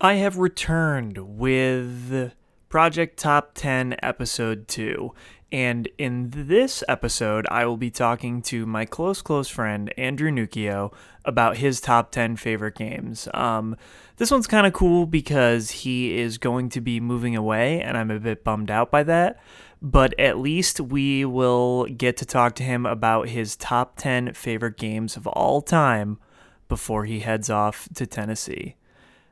I 0.00 0.14
have 0.14 0.38
returned 0.38 1.18
with 1.18 2.32
Project 2.68 3.18
Top 3.18 3.50
10 3.54 3.96
Episode 4.00 4.68
2. 4.68 5.12
And 5.50 5.88
in 5.98 6.30
this 6.32 6.84
episode, 6.86 7.48
I 7.50 7.66
will 7.66 7.76
be 7.76 7.90
talking 7.90 8.40
to 8.42 8.64
my 8.64 8.84
close, 8.84 9.22
close 9.22 9.48
friend, 9.48 9.92
Andrew 9.98 10.30
Nucchio, 10.30 10.92
about 11.24 11.56
his 11.56 11.80
top 11.80 12.12
10 12.12 12.36
favorite 12.36 12.76
games. 12.76 13.26
Um, 13.34 13.76
this 14.18 14.30
one's 14.30 14.46
kind 14.46 14.68
of 14.68 14.72
cool 14.72 15.04
because 15.04 15.72
he 15.72 16.16
is 16.16 16.38
going 16.38 16.68
to 16.68 16.80
be 16.80 17.00
moving 17.00 17.34
away, 17.34 17.82
and 17.82 17.96
I'm 17.96 18.12
a 18.12 18.20
bit 18.20 18.44
bummed 18.44 18.70
out 18.70 18.92
by 18.92 19.02
that. 19.02 19.40
But 19.82 20.14
at 20.16 20.38
least 20.38 20.78
we 20.78 21.24
will 21.24 21.86
get 21.86 22.16
to 22.18 22.24
talk 22.24 22.54
to 22.56 22.62
him 22.62 22.86
about 22.86 23.30
his 23.30 23.56
top 23.56 23.96
10 23.96 24.34
favorite 24.34 24.76
games 24.76 25.16
of 25.16 25.26
all 25.26 25.60
time 25.60 26.20
before 26.68 27.04
he 27.04 27.18
heads 27.18 27.50
off 27.50 27.88
to 27.96 28.06
Tennessee. 28.06 28.76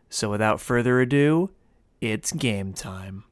So 0.08 0.30
without 0.30 0.60
further 0.60 1.00
ado, 1.00 1.50
it's 2.00 2.32
game 2.32 2.72
time. 2.72 3.24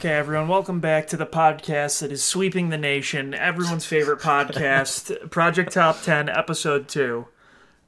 Okay, 0.00 0.14
everyone, 0.14 0.48
welcome 0.48 0.80
back 0.80 1.08
to 1.08 1.18
the 1.18 1.26
podcast 1.26 2.00
that 2.00 2.10
is 2.10 2.24
sweeping 2.24 2.70
the 2.70 2.78
nation. 2.78 3.34
Everyone's 3.34 3.84
favorite 3.84 4.20
podcast, 4.20 5.30
Project 5.30 5.72
Top 5.72 6.00
10, 6.00 6.30
Episode 6.30 6.88
2. 6.88 7.26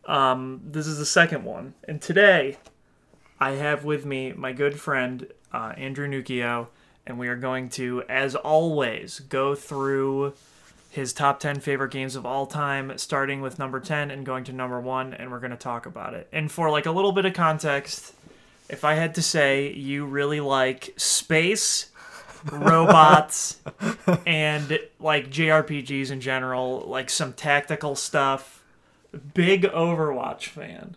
Um, 0.05 0.61
this 0.63 0.87
is 0.87 0.99
the 0.99 1.07
second 1.07 1.43
one. 1.43 1.73
And 1.89 2.03
today, 2.03 2.59
I 3.41 3.53
have 3.53 3.87
with 3.87 4.05
me 4.05 4.35
my 4.35 4.53
good 4.53 4.79
friend, 4.79 5.27
uh, 5.55 5.73
Andrew 5.79 6.07
Nucchio, 6.07 6.67
and 7.07 7.19
we 7.19 7.29
are 7.29 7.37
going 7.37 7.71
to, 7.71 8.03
as 8.11 8.35
always, 8.35 9.21
go 9.21 9.55
through 9.55 10.35
his 10.91 11.15
top 11.15 11.41
10 11.41 11.61
favorite 11.61 11.93
games 11.93 12.15
of 12.15 12.27
all 12.27 12.45
time, 12.45 12.93
starting 12.99 13.41
with 13.41 13.59
number 13.59 13.81
10 13.81 14.11
and 14.11 14.27
going 14.27 14.45
to 14.45 14.53
number 14.53 14.79
1, 14.79 15.15
and 15.15 15.33
we're 15.33 15.41
going 15.41 15.51
to 15.51 15.57
talk 15.57 15.87
about 15.87 16.13
it. 16.13 16.29
And 16.31 16.53
for 16.53 16.69
like 16.69 16.85
a 16.85 16.93
little 16.93 17.13
bit 17.13 17.25
of 17.25 17.33
context, 17.33 18.13
if 18.69 18.85
I 18.85 18.97
had 18.97 19.15
to 19.15 19.23
say 19.23 19.73
you 19.73 20.05
really 20.05 20.41
like 20.41 20.93
space, 20.99 21.87
robots, 22.51 23.59
and 24.27 24.79
like 24.99 25.31
JRPGs 25.31 26.11
in 26.11 26.21
general, 26.21 26.81
like 26.87 27.11
some 27.11 27.33
tactical 27.33 27.95
stuff, 27.95 28.63
big 29.35 29.63
Overwatch 29.65 30.47
fan. 30.47 30.97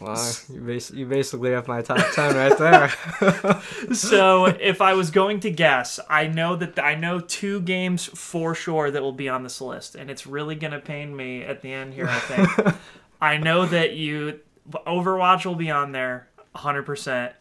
Wow, 0.00 0.30
you, 0.50 0.60
bas- 0.60 0.90
you 0.92 1.04
basically 1.04 1.50
have 1.50 1.68
my 1.68 1.82
top 1.82 1.98
10 2.14 2.34
right 2.34 2.58
there. 2.58 3.60
So 3.94 4.46
if 4.46 4.80
I 4.80 4.94
was 4.94 5.10
going 5.10 5.40
to 5.40 5.50
guess, 5.50 6.00
I 6.08 6.26
know 6.26 6.56
that 6.56 6.78
I 6.78 6.94
know 6.94 7.20
two 7.20 7.60
games 7.60 8.06
for 8.06 8.54
sure 8.54 8.90
that 8.90 9.02
will 9.02 9.12
be 9.12 9.28
on 9.28 9.42
this 9.42 9.60
list, 9.60 9.94
and 9.94 10.10
it's 10.10 10.26
really 10.26 10.54
gonna 10.54 10.80
pain 10.80 11.14
me 11.14 11.42
at 11.42 11.60
the 11.60 11.70
end 11.72 11.92
here. 11.94 12.08
I 12.08 12.18
think 12.20 12.76
I 13.20 13.36
know 13.36 13.66
that 13.66 13.92
you 13.92 14.40
Overwatch 14.70 15.44
will 15.44 15.54
be 15.54 15.70
on 15.70 15.92
there, 15.92 16.28
hundred 16.54 16.84
percent, 16.84 17.34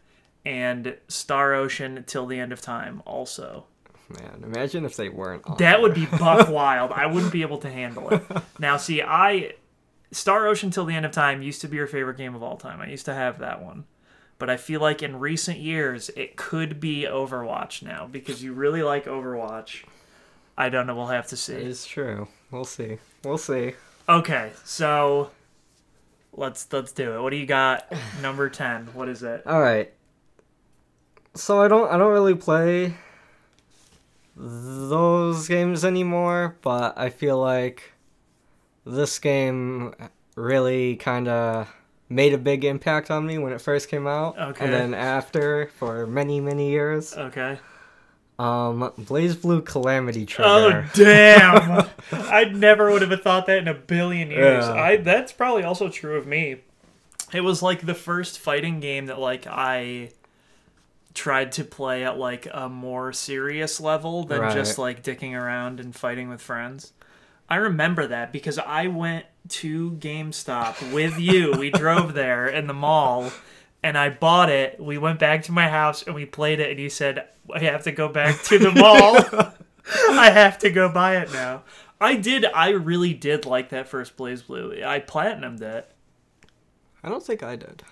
and 0.45 0.97
Star 1.07 1.53
Ocean 1.53 2.03
till 2.05 2.25
the 2.25 2.39
end 2.39 2.51
of 2.51 2.61
time 2.61 3.01
also. 3.05 3.65
Man, 4.09 4.43
imagine 4.43 4.85
if 4.85 4.95
they 4.95 5.09
weren't 5.09 5.45
on. 5.45 5.57
That 5.57 5.81
would 5.81 5.93
be 5.93 6.05
buck 6.05 6.49
wild. 6.49 6.91
I 6.91 7.05
wouldn't 7.05 7.31
be 7.31 7.41
able 7.41 7.57
to 7.59 7.69
handle 7.69 8.09
it. 8.09 8.21
Now, 8.59 8.77
see, 8.77 9.01
I 9.01 9.53
Star 10.11 10.47
Ocean 10.47 10.69
till 10.71 10.85
the 10.85 10.93
end 10.93 11.05
of 11.05 11.11
time 11.11 11.41
used 11.41 11.61
to 11.61 11.67
be 11.67 11.77
your 11.77 11.87
favorite 11.87 12.17
game 12.17 12.35
of 12.35 12.43
all 12.43 12.57
time. 12.57 12.79
I 12.81 12.87
used 12.87 13.05
to 13.05 13.13
have 13.13 13.39
that 13.39 13.63
one. 13.63 13.85
But 14.37 14.49
I 14.49 14.57
feel 14.57 14.81
like 14.81 15.01
in 15.01 15.19
recent 15.19 15.59
years 15.59 16.09
it 16.17 16.35
could 16.35 16.79
be 16.79 17.03
Overwatch 17.09 17.81
now 17.81 18.07
because 18.11 18.43
you 18.43 18.53
really 18.53 18.83
like 18.83 19.05
Overwatch. 19.05 19.85
I 20.57 20.69
don't 20.69 20.85
know, 20.85 20.95
we'll 20.95 21.07
have 21.07 21.27
to 21.27 21.37
see. 21.37 21.53
It's 21.53 21.85
true. 21.85 22.27
We'll 22.51 22.65
see. 22.65 22.97
We'll 23.23 23.37
see. 23.37 23.73
Okay, 24.07 24.51
so 24.65 25.31
let's 26.33 26.67
let's 26.71 26.91
do 26.91 27.15
it. 27.15 27.21
What 27.21 27.29
do 27.29 27.37
you 27.37 27.45
got? 27.45 27.91
Number 28.21 28.49
10. 28.49 28.87
What 28.93 29.07
is 29.07 29.23
it? 29.23 29.47
All 29.47 29.61
right. 29.61 29.93
So 31.35 31.61
I 31.61 31.67
don't 31.67 31.91
I 31.91 31.97
don't 31.97 32.11
really 32.11 32.35
play 32.35 32.93
those 34.35 35.47
games 35.47 35.85
anymore, 35.85 36.57
but 36.61 36.97
I 36.97 37.09
feel 37.09 37.39
like 37.39 37.93
this 38.85 39.19
game 39.19 39.93
really 40.35 40.95
kind 40.97 41.27
of 41.27 41.67
made 42.09 42.33
a 42.33 42.37
big 42.37 42.63
impact 42.65 43.09
on 43.11 43.25
me 43.25 43.37
when 43.37 43.53
it 43.53 43.61
first 43.61 43.89
came 43.89 44.07
out, 44.07 44.37
Okay. 44.37 44.65
and 44.65 44.73
then 44.73 44.93
after 44.93 45.67
for 45.77 46.05
many 46.07 46.39
many 46.39 46.69
years. 46.69 47.15
Okay. 47.15 47.59
Um, 48.39 48.91
BlazBlue 48.99 49.63
Calamity 49.65 50.25
Trigger. 50.25 50.49
Oh 50.49 50.89
damn! 50.95 51.87
I 52.11 52.45
never 52.45 52.91
would 52.91 53.03
have 53.03 53.21
thought 53.21 53.45
that 53.45 53.59
in 53.59 53.67
a 53.67 53.75
billion 53.75 54.31
years. 54.31 54.65
Yeah. 54.65 54.73
I 54.73 54.97
that's 54.97 55.31
probably 55.31 55.63
also 55.63 55.87
true 55.89 56.17
of 56.17 56.25
me. 56.25 56.57
It 57.31 57.41
was 57.41 57.61
like 57.61 57.85
the 57.85 57.93
first 57.93 58.39
fighting 58.39 58.79
game 58.79 59.05
that 59.05 59.19
like 59.19 59.45
I 59.47 60.09
tried 61.13 61.51
to 61.53 61.63
play 61.63 62.03
at 62.03 62.17
like 62.17 62.47
a 62.51 62.67
more 62.69 63.13
serious 63.13 63.79
level 63.79 64.23
than 64.23 64.41
Right. 64.41 64.53
just 64.53 64.77
like 64.77 65.03
dicking 65.03 65.33
around 65.39 65.79
and 65.79 65.95
fighting 65.95 66.29
with 66.29 66.41
friends. 66.41 66.93
I 67.49 67.57
remember 67.57 68.07
that 68.07 68.31
because 68.31 68.57
I 68.57 68.87
went 68.87 69.25
to 69.49 69.91
GameStop 69.91 70.93
with 70.93 71.19
you. 71.19 71.51
we 71.59 71.69
drove 71.69 72.13
there 72.13 72.47
in 72.47 72.67
the 72.67 72.73
mall 72.73 73.31
and 73.83 73.97
I 73.97 74.09
bought 74.09 74.49
it. 74.49 74.79
We 74.79 74.97
went 74.97 75.19
back 75.19 75.43
to 75.43 75.51
my 75.51 75.67
house 75.69 76.03
and 76.03 76.15
we 76.15 76.25
played 76.25 76.59
it 76.59 76.71
and 76.71 76.79
you 76.79 76.89
said, 76.89 77.27
I 77.53 77.59
have 77.59 77.83
to 77.83 77.91
go 77.91 78.07
back 78.07 78.41
to 78.43 78.57
the 78.57 78.71
mall. 79.51 79.53
I 80.09 80.29
have 80.31 80.57
to 80.59 80.69
go 80.71 80.89
buy 80.89 81.17
it 81.17 81.31
now. 81.33 81.63
I 82.01 82.15
did 82.15 82.45
I 82.45 82.69
really 82.69 83.13
did 83.13 83.45
like 83.45 83.69
that 83.69 83.87
first 83.87 84.17
BlazBlue. 84.17 84.83
I 84.83 84.99
platinumed 84.99 85.61
it. 85.61 85.91
I 87.03 87.09
don't 87.09 87.23
think 87.23 87.43
I 87.43 87.55
did. 87.57 87.83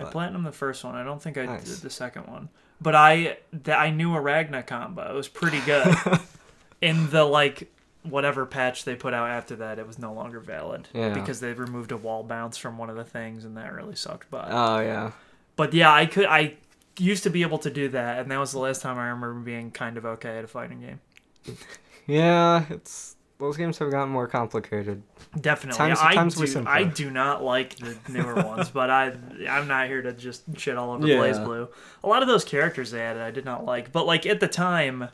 I 0.00 0.10
platinumed 0.10 0.44
the 0.44 0.52
first 0.52 0.82
one. 0.84 0.94
I 0.94 1.04
don't 1.04 1.22
think 1.22 1.38
I 1.38 1.46
Nice. 1.46 1.64
did 1.64 1.76
the 1.78 1.90
second 1.90 2.26
one. 2.26 2.48
But 2.80 2.94
I 2.94 3.38
th- 3.64 3.76
I 3.76 3.90
knew 3.90 4.14
a 4.14 4.20
Ragna 4.20 4.62
combo. 4.62 5.10
It 5.10 5.14
was 5.14 5.28
pretty 5.28 5.60
good. 5.60 5.94
In 6.80 7.10
the 7.10 7.24
like 7.24 7.70
whatever 8.02 8.46
patch 8.46 8.84
they 8.84 8.94
put 8.94 9.12
out 9.12 9.28
after 9.28 9.56
that, 9.56 9.78
it 9.78 9.86
was 9.86 9.98
no 9.98 10.14
longer 10.14 10.40
valid 10.40 10.88
Yeah. 10.94 11.12
because 11.12 11.40
they 11.40 11.52
removed 11.52 11.92
a 11.92 11.96
wall 11.98 12.22
bounce 12.22 12.56
from 12.56 12.78
one 12.78 12.88
of 12.88 12.96
the 12.96 13.04
things, 13.04 13.44
and 13.44 13.56
that 13.58 13.72
really 13.74 13.94
sucked. 13.96 14.30
But 14.30 14.48
Oh 14.50 14.80
yeah. 14.80 15.12
but 15.56 15.74
yeah, 15.74 15.92
I 15.92 16.06
could 16.06 16.24
I 16.24 16.54
used 16.98 17.22
to 17.24 17.30
be 17.30 17.42
able 17.42 17.58
to 17.58 17.70
do 17.70 17.88
that, 17.90 18.20
and 18.20 18.30
that 18.30 18.38
was 18.38 18.52
the 18.52 18.58
last 18.58 18.80
time 18.80 18.96
I 18.98 19.08
remember 19.10 19.40
being 19.40 19.70
kind 19.70 19.98
of 19.98 20.06
okay 20.06 20.38
at 20.38 20.44
a 20.44 20.48
fighting 20.48 20.80
game. 20.80 21.00
Yeah, 22.06 22.64
it's 22.70 23.14
those 23.40 23.56
games 23.56 23.78
have 23.78 23.90
gotten 23.90 24.10
more 24.10 24.28
complicated. 24.28 25.02
Definitely, 25.40 25.78
Times- 25.78 25.98
I 26.00 26.14
times 26.14 26.36
were 26.36 26.46
do. 26.46 26.52
simpler. 26.52 26.72
I 26.72 26.84
do 26.84 27.10
not 27.10 27.42
like 27.42 27.76
the 27.76 27.96
newer 28.08 28.34
ones, 28.44 28.70
but 28.70 28.90
I 28.90 29.16
I'm 29.48 29.66
not 29.66 29.88
here 29.88 30.02
to 30.02 30.12
just 30.12 30.42
shit 30.58 30.76
all 30.76 30.92
over 30.92 31.06
Yeah. 31.06 31.16
BlazBlue. 31.16 31.68
A 32.04 32.08
lot 32.08 32.22
of 32.22 32.28
those 32.28 32.44
characters 32.44 32.90
they 32.92 33.00
added, 33.00 33.22
I 33.22 33.30
did 33.32 33.44
not 33.44 33.64
like, 33.64 33.90
but 33.90 34.06
like 34.06 34.26
at 34.26 34.38
the 34.40 34.48
time, 34.48 35.08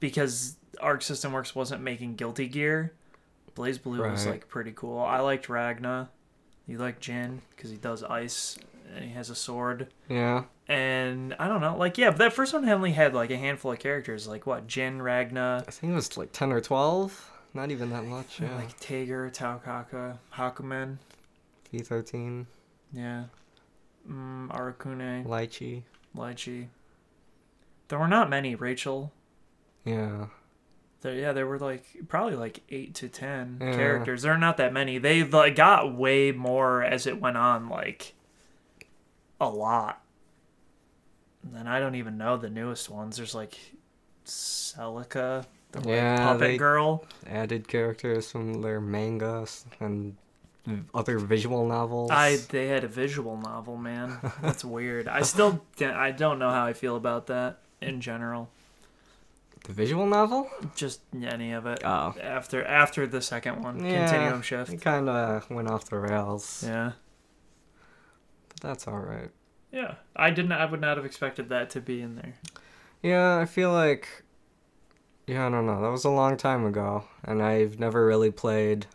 because 0.00 0.56
Arc 0.80 1.02
System 1.02 1.32
Works 1.32 1.54
wasn't 1.54 1.82
making 1.82 2.16
Guilty 2.16 2.48
Gear, 2.48 2.92
BlazBlue 3.54 4.10
was 4.10 4.26
like 4.26 4.48
pretty 4.48 4.72
cool. 4.74 4.98
I 4.98 5.20
liked 5.20 5.48
Ragna. 5.48 6.08
You 6.66 6.78
like 6.78 7.00
Jin 7.00 7.42
because 7.54 7.70
he 7.70 7.76
does 7.76 8.02
ice 8.04 8.56
and 8.94 9.04
he 9.04 9.10
has 9.12 9.30
a 9.30 9.34
sword. 9.34 9.88
Yeah. 10.08 10.44
And 10.68 11.34
I 11.38 11.48
don't 11.48 11.60
know, 11.60 11.76
like 11.76 11.98
yeah, 11.98 12.10
but 12.10 12.18
that 12.18 12.32
first 12.32 12.54
one 12.54 12.66
only 12.68 12.92
had 12.92 13.14
like 13.14 13.30
a 13.30 13.36
handful 13.36 13.72
of 13.72 13.78
characters, 13.80 14.28
like 14.28 14.46
what 14.46 14.66
Jin, 14.68 15.02
Ragna, 15.02 15.64
I 15.66 15.70
think 15.70 15.92
it 15.92 15.96
was 15.96 16.16
like 16.16 16.30
ten 16.32 16.52
or 16.52 16.60
twelve. 16.60 17.30
Not 17.54 17.70
even 17.70 17.90
that 17.90 18.04
much. 18.04 18.40
Yeah. 18.40 18.54
like 18.56 18.78
Tager, 18.80 19.30
Taokaka, 19.30 20.18
Hakumen. 20.34 20.96
V 21.70 21.78
thirteen, 21.80 22.46
Yeah. 22.92 23.24
Mm, 24.08 24.48
Arakune, 24.48 25.24
Litchi. 25.26 25.82
Litchi. 26.16 26.68
There 27.88 27.98
were 27.98 28.08
not 28.08 28.28
many, 28.30 28.54
Rachel. 28.54 29.12
Yeah. 29.84 30.26
There, 31.02 31.14
yeah, 31.14 31.32
there 31.32 31.46
were 31.46 31.58
like 31.58 31.84
probably 32.08 32.36
like 32.36 32.60
eight 32.70 32.94
to 32.96 33.08
ten 33.08 33.58
Yeah. 33.60 33.74
characters. 33.74 34.22
There 34.22 34.32
are 34.32 34.38
not 34.38 34.56
that 34.58 34.72
many. 34.72 34.98
They 34.98 35.24
like 35.24 35.56
got 35.56 35.94
way 35.96 36.32
more 36.32 36.82
as 36.82 37.06
it 37.06 37.20
went 37.20 37.36
on, 37.36 37.68
like 37.68 38.14
a 39.40 39.48
lot. 39.48 40.02
And 41.54 41.68
I 41.68 41.80
don't 41.80 41.96
even 41.96 42.16
know 42.18 42.36
the 42.36 42.48
newest 42.50 42.88
ones. 42.88 43.16
There's 43.16 43.34
like 43.34 43.58
Celica, 44.24 45.44
the 45.72 45.88
Yeah, 45.88 46.16
puppet 46.18 46.58
girl. 46.58 47.04
Added 47.26 47.68
characters 47.68 48.30
from 48.30 48.60
their 48.62 48.80
mangas 48.80 49.64
and 49.80 50.16
other 50.94 51.18
visual 51.18 51.66
novels. 51.66 52.10
I 52.10 52.36
they 52.50 52.68
had 52.68 52.84
a 52.84 52.88
visual 52.88 53.36
novel, 53.36 53.76
man. 53.76 54.18
That's 54.42 54.64
weird. 54.64 55.08
I 55.08 55.22
still 55.22 55.62
I 55.80 56.10
don't 56.12 56.38
know 56.38 56.50
how 56.50 56.64
I 56.64 56.72
feel 56.72 56.96
about 56.96 57.26
that 57.26 57.58
in 57.80 58.00
general. 58.00 58.48
The 59.64 59.72
visual 59.72 60.06
novel? 60.06 60.48
Just 60.74 61.00
any 61.14 61.52
of 61.52 61.66
it. 61.66 61.80
Oh. 61.84 62.14
After 62.20 62.64
after 62.64 63.06
the 63.06 63.20
second 63.22 63.62
one, 63.62 63.84
Yeah. 63.84 64.08
Continuum 64.08 64.42
Shift. 64.42 64.72
It 64.72 64.80
kind 64.80 65.08
of 65.08 65.48
went 65.50 65.68
off 65.68 65.84
the 65.88 65.98
rails. 65.98 66.64
Yeah. 66.66 66.92
But 68.48 68.60
that's 68.60 68.86
all 68.88 68.98
right. 68.98 69.30
Yeah. 69.72 69.94
I 70.16 70.30
didn't. 70.30 70.52
I 70.52 70.64
would 70.64 70.80
not 70.80 70.96
have 70.96 71.06
expected 71.06 71.48
that 71.48 71.70
to 71.70 71.80
be 71.80 72.02
in 72.02 72.16
there. 72.16 72.34
Yeah, 73.02 73.38
I 73.38 73.46
feel 73.46 73.72
like. 73.72 74.21
Yeah, 75.26 75.46
I 75.46 75.50
don't 75.50 75.66
know. 75.66 75.80
That 75.80 75.90
was 75.90 76.04
a 76.04 76.10
long 76.10 76.36
time 76.36 76.64
ago, 76.66 77.04
and 77.24 77.42
I've 77.42 77.78
never 77.78 78.04
really 78.04 78.30
played 78.30 78.86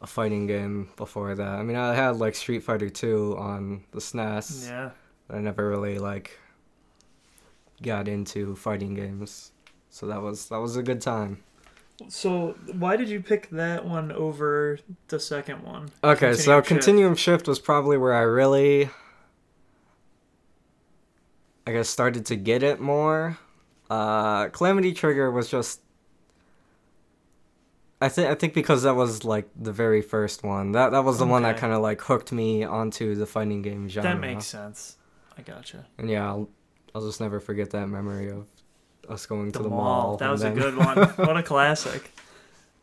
a 0.00 0.06
fighting 0.06 0.46
game 0.46 0.90
before 0.96 1.34
that. 1.34 1.48
I 1.48 1.62
mean, 1.62 1.76
I 1.76 1.94
had 1.94 2.16
like 2.16 2.34
Street 2.34 2.60
Fighter 2.62 2.88
2 2.88 3.36
on 3.38 3.84
the 3.92 3.98
SNES. 4.00 4.68
Yeah. 4.68 4.90
but 5.26 5.36
I 5.36 5.40
never 5.40 5.68
really 5.68 5.98
like 5.98 6.38
got 7.82 8.08
into 8.08 8.54
fighting 8.56 8.94
games. 8.94 9.52
So 9.90 10.06
that 10.06 10.22
was 10.22 10.48
that 10.48 10.58
was 10.58 10.76
a 10.76 10.82
good 10.82 11.00
time. 11.00 11.42
So 12.08 12.56
why 12.72 12.96
did 12.96 13.08
you 13.08 13.20
pick 13.20 13.50
that 13.50 13.84
one 13.84 14.10
over 14.12 14.78
the 15.08 15.20
second 15.20 15.62
one? 15.62 15.90
Okay, 16.02 16.34
so 16.34 16.58
Shift. 16.58 16.68
Continuum 16.68 17.14
Shift 17.14 17.46
was 17.46 17.60
probably 17.60 17.96
where 17.96 18.14
I 18.14 18.22
really 18.22 18.90
I 21.66 21.72
guess 21.72 21.88
started 21.88 22.26
to 22.26 22.36
get 22.36 22.62
it 22.62 22.80
more. 22.80 23.38
Uh 23.92 24.48
Calamity 24.48 24.92
Trigger 24.92 25.30
was 25.30 25.48
just 25.50 25.80
I 28.00 28.08
think 28.08 28.28
I 28.30 28.34
think 28.34 28.54
because 28.54 28.82
that 28.82 28.96
was 28.96 29.24
like 29.24 29.48
the 29.54 29.72
very 29.72 30.02
first 30.02 30.42
one. 30.42 30.72
That 30.72 30.90
that 30.90 31.04
was 31.04 31.18
the 31.18 31.26
one 31.26 31.42
that 31.42 31.56
kind 31.58 31.72
of 31.72 31.82
like 31.82 32.00
hooked 32.00 32.32
me 32.32 32.64
onto 32.64 33.14
the 33.14 33.26
fighting 33.26 33.62
game 33.62 33.88
genre. 33.88 34.10
That 34.10 34.20
makes 34.20 34.46
sense. 34.46 34.96
I 35.38 35.42
gotcha. 35.42 35.86
And 35.98 36.10
yeah, 36.10 36.26
I'll, 36.26 36.48
I'll 36.94 37.06
just 37.06 37.20
never 37.20 37.38
forget 37.40 37.70
that 37.70 37.86
memory 37.88 38.30
of 38.30 38.48
us 39.08 39.24
going 39.26 39.46
The, 39.52 39.58
to 39.58 39.62
the 39.62 39.68
mall. 39.70 39.78
mall. 39.78 40.16
That 40.16 40.30
was 40.30 40.40
then- 40.42 40.52
a 40.52 40.60
good 40.60 40.76
one. 40.76 40.96
what 41.26 41.36
a 41.36 41.42
classic. 41.42 42.10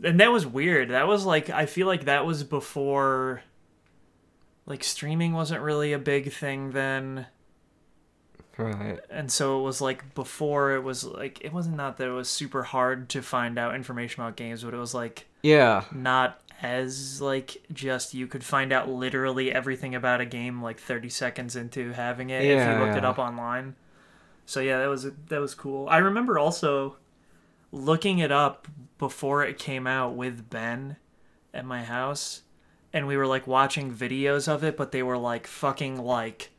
And 0.04 0.20
that 0.22 0.32
was 0.32 0.48
weird. 0.48 0.90
That 0.92 1.08
was 1.08 1.26
like 1.26 1.50
I 1.50 1.66
feel 1.66 1.88
like 1.88 2.06
that 2.06 2.26
was 2.26 2.44
before 2.44 3.42
like 4.66 4.84
streaming 4.84 5.34
wasn't 5.34 5.62
really 5.62 5.92
a 5.92 6.00
big 6.00 6.32
thing 6.32 6.72
then. 6.72 7.26
Right. 8.60 9.00
And 9.10 9.32
so 9.32 9.60
it 9.60 9.64
was 9.64 9.82
like 9.82 10.14
before 10.16 10.76
it 10.76 10.84
was 10.84 11.04
like 11.04 11.40
it 11.44 11.54
wasn't 11.54 11.76
not 11.78 11.98
that 11.98 12.08
it 12.08 12.12
was 12.12 12.30
super 12.30 12.64
hard 12.64 13.10
to 13.10 13.22
find 13.22 13.58
out 13.58 13.76
information 13.76 14.22
about 14.22 14.36
games, 14.36 14.64
but 14.64 14.74
it 14.74 14.78
was 14.78 14.94
like 14.94 15.26
Yeah. 15.44 15.86
not 15.92 16.42
as 16.62 17.22
like 17.22 17.58
just 17.72 18.14
you 18.14 18.28
could 18.28 18.44
find 18.44 18.74
out 18.74 18.90
literally 18.90 19.52
everything 19.52 19.96
about 19.96 20.20
a 20.22 20.26
game 20.26 20.62
like 20.62 20.78
30 20.80 21.08
seconds 21.10 21.56
into 21.56 21.94
having 21.94 22.30
it 22.30 22.44
if 22.44 22.68
you 22.68 22.84
looked 22.86 22.98
it 22.98 23.06
up 23.06 23.18
online. 23.18 23.76
So 24.46 24.60
yeah, 24.60 24.80
that 24.80 24.88
was 24.88 25.04
that 25.28 25.40
was 25.40 25.54
cool. 25.56 25.88
I 25.88 25.98
remember 26.00 26.38
also 26.40 26.98
looking 27.72 28.20
it 28.20 28.32
up 28.32 28.68
before 28.98 29.44
it 29.46 29.58
came 29.58 29.86
out 29.88 30.16
with 30.16 30.50
Ben 30.50 30.98
at 31.54 31.66
my 31.66 31.84
house 31.84 32.42
and 32.92 33.06
we 33.08 33.16
were 33.16 33.28
like 33.28 33.46
watching 33.48 33.94
videos 33.94 34.48
of 34.48 34.64
it 34.64 34.76
but 34.76 34.92
they 34.92 35.04
were 35.04 35.18
like 35.18 35.46
fucking 35.48 35.98
like 35.98 36.50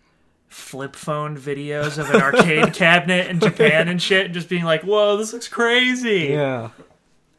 flip 0.50 0.94
phone 0.96 1.38
videos 1.38 1.96
of 1.96 2.10
an 2.10 2.20
arcade 2.20 2.74
cabinet 2.74 3.28
in 3.28 3.40
Japan 3.40 3.88
and 3.88 4.02
shit 4.02 4.26
and 4.26 4.34
just 4.34 4.48
being 4.50 4.64
like, 4.64 4.82
"Whoa, 4.82 5.16
this 5.16 5.32
looks 5.32 5.48
crazy." 5.48 6.28
Yeah. 6.30 6.70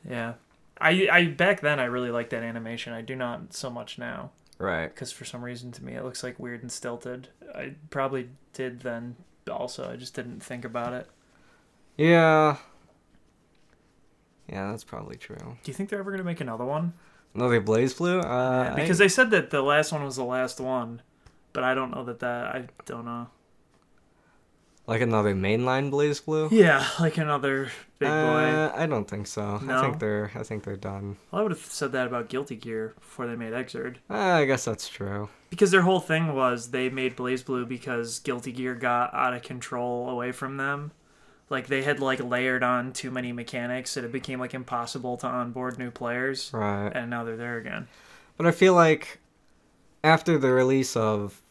Yeah. 0.10 0.34
I, 0.80 1.08
I 1.12 1.26
back 1.28 1.62
then 1.62 1.80
I 1.80 1.84
really 1.84 2.10
liked 2.10 2.32
that 2.32 2.42
animation. 2.42 2.92
I 2.94 3.02
do 3.02 3.16
not 3.16 3.54
so 3.54 3.70
much 3.70 4.00
now 4.00 4.32
Right. 4.58 4.88
because 4.88 5.12
for 5.12 5.26
some 5.26 5.44
reason 5.44 5.72
to 5.74 5.84
me 5.84 5.94
it 5.94 6.04
looks 6.04 6.24
like 6.24 6.40
weird 6.40 6.62
and 6.64 6.72
stilted. 6.72 7.28
I 7.54 7.76
probably 7.92 8.30
did 8.54 8.80
then 8.80 9.16
also. 9.52 9.92
I 9.92 9.96
just 9.98 10.16
didn't 10.16 10.40
think 10.42 10.66
about 10.66 10.94
it. 10.94 11.08
Yeah. 11.98 12.58
Yeah, 14.50 14.72
that's 14.72 14.84
probably 14.84 15.18
true. 15.18 15.38
Do 15.38 15.70
you 15.70 15.74
think 15.74 15.90
they're 15.90 16.00
ever 16.00 16.12
gonna 16.12 16.24
make 16.24 16.42
another 16.42 16.66
one? 16.66 16.94
Another 17.36 17.62
BlazBlue? 17.62 18.24
Uh, 18.24 18.64
Yeah, 18.70 18.76
because 18.76 19.00
I, 19.00 19.06
they 19.06 19.10
said 19.10 19.30
that 19.32 19.50
the 19.52 19.62
last 19.62 19.92
one 19.92 20.04
was 20.04 20.16
the 20.16 20.24
last 20.26 20.60
one, 20.60 21.02
but 21.54 21.64
I 21.64 21.74
don't 21.74 21.92
know 21.92 22.04
that 22.06 22.20
that 22.20 22.48
I 22.56 22.68
don't 22.86 23.06
know. 23.06 23.28
like 24.88 25.02
another 25.02 25.34
mainline 25.36 25.92
BlazBlue. 25.92 26.52
Yeah, 26.52 26.86
like 27.00 27.18
another 27.18 27.72
big 28.00 28.10
boy. 28.10 28.14
Uh, 28.14 28.72
I 28.76 28.86
don't 28.88 29.08
think 29.08 29.28
so. 29.28 29.62
I 29.68 29.82
think 29.82 30.00
they're 30.00 30.32
I 30.36 30.44
think 30.44 30.64
they're 30.64 30.76
done. 30.76 31.18
Well, 31.32 31.40
I 31.40 31.44
would 31.44 31.52
have 31.52 31.62
said 31.62 31.92
that 31.94 32.08
about 32.08 32.30
Guilty 32.30 32.56
Gear 32.56 32.94
before 33.00 33.28
they 33.28 33.36
made 33.36 33.54
Xrd. 33.54 33.98
Uh, 34.10 34.14
I 34.16 34.46
guess 34.46 34.66
that's 34.66 34.90
true. 34.90 35.30
because 35.50 35.72
their 35.72 35.84
whole 35.84 36.00
thing 36.00 36.34
was 36.34 36.72
they 36.72 36.90
made 36.90 37.16
BlazBlue 37.16 37.68
because 37.68 38.20
Guilty 38.20 38.52
Gear 38.52 38.76
got 38.76 39.14
out 39.14 39.34
of 39.34 39.44
control 39.44 40.10
away 40.10 40.32
from 40.32 40.58
them. 40.58 40.92
Like 41.50 41.68
they 41.68 41.84
had 41.84 42.00
like 42.00 42.22
layered 42.24 42.64
on 42.64 42.94
too 42.94 43.12
many 43.12 43.32
mechanics 43.34 43.94
that 43.96 44.04
it 44.06 44.12
became 44.12 44.40
like 44.40 44.54
impossible 44.54 45.18
to 45.18 45.28
onboard 45.28 45.78
new 45.78 45.92
players, 45.92 46.50
Right. 46.54 46.92
and 46.96 47.10
now 47.10 47.24
they're 47.26 47.36
there 47.38 47.58
again. 47.58 47.88
But 48.38 48.48
I 48.48 48.52
feel 48.52 48.74
like 48.74 49.20
after 50.04 50.38
the 50.38 50.52
release 50.52 50.96
of, 50.96 51.42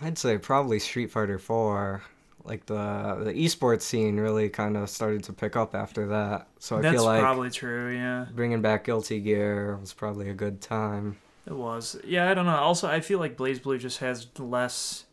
I'd 0.00 0.18
say 0.18 0.38
probably 0.38 0.78
Street 0.78 1.10
Fighter 1.10 1.38
Four, 1.38 2.02
like 2.44 2.66
the 2.66 3.22
the 3.24 3.32
esports 3.32 3.82
scene 3.82 4.18
really 4.18 4.48
kind 4.48 4.76
of 4.76 4.90
started 4.90 5.22
to 5.24 5.32
pick 5.32 5.56
up 5.56 5.74
after 5.74 6.08
that. 6.08 6.48
So 6.58 6.78
I 6.78 6.80
That's 6.80 6.96
feel 6.96 7.04
like 7.04 7.20
probably 7.20 7.50
true. 7.50 7.94
Yeah, 7.94 8.26
bringing 8.34 8.62
back 8.62 8.84
Guilty 8.84 9.20
Gear 9.20 9.76
was 9.80 9.92
probably 9.92 10.28
a 10.28 10.34
good 10.34 10.60
time. 10.60 11.18
it 11.46 11.52
was. 11.54 11.96
Yeah, 12.04 12.30
I 12.30 12.34
don't 12.34 12.46
know. 12.46 12.56
Also, 12.56 12.88
I 12.88 13.00
feel 13.00 13.18
like 13.18 13.36
BlazBlue 13.36 13.78
just 13.78 13.98
has 13.98 14.26
less 14.38 15.04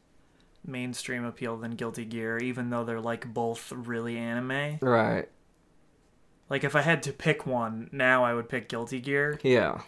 mainstream 0.65 1.23
appeal 1.23 1.57
than 1.57 1.71
Guilty 1.71 2.05
Gear, 2.05 2.37
even 2.39 2.69
though 2.69 2.83
they're 2.83 2.99
like 3.01 3.33
both 3.33 3.71
really 3.71 4.17
anime. 4.17 4.77
Right. 4.81 5.29
Like 6.49 6.63
if 6.63 6.75
I 6.75 6.81
had 6.81 7.03
to 7.03 7.13
pick 7.13 7.45
one 7.45 7.89
now, 7.91 8.23
I 8.23 8.33
would 8.33 8.49
pick 8.49 8.69
Guilty 8.69 8.99
Gear. 8.99 9.39
Yeah. 9.43 9.81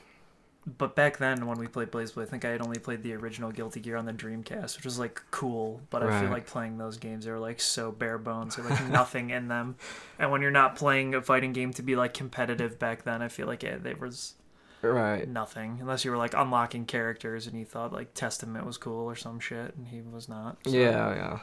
But 0.78 0.96
back 0.96 1.18
then, 1.18 1.48
when 1.48 1.58
we 1.58 1.66
played 1.66 1.90
BlazBlue, 1.90 2.22
I 2.22 2.26
think 2.26 2.46
I 2.46 2.50
had 2.50 2.62
only 2.62 2.78
played 2.78 3.02
the 3.02 3.14
original 3.16 3.52
Guilty 3.52 3.80
Gear 3.80 3.98
on 3.98 4.06
the 4.06 4.14
Dreamcast, 4.14 4.76
which 4.76 4.86
was 4.86 5.00
like 5.00 5.20
cool. 5.32 5.82
But 5.90 6.04
I 6.04 6.22
feel 6.22 6.30
like 6.30 6.46
playing 6.46 6.78
those 6.78 6.98
games 6.98 7.26
they 7.26 7.32
were 7.32 7.40
like 7.40 7.60
so 7.60 7.92
bare 7.92 8.20
bones, 8.20 8.60
or 8.60 8.64
like 8.64 8.88
nothing 8.90 9.32
in 9.32 9.48
them. 9.48 9.76
And 10.20 10.30
when 10.32 10.44
you're 10.44 10.52
not 10.52 10.76
playing 10.76 11.16
a 11.16 11.22
fighting 11.22 11.52
game 11.52 11.74
to 11.74 11.82
be 11.82 11.96
like 11.96 12.14
competitive 12.14 12.78
back 12.78 13.04
then, 13.06 13.24
I 13.24 13.28
feel 13.28 13.48
like 13.48 13.64
it, 13.64 13.84
there 13.84 13.96
was 13.96 14.36
Right. 14.84 15.28
nothing 15.28 15.78
unless 15.80 16.04
you 16.06 16.10
were 16.10 16.18
like 16.18 16.34
unlocking 16.36 16.86
characters 16.86 17.46
and 17.46 17.58
you 17.58 17.66
thought 17.66 17.92
like 17.94 18.14
Testament 18.16 18.66
was 18.66 18.78
cool 18.78 19.06
or 19.06 19.16
some 19.16 19.40
shit, 19.40 19.76
and 19.76 19.88
he 19.88 20.02
was 20.02 20.30
not. 20.30 20.58
So, 20.66 20.72
Yeah, 20.72 21.16
yeah. 21.16 21.40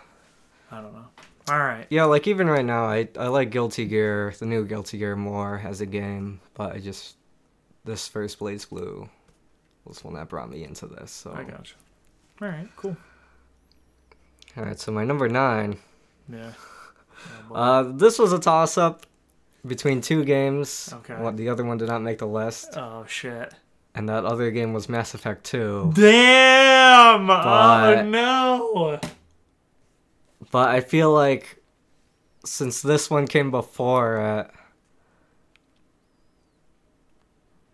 I 0.70 0.80
don't 0.80 0.92
know. 0.92 1.06
All 1.48 1.58
right. 1.58 1.86
Yeah, 1.90 2.04
like 2.04 2.26
even 2.28 2.46
right 2.48 2.64
now, 2.64 2.84
I 2.84 3.08
I 3.18 3.26
like 3.28 3.50
Guilty 3.50 3.84
Gear, 3.86 4.32
the 4.38 4.46
new 4.46 4.64
Guilty 4.64 4.98
Gear 4.98 5.16
more 5.16 5.60
as 5.64 5.80
a 5.80 5.86
game, 5.86 6.40
but 6.54 6.74
I 6.76 6.78
just 6.78 7.16
this 7.84 8.06
first 8.08 8.38
BlazBlue 8.38 9.08
was 9.84 10.04
one 10.04 10.14
that 10.14 10.28
brought 10.28 10.50
me 10.50 10.64
into 10.64 10.86
this. 10.86 11.10
So 11.10 11.32
I 11.32 11.44
got 11.44 11.68
you. 11.70 12.46
All 12.46 12.48
right. 12.52 12.68
Cool. 12.76 12.96
all 14.56 14.64
right, 14.64 14.78
so 14.78 14.92
my 14.92 15.04
number 15.04 15.28
nine. 15.28 15.78
Yeah. 16.28 16.52
Oh. 17.50 17.54
Uh, 17.56 17.82
this 17.96 18.16
was 18.16 18.32
a 18.32 18.38
toss 18.38 18.78
up 18.78 19.04
between 19.66 20.00
two 20.00 20.24
games. 20.24 20.88
Okay. 20.98 21.14
One, 21.16 21.34
the 21.34 21.48
other 21.48 21.64
one 21.64 21.76
did 21.76 21.88
not 21.88 22.00
make 22.00 22.18
the 22.18 22.28
list, 22.28 22.76
oh 22.76 23.04
shit. 23.08 23.52
and 23.96 24.08
that 24.08 24.24
other 24.24 24.52
game 24.52 24.72
was 24.72 24.88
Mass 24.88 25.14
Effect 25.14 25.42
Two. 25.42 25.90
Damn! 25.96 27.26
But- 27.26 27.98
Oh 27.98 28.02
no! 28.08 29.00
But 30.52 30.68
I 30.68 30.80
feel 30.80 31.12
like 31.12 31.60
since 32.44 32.80
this 32.82 33.10
one 33.10 33.26
came 33.26 33.50
before 33.50 34.18
it, 34.18 34.50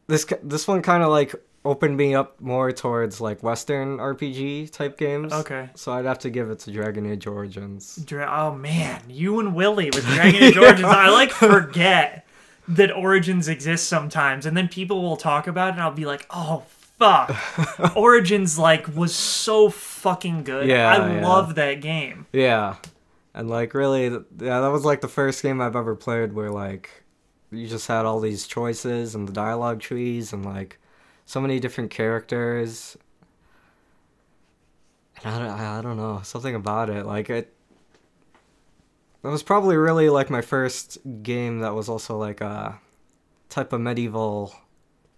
this 0.07 0.27
this 0.43 0.69
one 0.69 0.83
kind 0.83 1.03
of 1.03 1.11
like 1.11 1.35
opened 1.65 1.97
me 1.97 2.15
up 2.15 2.41
more 2.41 2.71
towards 2.73 3.21
like 3.21 3.43
Western 3.43 3.99
RPG 3.99 4.71
type 4.71 4.99
games. 4.99 5.33
Okay. 5.33 5.71
So 5.75 5.93
I'd 5.93 6.05
have 6.05 6.19
to 6.21 6.31
give 6.31 6.51
it 6.51 6.59
to 6.61 6.71
Dragon 6.71 7.11
Age 7.11 7.27
Origins. 7.27 7.97
Dra- 7.97 8.31
oh 8.31 8.55
man, 8.55 9.03
you 9.09 9.41
and 9.41 9.55
Willie 9.55 9.87
with 9.87 10.07
Dragon 10.07 10.43
Age 10.43 10.57
Origins. 10.57 10.85
I 10.85 11.09
like 11.09 11.31
forget 11.33 12.27
that 12.69 12.93
Origins 12.93 13.49
exists 13.49 13.87
sometimes, 13.87 14.47
and 14.47 14.57
then 14.57 14.69
people 14.69 15.03
will 15.03 15.17
talk 15.17 15.47
about 15.47 15.69
it, 15.69 15.73
and 15.73 15.83
I'll 15.83 15.91
be 15.91 16.07
like, 16.07 16.27
oh 16.31 16.65
fuck. 16.99 17.35
Origins 17.97 18.59
like 18.59 18.95
was 18.95 19.15
so 19.15 19.71
fucking 19.71 20.45
good. 20.45 20.69
Yeah, 20.69 20.93
I 20.93 21.15
yeah. 21.15 21.27
love 21.27 21.55
that 21.55 21.81
game. 21.81 22.27
Yeah, 22.33 22.77
and 23.33 23.49
like 23.49 23.75
really, 23.75 24.05
yeah, 24.05 24.61
that 24.61 24.71
was 24.71 24.85
like 24.85 25.01
the 25.01 25.09
first 25.09 25.43
game 25.43 25.61
I've 25.61 25.77
ever 25.77 25.95
played 25.95 26.35
where 26.35 26.51
like 26.51 27.04
you 27.55 27.67
just 27.69 27.87
had 27.89 28.05
all 28.07 28.21
these 28.21 28.47
choices 28.47 29.15
and 29.15 29.29
the 29.29 29.33
dialogue 29.33 29.81
trees 29.81 30.33
and 30.33 30.45
like 30.45 30.79
so 31.27 31.41
many 31.41 31.61
different 31.61 31.91
characters. 31.91 32.97
And 35.25 35.35
I 35.35 35.39
don't, 35.39 35.51
I 35.61 35.83
don't 35.83 35.97
know 35.97 36.21
something 36.23 36.55
about 36.55 36.91
it. 36.91 37.07
Like 37.07 37.31
it, 37.31 37.55
that 39.23 39.31
was 39.31 39.43
probably 39.43 39.77
really 39.77 40.11
like 40.11 40.29
my 40.31 40.43
first 40.43 40.99
game 41.23 41.61
that 41.61 41.75
was 41.75 41.89
also 41.89 42.19
like 42.19 42.41
a 42.41 42.79
type 43.49 43.73
of 43.73 43.81
medieval, 43.81 44.55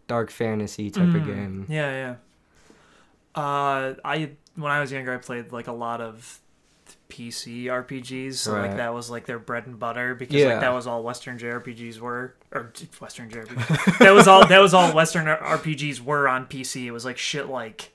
dark 0.07 0.31
fantasy 0.31 0.91
type 0.91 1.15
of 1.15 1.23
Mm, 1.23 1.25
game. 1.25 1.67
Yeah, 1.69 1.91
yeah. 1.91 2.15
Uh, 3.35 3.95
I 4.05 4.31
when 4.55 4.73
I 4.73 4.81
was 4.81 4.91
younger, 4.93 5.13
I 5.13 5.19
played 5.19 5.53
like 5.53 5.67
a 5.67 5.73
lot 5.73 6.01
of 6.01 6.41
PC 7.09 7.65
RPGs, 7.67 8.35
so 8.35 8.53
like 8.53 8.77
that 8.77 8.93
was 8.93 9.09
like 9.11 9.27
their 9.27 9.39
bread 9.39 9.67
and 9.67 9.79
butter 9.79 10.15
because 10.15 10.35
Yeah. 10.37 10.49
like 10.49 10.61
that 10.61 10.73
was 10.75 10.87
all 10.87 11.03
Western 11.03 11.39
JRPGs 11.39 11.99
were 12.01 12.35
or 12.53 12.73
Western 13.01 13.31
JRPGs. 13.31 13.99
that 13.99 14.11
was 14.13 14.27
all 14.27 14.47
that 14.47 14.61
was 14.61 14.75
all 14.75 14.93
Western 14.93 15.27
RPGs 15.27 16.01
were 16.01 16.29
on 16.29 16.47
PC. 16.47 16.85
It 16.87 16.91
was 16.91 17.05
like 17.05 17.19
shit 17.19 17.47
like 17.49 17.93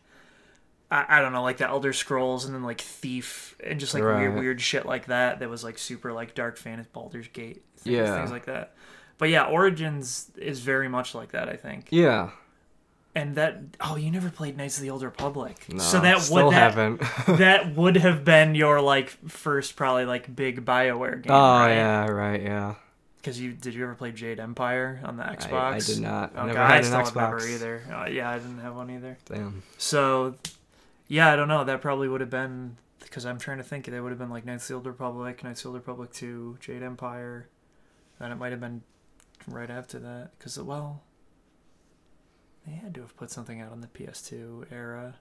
I, 0.89 1.18
I 1.18 1.22
don't 1.22 1.32
know, 1.34 1.44
like 1.44 1.58
the 1.58 1.68
Elder 1.68 1.94
Scrolls 1.94 2.46
and 2.46 2.53
then 2.56 2.63
like 2.63 2.82
Thief 2.82 3.56
and 3.63 3.80
just 3.80 3.94
like 3.94 4.03
weird 4.03 4.36
weird 4.36 4.62
shit 4.62 4.86
like 4.86 5.08
that. 5.08 5.39
That 5.39 5.50
was 5.50 5.63
like 5.63 5.77
super 5.77 6.13
like 6.13 6.34
dark 6.36 6.58
fantasy 6.58 6.89
Baldur's 6.94 7.27
Gate, 7.27 7.63
things, 7.77 7.96
Yeah. 7.96 8.18
things 8.18 8.32
like 8.32 8.46
that. 8.46 8.75
But 9.18 9.30
yeah, 9.30 9.44
Origins 9.46 10.32
is 10.38 10.62
very 10.62 10.88
much 10.88 11.13
like 11.13 11.32
that. 11.34 11.48
I 11.50 11.56
think 11.56 11.88
Yeah. 11.91 12.32
And 13.13 13.36
that 13.36 13.60
oh 13.82 13.96
you 13.98 14.10
never 14.12 14.30
played 14.30 14.56
knights 14.58 14.77
of 14.77 14.84
the 14.84 14.89
old 14.89 15.03
republic 15.03 15.65
No, 15.72 15.80
so 15.80 16.00
that 16.00 16.22
still 16.22 16.46
would 16.46 16.53
that, 16.53 16.74
haven't. 16.75 17.01
that 17.39 17.75
would 17.75 17.98
have 17.98 18.24
been 18.24 18.56
your 18.56 18.80
like 18.82 19.10
first 19.30 19.75
probably 19.75 20.06
like 20.06 20.34
big 20.36 20.63
bioware 20.65 21.22
game 21.22 21.32
oh 21.32 21.60
right? 21.60 21.74
yeah, 21.74 22.08
right, 22.08 22.41
yeah. 22.41 22.75
because 23.18 23.39
you 23.39 23.51
did 23.53 23.74
you 23.74 23.84
ever 23.84 23.96
play 23.96 24.12
jade 24.12 24.39
empire 24.39 25.01
on 25.03 25.18
the 25.18 25.24
xbox 25.24 25.51
I, 25.53 25.75
I 25.75 25.80
did 25.80 26.00
not. 26.00 26.32
I 26.36 26.39
okay, 26.39 26.48
never 26.48 26.60
I 26.60 26.75
had 26.75 26.86
still 26.86 27.00
an 27.00 27.06
have 27.06 27.15
never 27.15 27.39
Xbox. 27.39 27.53
either 27.56 27.84
uh, 27.94 28.06
yeah 28.10 28.30
i 28.30 28.38
didn't 28.38 28.60
have 28.60 28.75
one 28.75 28.89
either 28.91 29.18
Damn. 29.25 29.63
so 29.77 30.36
yeah 31.08 31.32
i 31.32 31.36
don't 31.36 31.48
know 31.50 31.63
that 31.65 31.82
probably 31.82 32.08
would 32.08 32.22
have 32.22 32.30
been 32.30 32.77
because 33.01 33.25
i'm 33.25 33.39
trying 33.39 33.58
to 33.58 33.63
think 33.63 33.86
that 33.88 34.01
would 34.01 34.10
have 34.12 34.20
been 34.20 34.30
like 34.30 34.46
knights 34.46 34.63
of 34.65 34.68
the 34.70 34.74
old 34.75 34.86
republic 34.88 35.44
knights 35.44 35.60
of 35.60 35.63
the 35.63 35.70
old 35.70 35.75
republic 35.77 36.13
2 36.13 36.58
jade 36.62 36.82
empire 36.84 37.50
then 38.20 38.32
it 38.32 38.36
might 38.36 38.51
have 38.51 38.62
been 38.62 38.82
right 39.48 39.70
after 39.70 40.00
that 40.00 40.30
because 40.38 40.58
well 40.60 41.01
they 42.65 42.74
had 42.74 42.94
to 42.94 43.01
have 43.01 43.15
put 43.18 43.32
something 43.32 43.60
out 43.62 43.72
on 43.72 43.82
the 43.82 43.88
ps2 43.88 44.65
era 44.72 45.15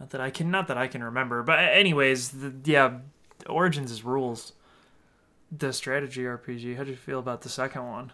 not 0.00 0.10
that 0.10 0.20
i 0.20 0.30
can 0.30 0.50
not 0.50 0.68
that 0.68 0.76
i 0.78 0.86
can 0.86 1.02
remember 1.02 1.42
but 1.42 1.58
anyways 1.58 2.30
the, 2.30 2.52
yeah 2.64 2.98
origins 3.48 3.90
is 3.90 4.04
rules 4.04 4.52
the 5.50 5.72
strategy 5.72 6.22
rpg 6.22 6.76
how 6.76 6.84
do 6.84 6.90
you 6.90 6.96
feel 6.96 7.18
about 7.18 7.42
the 7.42 7.48
second 7.48 7.86
one 7.86 8.12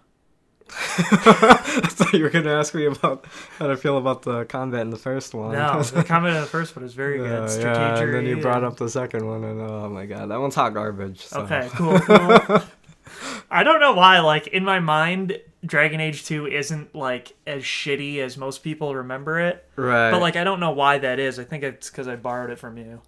I 0.75 1.89
thought 1.89 2.15
you 2.15 2.23
were 2.23 2.31
gonna 2.31 2.55
ask 2.55 2.75
me 2.75 2.87
about 2.87 3.27
how 3.59 3.67
to 3.67 3.77
feel 3.77 3.99
about 3.99 4.23
the 4.23 4.45
combat 4.47 4.81
in 4.83 4.91
the 4.91 4.97
first 4.97 5.35
one. 5.35 5.53
no 5.53 5.83
the 5.83 6.05
combat 6.07 6.35
in 6.35 6.41
the 6.41 6.47
first 6.47 6.75
one 6.77 6.85
is 6.85 6.95
very 6.95 7.21
Yeah, 7.21 7.47
good 7.47 7.63
yeah, 7.63 7.99
and 7.99 8.15
then 8.15 8.25
you 8.27 8.37
brought 8.41 8.65
up 8.65 8.77
the 8.79 8.89
second 8.89 9.27
one, 9.27 9.45
and 9.45 9.61
oh 9.61 9.91
my 9.91 10.07
god, 10.07 10.31
that 10.31 10.41
one's 10.41 10.55
hot 10.55 10.73
garbage. 10.73 11.27
So. 11.27 11.41
Okay, 11.43 11.69
cool, 11.73 11.99
cool. 12.01 12.63
I 13.51 13.65
don't 13.65 13.81
know 13.81 13.93
why, 13.93 14.21
like, 14.21 14.47
in 14.47 14.65
my 14.65 14.79
mind, 14.79 15.39
Dragon 15.65 16.01
Age 16.01 16.25
2 16.25 16.47
isn't, 16.49 16.95
like, 16.95 17.35
as 17.47 17.63
shitty 17.63 18.19
as 18.19 18.37
most 18.37 18.63
people 18.63 18.95
remember 18.95 19.41
it. 19.41 19.65
Right. 19.77 20.11
But, 20.11 20.21
like, 20.21 20.37
I 20.37 20.45
don't 20.45 20.61
know 20.61 20.73
why 20.73 20.99
that 20.99 21.19
is. 21.19 21.39
I 21.39 21.45
think 21.45 21.63
it's 21.63 21.91
because 21.91 22.09
I 22.09 22.17
borrowed 22.17 22.51
it 22.51 22.59
from 22.59 22.77
you. 22.79 23.01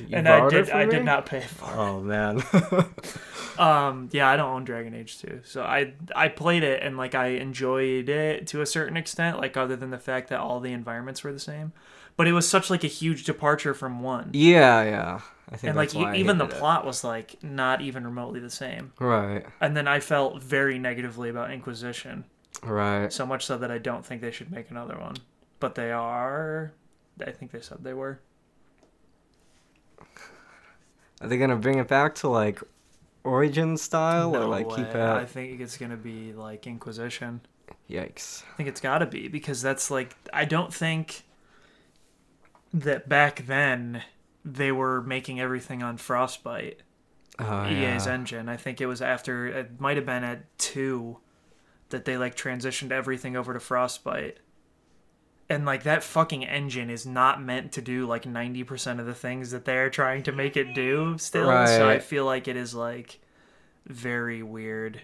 You 0.00 0.16
and 0.16 0.28
I 0.28 0.46
it 0.46 0.50
did 0.50 0.70
I 0.70 0.84
did 0.84 1.04
not 1.04 1.26
pay 1.26 1.40
for 1.42 1.64
Oh 1.70 2.00
man. 2.00 2.42
Um, 3.58 4.10
yeah, 4.12 4.28
I 4.28 4.36
don't 4.36 4.50
own 4.50 4.64
Dragon 4.64 4.94
Age 4.94 5.18
2. 5.18 5.40
So 5.44 5.62
I 5.62 5.94
I 6.14 6.28
played 6.28 6.62
it 6.62 6.82
and, 6.82 6.98
like, 6.98 7.14
I 7.14 7.28
enjoyed 7.28 8.08
it 8.10 8.46
to 8.48 8.60
a 8.60 8.66
certain 8.66 8.96
extent, 8.98 9.38
like, 9.38 9.56
other 9.56 9.76
than 9.76 9.90
the 9.90 9.98
fact 9.98 10.28
that 10.28 10.40
all 10.40 10.60
the 10.60 10.72
environments 10.72 11.24
were 11.24 11.32
the 11.32 11.38
same. 11.40 11.72
But 12.18 12.26
it 12.28 12.32
was 12.32 12.46
such, 12.48 12.68
like, 12.68 12.84
a 12.84 12.88
huge 12.88 13.24
departure 13.24 13.72
from 13.74 14.00
1. 14.00 14.30
yeah, 14.34 14.82
yeah. 14.82 15.20
I 15.48 15.56
think 15.56 15.68
and, 15.70 15.76
like, 15.76 15.90
that's 15.90 15.94
why 15.94 16.12
I 16.14 16.16
even 16.16 16.38
the 16.38 16.46
it. 16.46 16.50
plot 16.50 16.84
was, 16.84 17.04
like, 17.04 17.42
not 17.42 17.80
even 17.80 18.04
remotely 18.04 18.40
the 18.40 18.50
same. 18.50 18.92
Right. 18.98 19.46
And 19.60 19.76
then 19.76 19.86
I 19.86 20.00
felt 20.00 20.42
very 20.42 20.78
negatively 20.78 21.28
about 21.30 21.52
Inquisition, 21.52 22.24
Right. 22.62 23.12
so 23.12 23.24
much 23.26 23.46
so 23.46 23.56
that 23.58 23.70
I 23.70 23.78
don't 23.78 24.04
think 24.04 24.22
they 24.22 24.32
should 24.32 24.50
make 24.50 24.70
another 24.70 24.98
one. 24.98 25.16
But 25.60 25.74
they 25.76 25.92
are. 25.92 26.72
I 27.24 27.30
think 27.30 27.52
they 27.52 27.60
said 27.60 27.78
they 27.82 27.94
were. 27.94 28.20
Are 31.20 31.28
they 31.28 31.38
gonna 31.38 31.56
bring 31.56 31.78
it 31.78 31.88
back 31.88 32.14
to 32.16 32.28
like 32.28 32.60
origin 33.24 33.76
style 33.76 34.36
or 34.36 34.40
No 34.40 34.48
like 34.48 34.68
keep 34.68 34.86
it? 34.86 34.96
I 34.96 35.24
think 35.24 35.60
it's 35.60 35.76
gonna 35.78 35.96
be 35.96 36.32
like 36.32 36.66
Inquisition. 36.66 37.40
Yikes. 37.88 38.42
I 38.52 38.56
think 38.56 38.68
it's 38.68 38.80
got 38.80 38.98
to 38.98 39.06
be 39.06 39.28
because 39.28 39.62
that's 39.62 39.90
like 39.90 40.14
I 40.32 40.44
don't 40.44 40.72
think 40.74 41.22
that 42.74 43.08
back 43.08 43.46
then 43.46 44.02
they 44.46 44.70
were 44.70 45.02
making 45.02 45.40
everything 45.40 45.82
on 45.82 45.96
Frostbite. 45.96 46.82
Oh 47.38 47.66
EA's 47.66 48.06
yeah. 48.06 48.12
engine. 48.14 48.48
I 48.48 48.56
think 48.56 48.80
it 48.80 48.86
was 48.86 49.02
after 49.02 49.46
it 49.46 49.80
might 49.80 49.96
have 49.96 50.06
been 50.06 50.24
at 50.24 50.56
two 50.58 51.18
that 51.90 52.04
they 52.04 52.16
like 52.16 52.36
transitioned 52.36 52.92
everything 52.92 53.36
over 53.36 53.52
to 53.52 53.60
Frostbite. 53.60 54.38
And 55.48 55.64
like 55.66 55.82
that 55.82 56.02
fucking 56.02 56.44
engine 56.44 56.90
is 56.90 57.04
not 57.04 57.42
meant 57.42 57.72
to 57.72 57.82
do 57.82 58.06
like 58.06 58.24
90% 58.24 58.98
of 58.98 59.06
the 59.06 59.14
things 59.14 59.50
that 59.50 59.64
they're 59.64 59.90
trying 59.90 60.22
to 60.24 60.32
make 60.32 60.56
it 60.56 60.74
do 60.74 61.18
still. 61.18 61.46
So 61.66 61.88
I 61.88 61.98
feel 61.98 62.24
like 62.24 62.48
it 62.48 62.56
is 62.56 62.74
like 62.74 63.20
very 63.86 64.42
weird. 64.42 65.02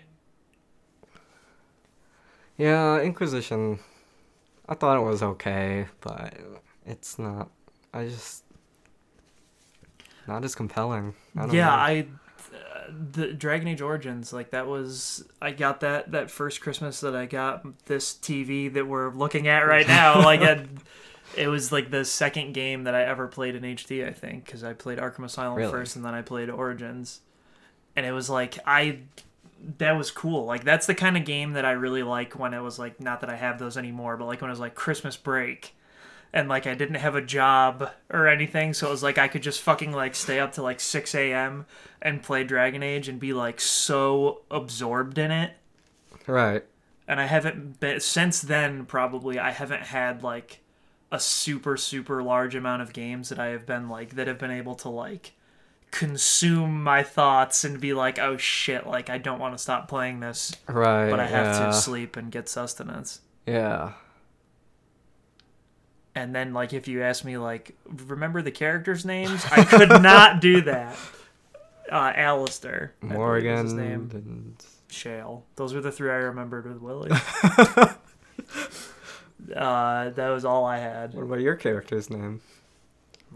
Yeah, 2.56 3.00
Inquisition. 3.00 3.78
I 4.68 4.74
thought 4.74 4.96
it 4.96 5.04
was 5.04 5.22
okay, 5.22 5.86
but 6.00 6.34
it's 6.86 7.18
not. 7.18 7.50
I 7.92 8.06
just 8.06 8.44
not 10.26 10.44
as 10.44 10.54
compelling. 10.54 11.14
I 11.36 11.40
don't 11.46 11.54
yeah, 11.54 11.66
know. 11.66 11.72
I 11.72 12.06
uh, 12.54 12.90
the 13.12 13.32
Dragon 13.32 13.68
Age 13.68 13.80
Origins 13.80 14.32
like 14.32 14.50
that 14.50 14.66
was 14.66 15.24
I 15.40 15.52
got 15.52 15.80
that 15.80 16.12
that 16.12 16.30
first 16.30 16.60
Christmas 16.60 17.00
that 17.00 17.14
I 17.14 17.26
got 17.26 17.64
this 17.86 18.14
TV 18.14 18.72
that 18.72 18.86
we're 18.86 19.10
looking 19.10 19.48
at 19.48 19.60
right 19.60 19.86
now 19.86 20.20
like 20.24 20.40
it, 20.40 20.66
it 21.36 21.48
was 21.48 21.72
like 21.72 21.90
the 21.90 22.04
second 22.04 22.52
game 22.52 22.84
that 22.84 22.94
I 22.94 23.04
ever 23.04 23.28
played 23.28 23.54
in 23.54 23.62
HD 23.62 24.06
I 24.06 24.12
think 24.12 24.46
cuz 24.46 24.64
I 24.64 24.72
played 24.72 24.98
Arkham 24.98 25.24
Asylum 25.24 25.56
Really? 25.56 25.70
first 25.70 25.96
and 25.96 26.04
then 26.04 26.14
I 26.14 26.22
played 26.22 26.50
Origins 26.50 27.20
and 27.96 28.04
it 28.04 28.12
was 28.12 28.28
like 28.28 28.58
I 28.66 28.98
that 29.78 29.92
was 29.92 30.10
cool 30.10 30.44
like 30.44 30.64
that's 30.64 30.86
the 30.86 30.94
kind 30.94 31.16
of 31.16 31.24
game 31.24 31.52
that 31.52 31.64
I 31.64 31.72
really 31.72 32.02
like 32.02 32.38
when 32.38 32.52
it 32.52 32.60
was 32.60 32.78
like 32.78 33.00
not 33.00 33.20
that 33.20 33.30
I 33.30 33.36
have 33.36 33.58
those 33.58 33.76
anymore 33.76 34.16
but 34.16 34.26
like 34.26 34.40
when 34.40 34.50
it 34.50 34.52
was 34.52 34.60
like 34.60 34.74
Christmas 34.74 35.16
break 35.16 35.74
and 36.32 36.48
like 36.48 36.66
I 36.66 36.74
didn't 36.74 36.96
have 36.96 37.14
a 37.14 37.20
job 37.22 37.90
or 38.10 38.26
anything, 38.28 38.72
so 38.74 38.88
it 38.88 38.90
was 38.90 39.02
like 39.02 39.18
I 39.18 39.28
could 39.28 39.42
just 39.42 39.60
fucking 39.60 39.92
like 39.92 40.14
stay 40.14 40.40
up 40.40 40.52
to 40.52 40.62
like 40.62 40.80
six 40.80 41.14
a.m. 41.14 41.66
and 42.00 42.22
play 42.22 42.44
Dragon 42.44 42.82
Age 42.82 43.08
and 43.08 43.20
be 43.20 43.32
like 43.32 43.60
so 43.60 44.42
absorbed 44.50 45.18
in 45.18 45.30
it. 45.30 45.52
right. 46.26 46.64
And 47.08 47.20
I 47.20 47.26
haven't 47.26 47.80
been 47.80 48.00
since 48.00 48.40
then. 48.40 48.86
Probably 48.86 49.38
I 49.38 49.50
haven't 49.50 49.82
had 49.82 50.22
like 50.22 50.60
a 51.10 51.20
super 51.20 51.76
super 51.76 52.22
large 52.22 52.54
amount 52.54 52.80
of 52.80 52.92
games 52.94 53.28
that 53.28 53.38
I 53.38 53.48
have 53.48 53.66
been 53.66 53.88
like 53.88 54.14
that 54.14 54.26
have 54.28 54.38
been 54.38 54.50
able 54.52 54.74
to 54.76 54.88
like 54.88 55.32
consume 55.90 56.82
my 56.82 57.02
thoughts 57.02 57.64
and 57.64 57.78
be 57.80 57.92
like, 57.92 58.18
oh 58.18 58.36
shit, 58.38 58.86
like 58.86 59.10
I 59.10 59.18
don't 59.18 59.38
want 59.38 59.54
to 59.54 59.62
stop 59.62 59.88
playing 59.88 60.20
this, 60.20 60.56
Right. 60.66 61.10
but 61.10 61.20
I 61.20 61.26
have 61.26 61.46
yeah. 61.54 61.66
to 61.66 61.72
sleep 61.74 62.16
and 62.16 62.32
get 62.32 62.48
sustenance. 62.48 63.20
Yeah. 63.46 63.92
And 66.14 66.34
then 66.34 66.52
like 66.52 66.72
if 66.72 66.88
you 66.88 67.02
ask 67.02 67.24
me 67.24 67.38
like 67.38 67.74
remember 68.06 68.42
the 68.42 68.50
characters 68.50 69.04
names? 69.04 69.44
I 69.50 69.64
could 69.64 69.88
not 70.02 70.40
do 70.40 70.60
that. 70.62 70.96
Uh 71.90 72.12
alistair 72.14 72.92
I 73.02 73.06
believe 73.06 73.10
was 73.12 73.18
Morrigan 73.18 73.64
his 73.64 73.72
name. 73.74 74.10
and 74.12 74.54
shale. 74.88 75.44
Those 75.56 75.72
were 75.74 75.80
the 75.80 75.92
three 75.92 76.10
i 76.10 76.14
remembered 76.16 76.66
with 76.66 76.80
willie 76.82 77.10
uh 79.56 80.10
that 80.10 80.28
was 80.28 80.44
all 80.44 80.64
i 80.64 80.78
had. 80.78 81.14
What 81.14 81.24
about 81.24 81.40
your 81.40 81.56
character's 81.56 82.10
name? 82.10 82.40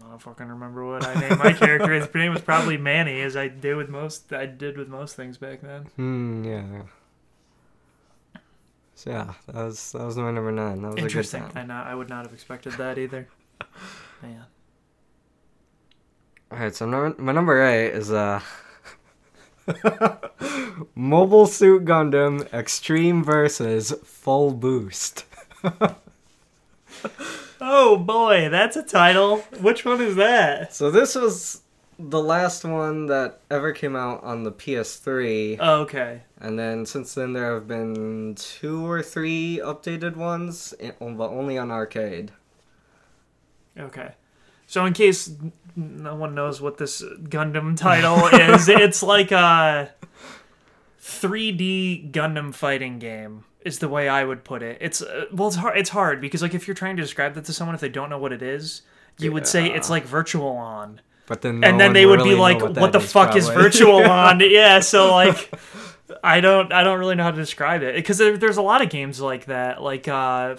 i 0.05 0.09
don't 0.09 0.21
fucking 0.21 0.47
remember 0.47 0.85
what 0.85 1.05
i 1.05 1.13
named 1.19 1.39
my 1.39 1.53
character. 1.53 1.91
His 1.91 2.11
name 2.15 2.31
was 2.33 2.41
probably 2.41 2.77
manny 2.77 3.21
as 3.21 3.35
i 3.35 3.47
did 3.47 3.75
with 3.75 3.89
most 3.89 4.31
i 4.31 4.45
did 4.45 4.77
with 4.77 4.87
most 4.87 5.15
things 5.15 5.37
back 5.37 5.61
then. 5.61 5.83
Hmm. 5.95 6.43
Yeah. 6.43 6.81
So 8.97 9.11
yeah, 9.11 9.33
that 9.45 9.63
was 9.63 9.91
that 9.91 10.03
was 10.03 10.17
my 10.17 10.31
number 10.31 10.51
nine. 10.51 10.81
That 10.81 10.95
was 10.95 11.03
interesting 11.03 11.43
a 11.43 11.47
good 11.49 11.57
i 11.57 11.63
not 11.63 11.85
i 11.85 11.93
would 11.93 12.09
not 12.09 12.25
have 12.25 12.33
expected 12.33 12.73
that 12.73 12.97
either. 12.97 13.27
Man. 14.23 14.43
All 16.51 16.57
right, 16.57 16.73
so 16.73 16.87
number, 16.87 17.21
my 17.21 17.31
number 17.31 17.63
eight 17.63 17.91
is 17.91 18.11
uh 18.11 18.41
Mobile 20.95 21.45
Suit 21.45 21.85
Gundam 21.85 22.51
Extreme 22.51 23.23
versus 23.23 23.93
Full 24.03 24.55
Boost. 24.55 25.25
oh 27.61 27.97
boy 27.97 28.49
that's 28.49 28.75
a 28.75 28.83
title. 28.83 29.41
Which 29.61 29.85
one 29.85 30.01
is 30.01 30.15
that? 30.15 30.73
So 30.73 30.89
this 30.89 31.13
was 31.13 31.61
the 31.99 32.21
last 32.21 32.63
one 32.63 33.07
that 33.07 33.41
ever 33.49 33.71
came 33.71 33.95
out 33.95 34.23
on 34.23 34.43
the 34.43 34.51
PS3, 34.51 35.57
oh, 35.59 35.81
okay 35.81 36.21
and 36.39 36.57
then 36.57 36.85
since 36.85 37.13
then 37.13 37.33
there 37.33 37.53
have 37.55 37.67
been 37.67 38.35
two 38.35 38.85
or 38.89 39.01
three 39.01 39.59
updated 39.63 40.15
ones, 40.15 40.73
but 40.99 41.29
only 41.29 41.57
on 41.57 41.71
arcade. 41.71 42.31
Okay. 43.77 44.13
So 44.67 44.85
in 44.85 44.93
case 44.93 45.31
no 45.75 46.15
one 46.15 46.35
knows 46.35 46.61
what 46.61 46.77
this 46.77 47.01
Gundam 47.01 47.75
title 47.75 48.27
is, 48.53 48.69
it's 48.69 49.01
like 49.01 49.31
a 49.31 49.91
3D 51.01 52.11
Gundam 52.11 52.53
fighting 52.53 52.99
game. 52.99 53.45
Is 53.65 53.79
the 53.79 53.89
way 53.89 54.07
I 54.07 54.23
would 54.23 54.45
put 54.45 54.63
it. 54.63 54.77
It's 54.79 55.01
uh, 55.01 55.25
well, 55.33 55.49
it's 55.49 55.57
hard. 55.57 55.77
It's 55.77 55.89
hard 55.89 56.21
because 56.21 56.41
like 56.41 56.53
if 56.53 56.67
you're 56.67 56.75
trying 56.75 56.95
to 56.95 57.01
describe 57.01 57.33
that 57.33 57.43
to 57.45 57.53
someone 57.53 57.75
if 57.75 57.81
they 57.81 57.89
don't 57.89 58.09
know 58.09 58.19
what 58.19 58.31
it 58.31 58.41
is, 58.41 58.83
you 59.17 59.33
would 59.33 59.45
say 59.45 59.69
it's 59.69 59.89
like 59.89 60.05
Virtual 60.05 60.51
On, 60.51 61.01
But 61.27 61.41
then 61.41 61.59
no 61.59 61.67
and 61.67 61.79
then 61.79 61.91
they 61.91 62.05
would 62.05 62.19
be 62.19 62.29
really 62.29 62.35
know 62.35 62.41
like, 62.41 62.61
what, 62.61 62.77
"What, 62.77 62.91
the 62.93 62.99
is, 62.99 63.11
fuck 63.11 63.35
is 63.35 63.49
virtual 63.63 63.97
on?" 63.97 64.39
yeah, 64.39 64.79
so 64.79 65.11
like, 65.11 65.53
I 66.23 66.39
don't, 66.39 66.71
I 66.71 66.83
don't 66.83 66.99
really 66.99 67.15
know 67.15 67.23
how 67.23 67.31
to 67.31 67.37
describe 67.37 67.83
it 67.83 67.95
because 67.95 68.17
there, 68.17 68.37
there's 68.37 68.57
a 68.57 68.61
lot 68.61 68.81
of 68.81 68.89
games 68.89 69.19
like 69.19 69.45
that. 69.45 69.83
Like, 69.83 70.07
uh, 70.07 70.55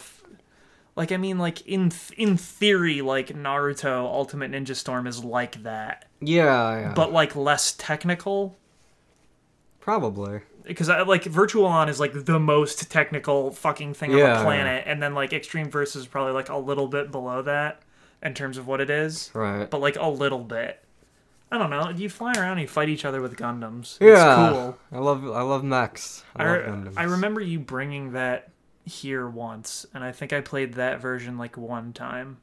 like 0.94 1.10
I 1.10 1.16
mean, 1.16 1.38
like 1.38 1.66
in 1.66 1.88
th- 1.88 2.18
in 2.18 2.36
theory, 2.36 3.00
like 3.00 3.28
Naruto 3.28 4.04
Ultimate 4.04 4.52
Ninja 4.52 4.76
Storm 4.76 5.06
is 5.06 5.24
like 5.24 5.62
that, 5.62 6.04
yeah, 6.20 6.80
yeah. 6.80 6.92
but 6.94 7.12
like 7.12 7.34
less 7.34 7.72
technical. 7.72 8.56
probably. 9.80 10.42
Because 10.64 10.90
I 10.90 11.00
like 11.00 11.24
Virtual 11.24 11.64
On 11.64 11.88
is 11.88 11.98
like 11.98 12.26
the 12.26 12.38
most 12.38 12.90
technical 12.90 13.52
fucking 13.52 13.94
thing 13.94 14.12
on 14.12 14.18
the 14.18 14.44
planet, 14.44 14.84
and 14.86 15.02
then 15.02 15.14
like 15.14 15.32
Extreme 15.32 15.70
Versus 15.70 16.02
is 16.02 16.06
probably 16.06 16.34
like 16.34 16.50
a 16.50 16.58
little 16.58 16.88
bit 16.88 17.10
below 17.10 17.40
that 17.40 17.80
in 18.22 18.34
terms 18.34 18.58
of 18.58 18.66
what 18.66 18.80
it 18.80 18.90
is. 18.90 19.30
Right. 19.34 19.68
but 19.68 19.80
like 19.80 19.96
a 19.96 20.08
little 20.08 20.44
bit. 20.44 20.84
I 21.50 21.56
don't 21.56 21.70
know. 21.70 21.88
You 21.88 22.10
fly 22.10 22.32
around 22.32 22.52
and 22.52 22.60
you 22.60 22.68
fight 22.68 22.90
each 22.90 23.06
other 23.06 23.22
with 23.22 23.36
Gundams. 23.36 23.96
It's 24.00 24.00
yeah. 24.00 24.50
cool. 24.52 24.78
I 24.92 24.98
love 24.98 25.24
I 25.24 25.40
love 25.40 25.64
mechs. 25.64 26.22
I, 26.36 26.44
I, 26.44 26.48
love 26.48 26.66
Gundams. 26.66 26.94
I 26.96 27.04
remember 27.04 27.40
you 27.40 27.58
bringing 27.58 28.12
that 28.12 28.50
here 28.84 29.26
once, 29.28 29.86
and 29.94 30.04
I 30.04 30.12
think 30.12 30.32
I 30.32 30.40
played 30.40 30.74
that 30.74 31.00
version 31.00 31.38
like 31.38 31.56
one 31.56 31.92
time, 31.92 32.38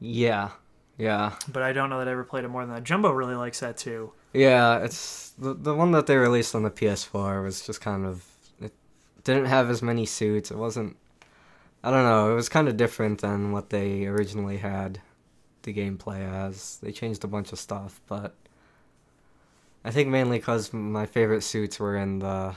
Yeah. 0.00 0.50
Yeah. 0.96 1.34
but 1.48 1.62
I 1.62 1.72
don't 1.72 1.90
know 1.90 1.98
that 1.98 2.08
I 2.08 2.12
ever 2.12 2.24
played 2.24 2.44
it 2.44 2.48
more 2.48 2.64
than 2.64 2.74
that. 2.74 2.84
Jumbo 2.84 3.10
really 3.12 3.36
likes 3.36 3.60
that 3.60 3.76
too. 3.76 4.12
Yeah, 4.32 4.78
it's 4.78 5.30
the 5.38 5.54
the 5.54 5.74
one 5.74 5.92
that 5.92 6.06
they 6.06 6.16
released 6.16 6.54
on 6.54 6.62
the 6.62 6.70
PS4 6.70 7.42
was 7.42 7.64
just 7.64 7.80
kind 7.80 8.04
of 8.04 8.24
it 8.60 8.72
didn't 9.24 9.46
have 9.46 9.70
as 9.70 9.82
many 9.82 10.04
suits. 10.04 10.50
It 10.50 10.56
wasn't 10.56 10.96
I 11.82 11.90
don't 11.90 12.04
know, 12.04 12.32
it 12.32 12.34
was 12.34 12.48
kind 12.48 12.68
of 12.68 12.76
different 12.76 13.20
than 13.20 13.52
what 13.52 13.70
they 13.70 14.06
originally 14.06 14.58
had 14.58 15.00
the 15.62 15.72
gameplay 15.72 16.20
as. 16.20 16.78
They 16.82 16.92
changed 16.92 17.24
a 17.24 17.28
bunch 17.28 17.52
of 17.52 17.58
stuff, 17.58 18.00
but 18.06 18.34
I 19.84 19.90
think 19.90 20.08
mainly 20.08 20.40
cuz 20.40 20.72
my 20.72 21.06
favorite 21.06 21.42
suits 21.42 21.78
were 21.78 21.96
in 21.96 22.18
the 22.18 22.54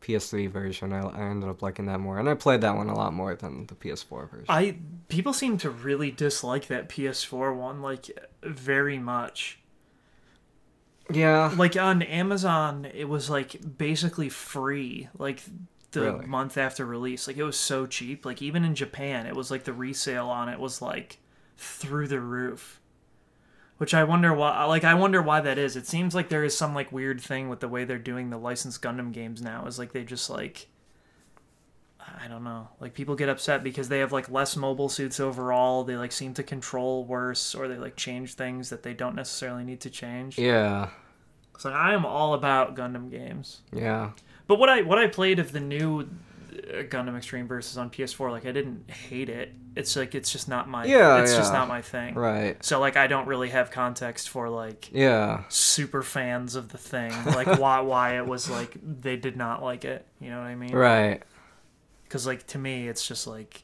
PS3 0.00 0.48
version. 0.48 0.92
I, 0.92 1.00
I 1.00 1.20
ended 1.22 1.48
up 1.48 1.62
liking 1.62 1.86
that 1.86 2.00
more, 2.00 2.18
and 2.18 2.28
I 2.28 2.34
played 2.34 2.62
that 2.62 2.76
one 2.76 2.88
a 2.88 2.94
lot 2.94 3.12
more 3.12 3.34
than 3.34 3.66
the 3.66 3.74
PS4 3.74 4.30
version. 4.30 4.46
I 4.48 4.78
people 5.08 5.32
seem 5.32 5.58
to 5.58 5.70
really 5.70 6.10
dislike 6.10 6.66
that 6.68 6.88
PS4 6.88 7.54
one 7.54 7.82
like 7.82 8.10
very 8.42 8.98
much. 8.98 9.58
yeah, 11.12 11.52
Like 11.56 11.76
on 11.76 12.02
Amazon, 12.02 12.86
it 12.94 13.08
was 13.08 13.28
like 13.28 13.76
basically 13.78 14.28
free. 14.28 15.08
Like 15.18 15.42
the 15.92 16.00
Really? 16.12 16.26
month 16.26 16.56
after 16.58 16.84
release. 16.84 17.26
Like 17.26 17.36
it 17.36 17.42
was 17.44 17.58
so 17.58 17.86
cheap. 17.86 18.24
Like 18.24 18.40
even 18.42 18.64
in 18.64 18.74
Japan, 18.74 19.26
it 19.26 19.34
was 19.36 19.50
like 19.50 19.64
the 19.64 19.72
resale 19.72 20.28
on 20.28 20.48
it 20.48 20.60
was 20.60 20.80
like 20.82 21.18
through 21.56 22.08
the 22.08 22.20
roof. 22.20 22.80
Which 23.78 23.94
I 23.94 24.04
wonder 24.04 24.32
why 24.34 24.64
like 24.64 24.84
I 24.84 24.94
wonder 24.94 25.22
why 25.22 25.40
that 25.40 25.58
is. 25.58 25.74
It 25.76 25.86
seems 25.86 26.14
like 26.14 26.28
there 26.28 26.44
is 26.44 26.56
some 26.56 26.74
like 26.74 26.92
weird 26.92 27.20
thing 27.20 27.48
with 27.48 27.60
the 27.60 27.68
way 27.68 27.84
they're 27.84 27.98
doing 27.98 28.30
the 28.30 28.38
licensed 28.38 28.82
Gundam 28.82 29.10
games 29.12 29.40
now. 29.42 29.64
Is 29.66 29.78
like 29.78 29.92
they 29.92 30.04
just 30.04 30.28
like 30.28 30.68
I 32.22 32.28
don't 32.28 32.44
know. 32.44 32.68
Like 32.80 32.94
people 32.94 33.14
get 33.14 33.28
upset 33.28 33.62
because 33.62 33.88
they 33.88 34.00
have 34.00 34.12
like 34.12 34.30
less 34.30 34.56
mobile 34.56 34.88
suits 34.88 35.20
overall. 35.20 35.84
They 35.84 35.96
like 35.96 36.12
seem 36.12 36.34
to 36.34 36.42
control 36.42 37.04
worse 37.04 37.54
or 37.54 37.68
they 37.68 37.76
like 37.78 37.96
change 37.96 38.34
things 38.34 38.70
that 38.70 38.82
they 38.82 38.94
don't 38.94 39.14
necessarily 39.14 39.64
need 39.64 39.80
to 39.82 39.90
change. 39.90 40.38
yeah, 40.38 40.90
So 41.58 41.70
I 41.70 41.94
am 41.94 42.04
all 42.04 42.34
about 42.34 42.74
Gundam 42.76 43.10
games. 43.10 43.60
yeah. 43.72 44.10
But 44.50 44.58
what 44.58 44.68
I 44.68 44.82
what 44.82 44.98
I 44.98 45.06
played 45.06 45.38
of 45.38 45.52
the 45.52 45.60
new 45.60 46.00
uh, 46.00 46.82
Gundam 46.82 47.16
Extreme 47.16 47.46
Versus 47.46 47.78
on 47.78 47.88
PS4, 47.88 48.32
like 48.32 48.46
I 48.46 48.50
didn't 48.50 48.90
hate 48.90 49.28
it. 49.28 49.52
It's 49.76 49.94
like 49.94 50.16
it's 50.16 50.32
just 50.32 50.48
not 50.48 50.68
my 50.68 50.86
Yeah, 50.86 51.22
it's 51.22 51.36
just 51.36 51.52
not 51.52 51.68
my 51.68 51.82
thing. 51.82 52.16
Right. 52.16 52.56
So 52.64 52.80
like 52.80 52.96
I 52.96 53.06
don't 53.06 53.28
really 53.28 53.50
have 53.50 53.70
context 53.70 54.28
for 54.28 54.48
like 54.48 54.90
Yeah. 54.92 55.44
super 55.50 56.02
fans 56.02 56.56
of 56.56 56.70
the 56.70 56.78
thing, 56.78 57.12
like 57.26 57.60
why 57.60 57.78
why 57.78 58.16
it 58.18 58.26
was 58.26 58.50
like 58.50 58.76
they 58.82 59.16
did 59.16 59.36
not 59.36 59.62
like 59.62 59.84
it. 59.84 60.04
You 60.18 60.30
know 60.30 60.38
what 60.38 60.48
I 60.48 60.56
mean? 60.56 60.74
Right. 60.74 61.22
Because 62.02 62.26
like 62.26 62.44
to 62.48 62.58
me, 62.58 62.88
it's 62.88 63.06
just 63.06 63.28
like 63.28 63.62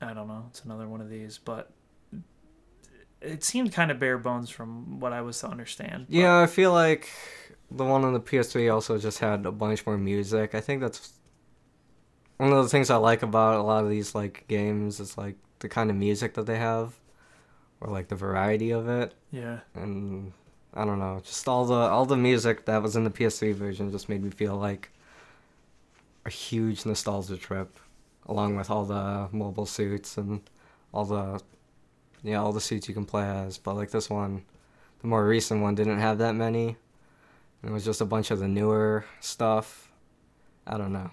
I 0.00 0.14
don't 0.14 0.28
know. 0.28 0.46
It's 0.48 0.64
another 0.64 0.88
one 0.88 1.02
of 1.02 1.10
these, 1.10 1.36
but 1.36 1.70
it 3.20 3.44
seemed 3.44 3.70
kind 3.72 3.90
of 3.90 3.98
bare 3.98 4.16
bones 4.16 4.48
from 4.48 4.98
what 4.98 5.12
I 5.12 5.20
was 5.20 5.38
to 5.40 5.48
understand. 5.48 6.06
but- 6.08 6.16
Yeah, 6.16 6.40
I 6.40 6.46
feel 6.46 6.72
like 6.72 7.10
the 7.70 7.84
one 7.84 8.04
on 8.04 8.12
the 8.12 8.20
PS3 8.20 8.72
also 8.72 8.98
just 8.98 9.18
had 9.18 9.46
a 9.46 9.52
bunch 9.52 9.86
more 9.86 9.98
music. 9.98 10.54
I 10.54 10.60
think 10.60 10.80
that's 10.80 11.12
one 12.36 12.52
of 12.52 12.62
the 12.62 12.68
things 12.68 12.90
I 12.90 12.96
like 12.96 13.22
about 13.22 13.58
a 13.58 13.62
lot 13.62 13.84
of 13.84 13.90
these 13.90 14.14
like 14.14 14.44
games 14.48 15.00
is 15.00 15.16
like 15.16 15.36
the 15.60 15.68
kind 15.68 15.90
of 15.90 15.96
music 15.96 16.34
that 16.34 16.46
they 16.46 16.58
have 16.58 16.94
or 17.80 17.90
like 17.90 18.08
the 18.08 18.14
variety 18.14 18.70
of 18.70 18.88
it 18.88 19.14
yeah. 19.30 19.60
and 19.74 20.32
I 20.74 20.84
don't 20.84 20.98
know, 20.98 21.22
just 21.24 21.48
all 21.48 21.64
the 21.64 21.74
all 21.74 22.04
the 22.04 22.16
music 22.16 22.66
that 22.66 22.82
was 22.82 22.96
in 22.96 23.04
the 23.04 23.10
PS3 23.10 23.54
version 23.54 23.90
just 23.90 24.08
made 24.08 24.22
me 24.22 24.30
feel 24.30 24.56
like 24.56 24.90
a 26.26 26.30
huge 26.30 26.84
nostalgia 26.84 27.36
trip 27.36 27.78
along 28.26 28.56
with 28.56 28.70
all 28.70 28.84
the 28.84 29.28
mobile 29.32 29.66
suits 29.66 30.18
and 30.18 30.42
all 30.92 31.04
the 31.04 31.40
yeah, 32.22 32.40
all 32.42 32.52
the 32.52 32.60
suits 32.60 32.88
you 32.88 32.94
can 32.94 33.04
play 33.04 33.24
as, 33.24 33.56
but 33.56 33.74
like 33.74 33.90
this 33.90 34.10
one 34.10 34.44
the 35.00 35.06
more 35.06 35.26
recent 35.26 35.62
one 35.62 35.74
didn't 35.74 36.00
have 36.00 36.18
that 36.18 36.34
many. 36.34 36.76
It 37.64 37.70
was 37.70 37.84
just 37.84 38.00
a 38.00 38.04
bunch 38.04 38.30
of 38.30 38.38
the 38.38 38.48
newer 38.48 39.04
stuff. 39.20 39.90
I 40.66 40.76
don't 40.78 40.92
know. 40.92 41.10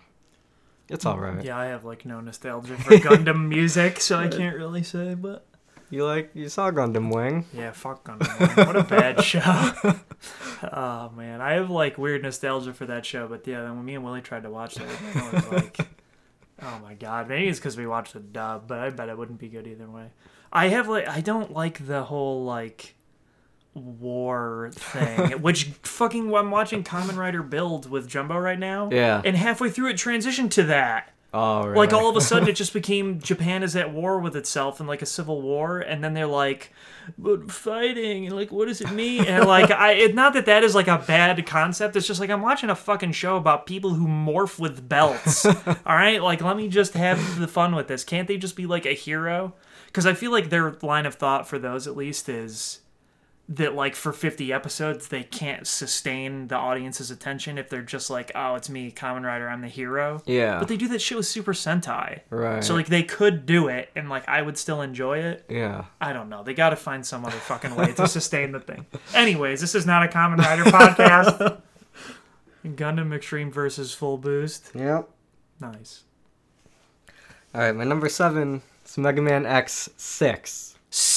It's 0.90 1.06
all 1.06 1.18
right. 1.18 1.44
Yeah, 1.44 1.58
I 1.58 1.66
have 1.68 1.86
like 1.86 2.06
no 2.06 2.20
nostalgia 2.20 2.76
for 2.78 2.92
Gundam 2.96 3.48
music, 3.50 4.00
so 4.00 4.18
I 4.18 4.28
can't 4.28 4.56
really 4.56 4.84
say. 4.84 5.16
But 5.16 5.46
You 5.90 6.06
like 6.06 6.32
you 6.34 6.50
saw 6.50 6.70
Gundam 6.72 7.14
Wing? 7.14 7.46
yeah, 7.54 7.72
fuck 7.72 8.04
Gundam. 8.04 8.58
Man. 8.58 8.68
What 8.68 8.76
a 8.76 8.84
bad 8.84 9.24
show. 9.24 9.40
oh 10.72 11.10
man, 11.16 11.42
I 11.42 11.54
have 11.54 11.70
like 11.70 11.98
weird 11.98 12.22
nostalgia 12.24 12.74
for 12.74 12.86
that 12.86 13.06
show. 13.06 13.28
But 13.28 13.48
yeah, 13.48 13.64
when 13.72 13.84
me 13.86 13.96
and 13.96 14.04
Willie 14.04 14.22
tried 14.22 14.44
to 14.44 14.50
watch 14.50 14.76
that, 14.76 14.88
it 14.88 15.34
was 15.34 15.48
like, 15.52 15.78
oh 16.62 16.80
my 16.84 16.94
god. 16.96 17.30
Maybe 17.30 17.48
it's 17.48 17.60
because 17.60 17.78
we 17.78 17.88
watched 17.88 18.14
the 18.14 18.20
dub, 18.20 18.68
but 18.68 18.80
I 18.80 18.90
bet 18.90 19.10
it 19.10 19.18
wouldn't 19.18 19.40
be 19.40 19.50
good 19.50 19.66
either 19.68 19.90
way. 19.90 20.12
I 20.52 20.68
have 20.68 20.88
like 20.88 21.08
I 21.08 21.22
don't 21.22 21.54
like 21.54 21.88
the 21.88 22.04
whole 22.04 22.44
like 22.44 22.96
war 23.74 24.72
thing, 24.74 25.32
which 25.42 25.66
fucking 25.84 26.34
I'm 26.34 26.52
watching 26.52 26.84
Kamen 26.84 27.18
Rider 27.18 27.44
build 27.44 27.90
with 27.90 28.08
Jumbo 28.08 28.38
right 28.38 28.60
now. 28.60 28.90
Yeah. 28.92 29.22
And 29.24 29.36
halfway 29.36 29.70
through 29.70 29.90
it 29.90 29.96
transitioned 29.96 30.52
to 30.52 30.64
that. 30.64 31.10
Oh, 31.36 31.64
really? 31.64 31.78
Like 31.78 31.94
all 31.94 32.10
of 32.10 32.16
a 32.16 32.22
sudden, 32.22 32.48
it 32.48 32.56
just 32.56 32.74
became 32.74 33.20
Japan 33.20 33.64
is 33.64 33.76
at 33.76 33.92
war 33.92 34.20
with 34.20 34.36
itself 34.36 34.80
and 34.80 34.88
like 34.88 35.02
a 35.02 35.06
civil 35.08 35.42
war, 35.42 35.80
and 35.80 36.04
then 36.04 36.14
they're 36.14 36.28
like, 36.28 36.72
"But 37.18 37.52
fighting 37.52 38.28
and 38.28 38.36
like, 38.36 38.52
what 38.52 38.68
does 38.68 38.82
it 38.82 38.92
mean?" 38.92 39.26
And 39.26 39.46
like, 39.48 39.72
I 39.72 39.94
it, 39.94 40.14
not 40.14 40.34
that 40.34 40.46
that 40.46 40.64
is 40.64 40.76
like 40.76 40.88
a 40.88 41.00
bad 41.00 41.44
concept. 41.48 41.96
It's 41.96 42.06
just 42.06 42.20
like 42.20 42.30
I'm 42.30 42.44
watching 42.44 42.70
a 42.70 42.76
fucking 42.76 43.14
show 43.14 43.36
about 43.36 43.66
people 43.66 43.96
who 43.96 44.08
morph 44.08 44.60
with 44.60 44.88
belts. 44.88 45.46
all 45.48 45.56
right, 45.88 46.22
like 46.22 46.42
let 46.42 46.56
me 46.56 46.68
just 46.68 46.94
have 46.94 47.40
the 47.40 47.48
fun 47.48 47.74
with 47.74 47.88
this. 47.88 48.04
Can't 48.04 48.28
they 48.28 48.38
just 48.38 48.56
be 48.56 48.68
like 48.68 48.86
a 48.86 48.94
hero? 48.94 49.56
Because 49.88 50.06
I 50.06 50.14
feel 50.14 50.32
like 50.32 50.50
their 50.50 50.74
line 50.84 51.08
of 51.08 51.16
thought 51.16 51.48
for 51.48 51.58
those 51.58 51.88
at 51.88 51.98
least 51.98 52.30
is 52.30 52.82
that 53.50 53.76
like 53.76 53.94
for 53.94 54.14
50 54.14 54.54
episodes 54.54 55.10
they 55.10 55.22
can't 55.24 55.68
sustain 55.68 56.48
the 56.48 56.56
audience's 56.56 57.12
attention 57.12 57.58
if 57.58 57.68
they're 57.70 57.82
just 57.82 58.10
like 58.10 58.32
oh 58.36 58.56
it's 58.56 58.70
me 58.70 58.90
Kamen 58.90 59.24
Rider 59.26 59.50
I'm 59.50 59.60
the 59.60 59.68
hero 59.68 60.22
Yeah. 60.26 60.60
but 60.60 60.70
they 60.70 60.78
do 60.78 60.88
that 60.88 61.00
shit 61.02 61.18
with 61.18 61.26
Super 61.28 61.52
Sentai. 61.52 62.22
right. 62.30 62.64
So 62.64 62.74
like 62.74 62.88
they 62.88 63.04
could 63.04 63.46
do 63.46 63.68
it 63.68 63.90
and 63.98 64.10
like 64.10 64.28
I 64.30 64.42
would 64.42 64.58
still 64.58 64.82
enjoy 64.82 65.18
it. 65.20 65.46
yeah. 65.50 65.86
I 66.00 66.14
don't 66.14 66.30
know. 66.30 66.42
They 66.44 66.54
got 66.54 66.70
to 66.70 66.78
find 66.78 67.06
some 67.06 67.26
other 67.26 67.36
fucking 67.38 67.76
way 67.76 67.92
to 67.94 68.08
sustain 68.08 68.54
the 68.54 68.62
thing. 68.62 68.86
Anyways, 69.14 69.60
this 69.60 69.76
is 69.76 69.86
not 69.86 70.04
a 70.04 70.08
Kamen 70.08 70.38
Rider 70.38 70.64
podcast. 70.64 71.62
Gundam 72.66 73.14
Extreme 73.14 73.52
versus 73.52 73.94
Full 73.94 74.18
Boost. 74.18 74.72
Yep. 74.74 75.10
Nice. 75.60 76.04
All 77.54 77.60
right, 77.62 77.76
my 77.76 77.84
number 77.84 78.08
seven 78.08 78.62
is 78.86 78.98
Mega 78.98 79.22
Man 79.22 79.46
X 79.46 79.90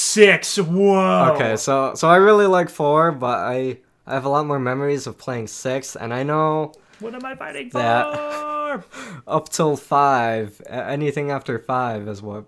six. 0.07 0.57
Whoa. 0.57 1.33
Okay, 1.35 1.55
so 1.57 1.93
so 1.95 2.07
I 2.07 2.15
really 2.17 2.47
like 2.47 2.69
four, 2.69 3.11
but 3.11 3.39
I 3.39 3.79
I 4.05 4.13
have 4.13 4.25
a 4.25 4.29
lot 4.29 4.45
more 4.45 4.59
memories 4.59 5.07
of 5.07 5.17
playing 5.17 5.47
six, 5.47 5.95
and 5.95 6.13
I 6.13 6.23
know 6.23 6.73
What 6.99 7.13
am 7.13 7.25
I 7.25 7.35
fighting 7.35 7.69
That- 7.73 8.13
for? 8.13 8.83
up 9.27 9.49
till 9.49 9.77
five, 9.77 10.61
anything 10.69 11.31
after 11.31 11.57
five 11.59 12.07
is 12.07 12.21
what 12.21 12.45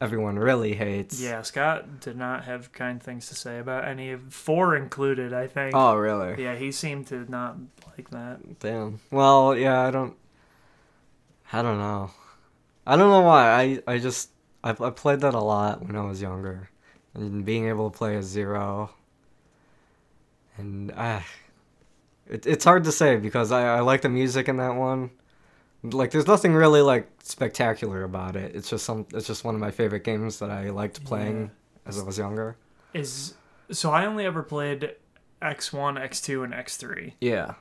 everyone 0.00 0.36
really 0.38 0.74
hates. 0.74 1.20
Yeah, 1.20 1.42
Scott 1.42 2.00
did 2.00 2.16
not 2.16 2.44
have 2.44 2.72
kind 2.72 3.00
things 3.02 3.28
to 3.28 3.34
say 3.34 3.58
about 3.58 3.86
any 3.86 4.10
of 4.10 4.20
four 4.34 4.76
included. 4.76 5.32
I 5.32 5.46
think. 5.46 5.74
Oh, 5.74 5.94
really? 5.94 6.42
Yeah, 6.42 6.56
he 6.56 6.72
seemed 6.72 7.06
to 7.08 7.30
not 7.30 7.56
like 7.96 8.10
that. 8.10 8.58
Damn. 8.58 9.00
Well, 9.10 9.56
yeah, 9.56 9.80
I 9.86 9.90
don't. 9.90 10.14
I 11.52 11.62
don't 11.62 11.78
know. 11.78 12.10
I 12.86 12.96
don't 12.96 13.10
know 13.10 13.22
why. 13.22 13.50
I 13.52 13.82
I 13.94 13.98
just 13.98 14.30
I, 14.64 14.70
I 14.70 14.90
played 14.90 15.20
that 15.20 15.34
a 15.34 15.40
lot 15.40 15.82
when 15.86 15.96
I 15.96 16.02
was 16.04 16.20
younger, 16.20 16.68
and 17.14 17.44
being 17.44 17.68
able 17.68 17.90
to 17.90 17.96
play 17.96 18.16
as 18.16 18.26
Zero. 18.26 18.90
And 20.56 20.92
ah, 20.96 21.24
it, 22.28 22.46
it's 22.46 22.64
hard 22.64 22.84
to 22.84 22.92
say 22.92 23.16
because 23.16 23.50
I 23.52 23.76
I 23.76 23.80
like 23.80 24.02
the 24.02 24.08
music 24.08 24.48
in 24.48 24.56
that 24.58 24.74
one. 24.76 25.10
Like, 25.84 26.12
there's 26.12 26.28
nothing 26.28 26.54
really 26.54 26.80
like 26.80 27.08
spectacular 27.24 28.04
about 28.04 28.36
it. 28.36 28.54
It's 28.54 28.70
just 28.70 28.84
some. 28.84 29.06
It's 29.14 29.26
just 29.26 29.44
one 29.44 29.54
of 29.54 29.60
my 29.60 29.70
favorite 29.72 30.04
games 30.04 30.38
that 30.38 30.50
I 30.50 30.70
liked 30.70 31.04
playing 31.04 31.50
as 31.86 31.98
I 31.98 32.04
was 32.04 32.18
younger. 32.18 32.56
Is 32.94 33.34
so 33.70 33.90
I 33.90 34.06
only 34.06 34.24
ever 34.24 34.42
played 34.42 34.94
X1, 35.40 35.98
X2, 36.00 36.44
and 36.44 36.52
X3, 36.52 37.14
Yeah. 37.20 37.54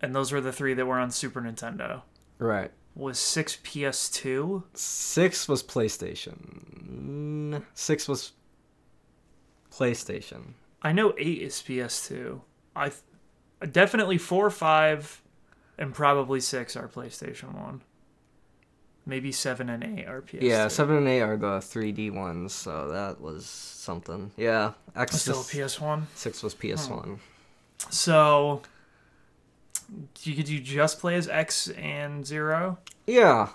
and 0.00 0.14
those 0.14 0.32
were 0.32 0.40
the 0.40 0.52
three 0.52 0.74
that 0.74 0.86
were 0.86 0.98
on 0.98 1.10
Super 1.12 1.40
Nintendo. 1.40 2.02
Right. 2.38 2.72
Was 2.96 3.18
six 3.20 3.56
PS2? 3.62 4.64
Six 4.74 5.46
was 5.46 5.62
PlayStation. 5.62 7.62
Six 7.74 8.08
was 8.08 8.32
PlayStation. 9.72 10.54
I 10.82 10.92
know 10.92 11.14
eight 11.18 11.42
is 11.42 11.54
PS2. 11.56 12.40
I 12.76 12.90
th- 12.90 13.72
definitely 13.72 14.18
four, 14.18 14.50
five, 14.50 15.22
and 15.76 15.94
probably 15.94 16.40
six 16.40 16.76
are 16.76 16.88
PlayStation 16.88 17.54
One. 17.54 17.82
Maybe 19.06 19.32
seven 19.32 19.70
and 19.70 19.82
eight 19.82 20.06
are 20.06 20.20
PS2. 20.20 20.42
Yeah, 20.42 20.68
seven 20.68 20.96
and 20.96 21.08
eight 21.08 21.22
are 21.22 21.38
the 21.38 21.58
3D 21.60 22.12
ones, 22.12 22.52
so 22.52 22.88
that 22.88 23.20
was 23.20 23.46
something. 23.46 24.32
Yeah, 24.36 24.72
X 24.94 25.22
still 25.22 25.42
PS 25.42 25.80
one. 25.80 26.06
six 26.14 26.42
was 26.42 26.54
PS 26.54 26.86
hmm. 26.86 26.94
One. 26.94 27.20
So, 27.88 28.60
you 30.22 30.34
could 30.34 30.48
you 30.48 30.60
just 30.60 31.00
play 31.00 31.14
as 31.14 31.26
X 31.26 31.68
and 31.70 32.26
Zero? 32.26 32.78
Yeah. 33.06 33.48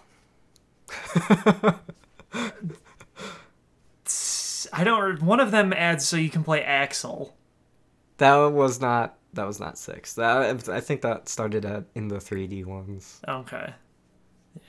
I 4.73 4.83
don't. 4.83 5.21
One 5.21 5.39
of 5.39 5.51
them 5.51 5.71
adds 5.71 6.05
so 6.05 6.17
you 6.17 6.29
can 6.29 6.43
play 6.43 6.63
Axel. 6.63 7.35
That 8.17 8.35
was 8.35 8.81
not 8.81 9.17
that 9.33 9.45
was 9.45 9.59
not 9.59 9.77
six. 9.77 10.13
That 10.15 10.67
I 10.69 10.79
think 10.79 11.01
that 11.01 11.29
started 11.29 11.65
at 11.65 11.85
in 11.95 12.07
the 12.07 12.17
3D 12.17 12.65
ones. 12.65 13.21
Okay. 13.27 13.73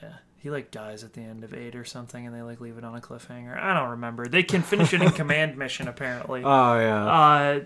Yeah. 0.02 0.14
He 0.36 0.50
like 0.50 0.70
dies 0.70 1.04
at 1.04 1.14
the 1.14 1.22
end 1.22 1.42
of 1.42 1.54
eight 1.54 1.74
or 1.74 1.86
something, 1.86 2.26
and 2.26 2.34
they 2.34 2.42
like 2.42 2.60
leave 2.60 2.76
it 2.76 2.84
on 2.84 2.94
a 2.94 3.00
cliffhanger. 3.00 3.58
I 3.58 3.72
don't 3.72 3.90
remember. 3.90 4.26
They 4.26 4.42
can 4.42 4.62
finish 4.62 4.92
it 4.92 5.00
in 5.00 5.10
command 5.12 5.56
mission 5.56 5.88
apparently. 5.88 6.42
Oh 6.44 6.78
yeah. 6.78 7.06
Uh, 7.06 7.60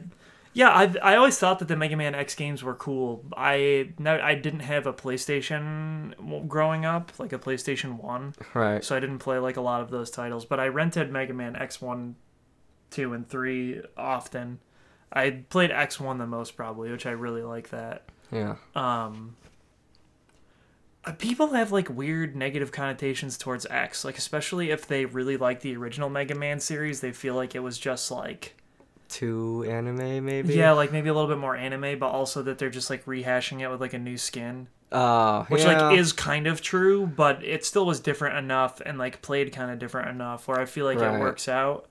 yeah, 0.53 0.71
I 0.71 0.95
I 1.03 1.17
always 1.17 1.39
thought 1.39 1.59
that 1.59 1.69
the 1.69 1.77
Mega 1.77 1.97
Man 1.97 2.15
X 2.15 2.35
games 2.35 2.63
were 2.63 2.75
cool. 2.75 3.25
I 3.37 3.91
no, 3.99 4.19
I 4.21 4.35
didn't 4.35 4.61
have 4.61 4.87
a 4.87 4.93
PlayStation 4.93 6.49
growing 6.49 6.85
up, 6.85 7.13
like 7.19 7.33
a 7.33 7.39
PlayStation 7.39 8.01
One, 8.03 8.35
right. 8.55 8.85
so 8.85 8.97
I 8.97 9.01
didn't 9.01 9.19
play 9.19 9.39
like 9.39 9.57
a 9.57 9.61
lot 9.61 9.83
of 9.83 9.91
those 9.91 10.11
titles. 10.11 10.45
But 10.45 10.59
I 10.59 10.69
rented 10.69 11.13
Mega 11.13 11.35
Man 11.35 11.55
X 11.55 11.81
One, 11.81 12.17
Two, 12.91 13.13
and 13.15 13.29
Three 13.29 13.81
often. 13.97 14.59
I 15.13 15.43
played 15.49 15.71
X 15.71 15.99
One 15.99 16.19
the 16.19 16.27
most 16.27 16.57
probably, 16.57 16.91
which 16.91 17.07
I 17.07 17.11
really 17.13 17.43
like 17.43 17.71
that. 17.71 18.03
Yeah. 18.31 18.57
Um, 18.75 19.37
uh, 21.05 21.13
people 21.13 21.49
have 21.49 21.73
like 21.73 21.89
weird 21.89 22.37
negative 22.37 22.73
connotations 22.73 23.39
towards 23.39 23.67
X, 23.71 24.05
like 24.05 24.19
especially 24.19 24.71
if 24.71 24.87
they 24.87 25.05
really 25.07 25.37
like 25.37 25.61
the 25.61 25.77
original 25.77 26.11
Mega 26.11 26.35
Man 26.35 26.61
series, 26.61 27.01
they 27.01 27.13
feel 27.13 27.35
like 27.35 27.55
it 27.55 27.61
was 27.61 27.79
just 27.79 28.11
like 28.11 28.55
Two 29.09 29.65
anime 29.67 30.25
maybe. 30.27 30.55
yeah, 30.55 30.73
like 30.73 30.93
maybe 30.93 31.09
a 31.09 31.15
little 31.15 31.29
bit 31.29 31.39
more 31.39 31.57
anime, 31.57 31.99
but 31.99 32.09
also 32.09 32.43
that 32.43 32.59
they're 32.59 32.69
just 32.69 32.91
like 32.91 33.07
rehashing 33.07 33.61
it 33.63 33.69
with 33.71 33.81
like 33.81 33.95
a 33.95 33.99
new 33.99 34.19
skin, 34.19 34.69
Uh, 34.93 35.45
which 35.47 35.63
yeah. 35.65 35.89
like 35.89 35.99
is 35.99 36.13
kind 36.13 36.47
of 36.47 36.61
true, 36.61 37.07
but 37.07 37.43
it 37.43 37.65
still 37.65 37.87
was 37.87 38.01
different 38.01 38.37
enough 38.37 38.83
and 38.85 38.99
like 38.99 39.23
played 39.23 39.51
kind 39.53 39.71
of 39.71 39.79
different 39.79 40.11
enough 40.11 40.47
where 40.47 40.61
I 40.61 40.67
feel 40.67 40.85
like 40.85 40.99
Right. 41.01 41.15
it 41.17 41.21
works 41.21 41.49
out. 41.49 41.87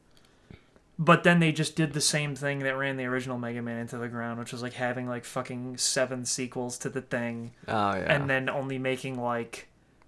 But 0.99 1.23
then 1.23 1.39
they 1.39 1.51
just 1.51 1.75
did 1.75 1.93
the 1.93 2.01
same 2.01 2.35
thing 2.35 2.59
that 2.59 2.75
ran 2.75 2.97
the 2.97 3.05
original 3.05 3.37
Mega 3.37 3.61
Man 3.61 3.77
into 3.77 3.97
the 3.99 4.07
ground, 4.07 4.39
which 4.39 4.51
was 4.51 4.63
like 4.63 4.73
having 4.73 5.07
like 5.07 5.25
fucking 5.25 5.77
seven 5.77 6.25
sequels 6.25 6.77
to 6.79 6.89
the 6.89 7.01
thing 7.01 7.51
Oh 7.67 7.91
yeah. 7.91 8.13
and 8.15 8.27
then 8.29 8.49
only 8.49 8.79
making 8.79 9.21
like 9.21 9.67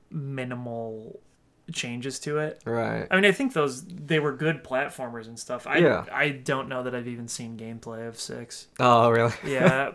minimal 0.10 1.20
changes 1.72 2.18
to 2.20 2.40
it. 2.40 2.60
right. 2.66 3.06
I 3.12 3.16
mean, 3.16 3.26
I 3.26 3.32
think 3.32 3.54
those 3.54 3.84
they 3.86 4.20
were 4.20 4.32
good 4.32 4.64
platformers 4.64 5.28
and 5.28 5.38
stuff. 5.38 5.68
I 5.68 5.78
Yeah. 5.78 6.06
I 6.12 6.30
don't 6.30 6.68
know 6.68 6.82
that 6.82 6.96
I've 6.96 7.08
even 7.08 7.28
seen 7.28 7.58
gameplay 7.58 8.08
of 8.08 8.20
six. 8.20 8.68
Oh 8.80 9.10
really? 9.12 9.34
Yeah, 9.46 9.92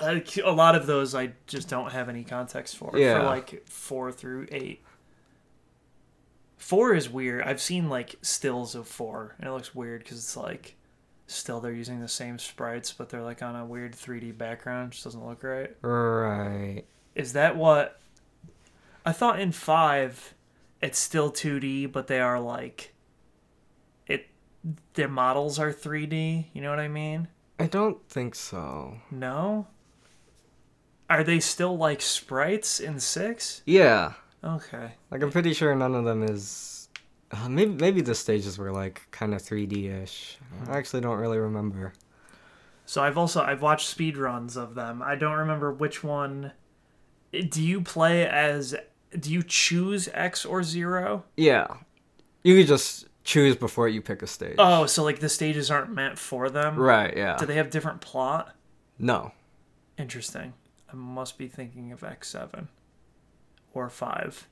a 0.00 0.50
lot 0.52 0.74
of 0.74 0.86
those 0.86 1.14
I 1.14 1.32
just 1.46 1.68
don't 1.68 1.92
have 1.92 2.08
any 2.10 2.24
context 2.24 2.76
for. 2.76 2.92
Yeah. 2.98 3.20
For 3.20 3.24
like 3.24 3.66
four 3.66 4.12
through 4.12 4.48
eight. 4.52 4.82
Four 6.64 6.94
is 6.94 7.10
weird. 7.10 7.44
I've 7.44 7.60
seen 7.60 7.90
like 7.90 8.14
stills 8.22 8.74
of 8.74 8.88
four, 8.88 9.34
and 9.38 9.46
it 9.46 9.52
looks 9.52 9.74
weird 9.74 10.02
because 10.02 10.16
it's 10.16 10.34
like 10.34 10.76
still 11.26 11.60
they're 11.60 11.74
using 11.74 12.00
the 12.00 12.08
same 12.08 12.38
sprites, 12.38 12.90
but 12.90 13.10
they're 13.10 13.22
like 13.22 13.42
on 13.42 13.54
a 13.54 13.66
weird 13.66 13.92
3D 13.92 14.38
background. 14.38 14.92
Just 14.92 15.04
doesn't 15.04 15.26
look 15.26 15.42
right. 15.42 15.76
Right. 15.82 16.84
Is 17.14 17.34
that 17.34 17.56
what 17.56 18.00
I 19.04 19.12
thought 19.12 19.40
in 19.40 19.52
five? 19.52 20.32
It's 20.80 20.98
still 20.98 21.30
2D, 21.30 21.92
but 21.92 22.06
they 22.06 22.20
are 22.20 22.40
like 22.40 22.94
it. 24.06 24.28
Their 24.94 25.08
models 25.08 25.58
are 25.58 25.70
3D. 25.70 26.46
You 26.54 26.62
know 26.62 26.70
what 26.70 26.80
I 26.80 26.88
mean? 26.88 27.28
I 27.58 27.66
don't 27.66 28.02
think 28.08 28.34
so. 28.34 29.02
No. 29.10 29.66
Are 31.10 31.24
they 31.24 31.40
still 31.40 31.76
like 31.76 32.00
sprites 32.00 32.80
in 32.80 33.00
six? 33.00 33.60
Yeah. 33.66 34.14
Okay. 34.44 34.92
Like 35.10 35.22
I'm 35.22 35.30
pretty 35.30 35.54
sure 35.54 35.74
none 35.74 35.94
of 35.94 36.04
them 36.04 36.22
is. 36.22 36.88
Uh, 37.30 37.48
maybe 37.48 37.72
maybe 37.72 38.00
the 38.00 38.14
stages 38.14 38.58
were 38.58 38.70
like 38.70 39.02
kind 39.10 39.34
of 39.34 39.42
3D-ish. 39.42 40.38
I 40.68 40.76
actually 40.76 41.00
don't 41.00 41.18
really 41.18 41.38
remember. 41.38 41.92
So 42.86 43.02
I've 43.02 43.16
also 43.16 43.42
I've 43.42 43.62
watched 43.62 43.88
speed 43.88 44.16
runs 44.16 44.56
of 44.56 44.74
them. 44.74 45.02
I 45.02 45.14
don't 45.14 45.38
remember 45.38 45.72
which 45.72 46.04
one. 46.04 46.52
Do 47.32 47.62
you 47.62 47.80
play 47.80 48.26
as? 48.26 48.74
Do 49.18 49.32
you 49.32 49.42
choose 49.42 50.08
X 50.12 50.44
or 50.44 50.62
zero? 50.62 51.24
Yeah. 51.36 51.66
You 52.42 52.56
could 52.58 52.66
just 52.66 53.06
choose 53.24 53.56
before 53.56 53.88
you 53.88 54.02
pick 54.02 54.22
a 54.22 54.26
stage. 54.26 54.56
Oh, 54.58 54.84
so 54.86 55.02
like 55.02 55.20
the 55.20 55.28
stages 55.30 55.70
aren't 55.70 55.90
meant 55.90 56.18
for 56.18 56.50
them. 56.50 56.76
Right. 56.76 57.16
Yeah. 57.16 57.36
Do 57.38 57.46
they 57.46 57.54
have 57.54 57.70
different 57.70 58.02
plot? 58.02 58.54
No. 58.98 59.32
Interesting. 59.96 60.52
I 60.92 60.96
must 60.96 61.38
be 61.38 61.48
thinking 61.48 61.90
of 61.90 62.00
X7 62.00 62.68
or 63.74 63.88
5. 63.88 64.48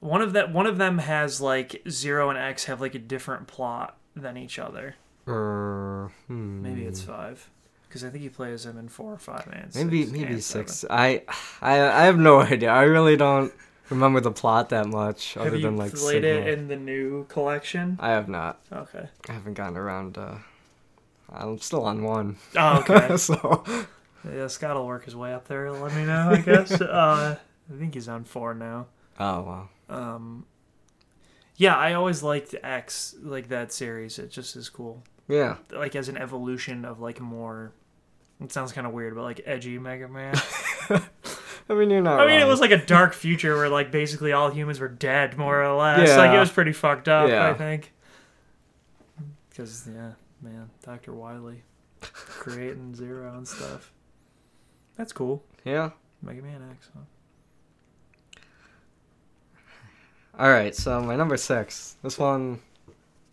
One 0.00 0.20
of 0.20 0.32
that 0.32 0.52
one 0.52 0.66
of 0.66 0.78
them 0.78 0.98
has 0.98 1.40
like 1.40 1.82
0 1.88 2.30
and 2.30 2.38
X 2.38 2.64
have 2.64 2.80
like 2.80 2.94
a 2.94 2.98
different 2.98 3.46
plot 3.46 3.96
than 4.16 4.36
each 4.36 4.58
other. 4.58 4.96
Uh, 5.26 6.08
hmm. 6.26 6.62
Maybe 6.62 6.84
it's 6.84 7.02
5 7.02 7.48
cuz 7.90 8.02
I 8.02 8.08
think 8.10 8.22
he 8.22 8.28
plays 8.28 8.64
them 8.64 8.78
in 8.78 8.88
4 8.88 9.12
or 9.12 9.18
5 9.18 9.46
and 9.52 9.72
6. 9.72 9.76
Maybe 9.84 10.06
maybe 10.06 10.32
and 10.34 10.42
six. 10.42 10.76
seven. 10.76 10.96
I, 10.96 11.22
I 11.60 11.74
I 11.74 12.04
have 12.04 12.18
no 12.18 12.40
idea. 12.52 12.70
I 12.70 12.82
really 12.82 13.16
don't 13.16 13.52
remember 13.90 14.20
the 14.20 14.32
plot 14.32 14.70
that 14.70 14.86
much, 14.86 15.36
other 15.36 15.50
Have 15.50 15.58
you 15.58 15.62
than 15.66 15.76
like. 15.76 15.94
played 15.94 16.24
it 16.24 16.48
in 16.48 16.68
the 16.68 16.76
new 16.76 17.24
collection? 17.26 17.98
I 18.00 18.10
have 18.10 18.28
not. 18.28 18.60
Okay. 18.72 19.08
I 19.28 19.32
haven't 19.32 19.54
gotten 19.54 19.76
around. 19.76 20.18
Uh, 20.18 20.36
I'm 21.30 21.58
still 21.58 21.84
on 21.84 22.02
one. 22.02 22.36
Oh, 22.56 22.80
okay. 22.80 23.16
so 23.28 23.64
yeah, 24.30 24.46
Scott 24.48 24.76
will 24.76 24.86
work 24.86 25.04
his 25.04 25.16
way 25.16 25.32
up 25.32 25.46
there. 25.48 25.70
Let 25.70 25.94
me 25.94 26.04
know, 26.04 26.30
I 26.32 26.36
guess. 26.38 26.72
uh, 26.80 27.38
I 27.72 27.78
think 27.78 27.94
he's 27.94 28.08
on 28.08 28.24
4 28.24 28.54
now. 28.54 28.86
oh 29.18 29.42
wow. 29.42 29.68
Um, 29.88 30.46
yeah, 31.56 31.76
I 31.76 31.92
always 31.94 32.22
liked 32.22 32.54
X, 32.62 33.14
like 33.22 33.48
that 33.48 33.72
series. 33.72 34.18
It 34.18 34.30
just 34.30 34.56
is 34.56 34.68
cool. 34.68 35.02
Yeah. 35.28 35.56
Like 35.70 35.94
as 35.94 36.08
an 36.08 36.16
evolution 36.16 36.84
of 36.84 37.00
like 37.00 37.20
more. 37.20 37.72
It 38.40 38.50
sounds 38.52 38.72
kind 38.72 38.86
of 38.86 38.92
weird, 38.92 39.14
but 39.14 39.22
like 39.22 39.40
edgy 39.44 39.78
Mega 39.78 40.08
Man. 40.08 40.34
I 41.68 41.74
mean, 41.74 41.90
you're 41.90 42.02
not. 42.02 42.20
I 42.20 42.26
mean, 42.26 42.40
it 42.40 42.46
was 42.46 42.60
like 42.60 42.72
a 42.72 42.84
dark 42.84 43.12
future 43.14 43.54
where 43.56 43.68
like 43.68 43.92
basically 43.92 44.32
all 44.32 44.50
humans 44.50 44.80
were 44.80 44.88
dead, 44.88 45.38
more 45.38 45.62
or 45.62 45.76
less. 45.76 46.08
Yeah. 46.08 46.16
Like 46.16 46.32
it 46.34 46.38
was 46.40 46.50
pretty 46.50 46.72
fucked 46.72 47.08
up. 47.08 47.28
Yeah. 47.28 47.48
I 47.48 47.54
think. 47.54 47.92
Because 49.50 49.88
yeah, 49.92 50.12
man, 50.40 50.70
Doctor 50.82 51.12
Wily 51.12 51.62
creating 52.00 52.94
Zero 52.94 53.34
and 53.36 53.46
stuff. 53.46 53.92
That's 54.96 55.12
cool. 55.12 55.44
Yeah. 55.64 55.90
Mega 56.22 56.42
Man 56.42 56.66
X. 56.72 56.88
Huh? 56.94 57.00
All 60.38 60.50
right. 60.50 60.74
So 60.74 61.00
my 61.02 61.16
number 61.16 61.36
six. 61.36 61.96
This 62.02 62.18
one. 62.18 62.60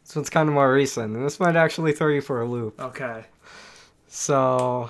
This 0.06 0.16
one's 0.16 0.30
kind 0.30 0.50
of 0.50 0.56
more 0.56 0.74
recent, 0.74 1.16
and 1.16 1.24
this 1.24 1.40
might 1.40 1.56
actually 1.56 1.94
throw 1.94 2.08
you 2.08 2.22
for 2.22 2.42
a 2.42 2.48
loop. 2.48 2.80
Okay. 2.80 3.26
So. 4.08 4.90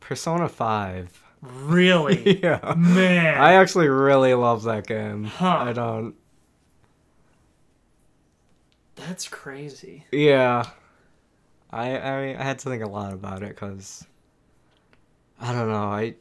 Persona 0.00 0.48
Five. 0.48 1.22
Really, 1.40 2.40
yeah. 2.42 2.74
man. 2.76 3.40
I 3.40 3.54
actually 3.54 3.88
really 3.88 4.34
love 4.34 4.64
that 4.64 4.86
game. 4.86 5.24
Huh. 5.24 5.56
I 5.60 5.72
don't. 5.72 6.14
That's 8.96 9.28
crazy. 9.28 10.04
Yeah. 10.12 10.64
I, 11.70 11.96
I 11.96 12.38
I 12.38 12.42
had 12.42 12.58
to 12.60 12.70
think 12.70 12.82
a 12.82 12.88
lot 12.88 13.12
about 13.12 13.42
it 13.42 13.48
because 13.50 14.06
I 15.40 15.52
don't 15.52 15.68
know. 15.68 15.74
I 15.84 16.14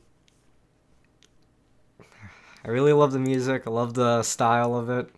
I 2.65 2.69
really 2.69 2.93
love 2.93 3.11
the 3.11 3.19
music. 3.19 3.63
I 3.67 3.69
love 3.69 3.93
the 3.93 4.23
style 4.23 4.75
of 4.75 4.89
it. 4.89 5.09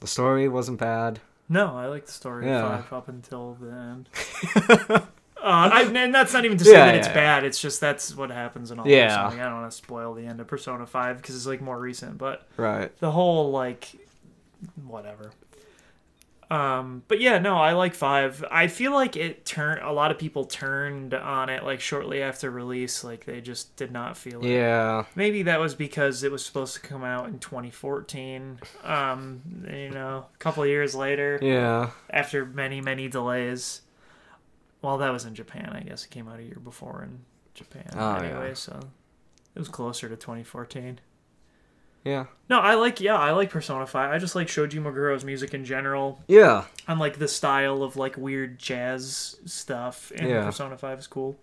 The 0.00 0.06
story 0.06 0.48
wasn't 0.48 0.78
bad. 0.78 1.20
No, 1.48 1.76
I 1.76 1.86
like 1.86 2.06
the 2.06 2.12
story 2.12 2.46
Yeah. 2.46 2.64
of 2.78 2.84
five 2.84 2.92
up 2.92 3.08
until 3.08 3.56
the 3.60 3.70
end. 3.70 4.08
Uh, 5.36 5.68
I, 5.70 5.82
and 5.82 6.14
that's 6.14 6.32
not 6.32 6.46
even 6.46 6.56
to 6.56 6.64
say 6.64 6.72
Yeah, 6.72 6.86
that 6.86 6.94
it's 6.94 7.06
yeah, 7.08 7.12
bad. 7.12 7.44
It's 7.44 7.60
just 7.60 7.78
that's 7.78 8.16
what 8.16 8.30
happens 8.30 8.70
in 8.70 8.78
all. 8.78 8.88
Yeah. 8.88 9.26
I 9.26 9.36
don't 9.36 9.52
want 9.60 9.70
to 9.70 9.76
spoil 9.76 10.14
the 10.14 10.24
end 10.24 10.40
of 10.40 10.46
Persona 10.46 10.86
Five 10.86 11.18
because 11.18 11.36
it's 11.36 11.44
like 11.44 11.60
more 11.60 11.78
recent, 11.78 12.16
but 12.16 12.48
right. 12.56 12.98
the 12.98 13.10
whole 13.10 13.50
like 13.50 13.90
whatever. 14.86 15.32
Um, 16.50 17.02
but 17.08 17.20
yeah, 17.20 17.38
no, 17.38 17.56
I 17.56 17.72
like 17.72 17.94
five. 17.94 18.44
I 18.50 18.66
feel 18.68 18.92
like 18.92 19.16
it 19.16 19.44
turned 19.46 19.80
a 19.82 19.92
lot 19.92 20.10
of 20.10 20.18
people 20.18 20.44
turned 20.44 21.14
on 21.14 21.48
it 21.48 21.64
like 21.64 21.80
shortly 21.80 22.22
after 22.22 22.50
release. 22.50 23.02
Like 23.02 23.24
they 23.24 23.40
just 23.40 23.76
did 23.76 23.90
not 23.90 24.16
feel 24.16 24.44
it. 24.44 24.48
Yeah. 24.50 25.04
Maybe 25.14 25.42
that 25.44 25.58
was 25.60 25.74
because 25.74 26.22
it 26.22 26.30
was 26.30 26.44
supposed 26.44 26.74
to 26.74 26.80
come 26.80 27.02
out 27.04 27.28
in 27.28 27.38
2014. 27.38 28.60
Um, 28.84 29.42
you 29.70 29.90
know, 29.90 30.26
a 30.34 30.38
couple 30.38 30.62
of 30.62 30.68
years 30.68 30.94
later, 30.94 31.38
Yeah. 31.42 31.90
after 32.10 32.44
many 32.44 32.80
many 32.80 33.08
delays. 33.08 33.80
Well, 34.82 34.98
that 34.98 35.10
was 35.12 35.24
in 35.24 35.34
Japan. 35.34 35.70
I 35.74 35.80
guess 35.80 36.04
it 36.04 36.10
came 36.10 36.28
out 36.28 36.38
a 36.38 36.42
year 36.42 36.58
before 36.62 37.02
in 37.02 37.20
Japan. 37.54 37.88
Oh, 37.96 38.16
anyway, 38.16 38.48
yeah. 38.48 38.54
so 38.54 38.80
it 39.54 39.58
was 39.58 39.68
closer 39.68 40.08
to 40.10 40.16
2014. 40.16 41.00
Yeah. 42.04 42.26
No, 42.50 42.60
I 42.60 42.74
like 42.74 43.00
yeah, 43.00 43.16
I 43.16 43.30
like 43.32 43.50
Persona 43.50 43.86
5. 43.86 44.12
I 44.12 44.18
just 44.18 44.34
like 44.34 44.48
Shoji 44.48 44.78
Meguro's 44.78 45.24
music 45.24 45.54
in 45.54 45.64
general. 45.64 46.20
Yeah. 46.28 46.64
I 46.86 46.94
like 46.94 47.18
the 47.18 47.28
style 47.28 47.82
of 47.82 47.96
like 47.96 48.16
weird 48.16 48.58
jazz 48.58 49.36
stuff 49.46 50.12
in 50.12 50.28
Yeah. 50.28 50.44
Persona 50.44 50.76
5 50.76 50.98
is 50.98 51.06
cool. 51.06 51.36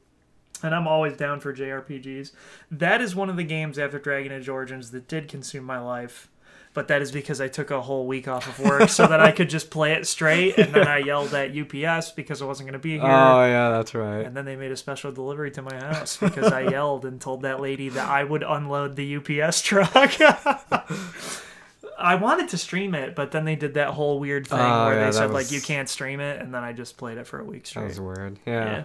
And 0.64 0.76
I'm 0.76 0.88
always 0.88 1.18
down 1.18 1.40
for 1.40 1.52
JRPGs. 1.54 2.34
That 2.70 3.02
is 3.02 3.16
one 3.16 3.32
of 3.32 3.38
the 3.38 3.44
games 3.44 3.80
after 3.80 3.98
Dragon 3.98 4.32
Age 4.32 4.48
Origins 4.48 4.92
that 4.92 5.08
did 5.08 5.28
consume 5.28 5.64
my 5.64 5.80
life. 5.80 6.30
But 6.74 6.88
that 6.88 7.02
is 7.02 7.12
because 7.12 7.42
I 7.42 7.50
took 7.50 7.70
a 7.70 7.82
whole 7.82 8.08
week 8.08 8.30
off 8.30 8.48
of 8.48 8.66
work 8.66 8.88
so 8.88 9.06
that 9.06 9.20
I 9.20 9.32
could 9.34 9.50
just 9.50 9.70
play 9.72 9.92
it 9.92 10.08
straight. 10.08 10.58
And 10.58 10.74
then 10.74 10.88
I 10.88 10.98
yelled 11.06 11.34
at 11.34 11.50
UPS 11.54 12.12
because 12.12 12.42
I 12.42 12.46
wasn't 12.46 12.68
going 12.68 12.80
to 12.80 12.80
be 12.80 12.92
here. 12.92 13.02
Oh 13.04 13.46
yeah, 13.46 13.72
that's 13.72 13.94
right. 13.94 14.22
And 14.26 14.38
then 14.38 14.46
they 14.46 14.56
made 14.56 14.72
a 14.72 14.78
special 14.78 15.12
delivery 15.12 15.52
to 15.52 15.62
my 15.62 15.76
house 15.76 16.16
because 16.16 16.52
I 16.54 16.62
yelled 16.70 17.04
and 17.04 17.20
told 17.20 17.42
that 17.42 17.60
lady 17.60 17.90
that 17.90 18.08
I 18.08 18.24
would 18.24 18.44
unload 18.44 18.96
the 18.96 19.18
UPS 19.18 19.62
truck. 19.62 20.14
I 22.00 22.16
wanted 22.16 22.50
to 22.50 22.58
stream 22.58 22.96
it, 22.96 23.16
but 23.16 23.32
then 23.32 23.46
they 23.46 23.56
did 23.56 23.74
that 23.76 23.90
whole 23.90 24.20
weird 24.20 24.48
thing 24.48 24.58
Oh, 24.60 24.86
where 24.88 24.96
yeah, 25.00 25.06
they 25.08 25.12
said 25.12 25.32
like 25.32 25.52
you 25.52 25.62
can't 25.62 25.90
stream 25.90 26.20
it, 26.20 26.42
and 26.42 26.54
then 26.54 26.64
I 26.64 26.74
just 26.74 26.98
played 26.98 27.18
it 27.18 27.28
for 27.28 27.40
a 27.40 27.44
week 27.44 27.68
straight. 27.68 27.84
That 27.84 27.88
was 27.90 28.00
weird. 28.00 28.40
Yeah. 28.46 28.84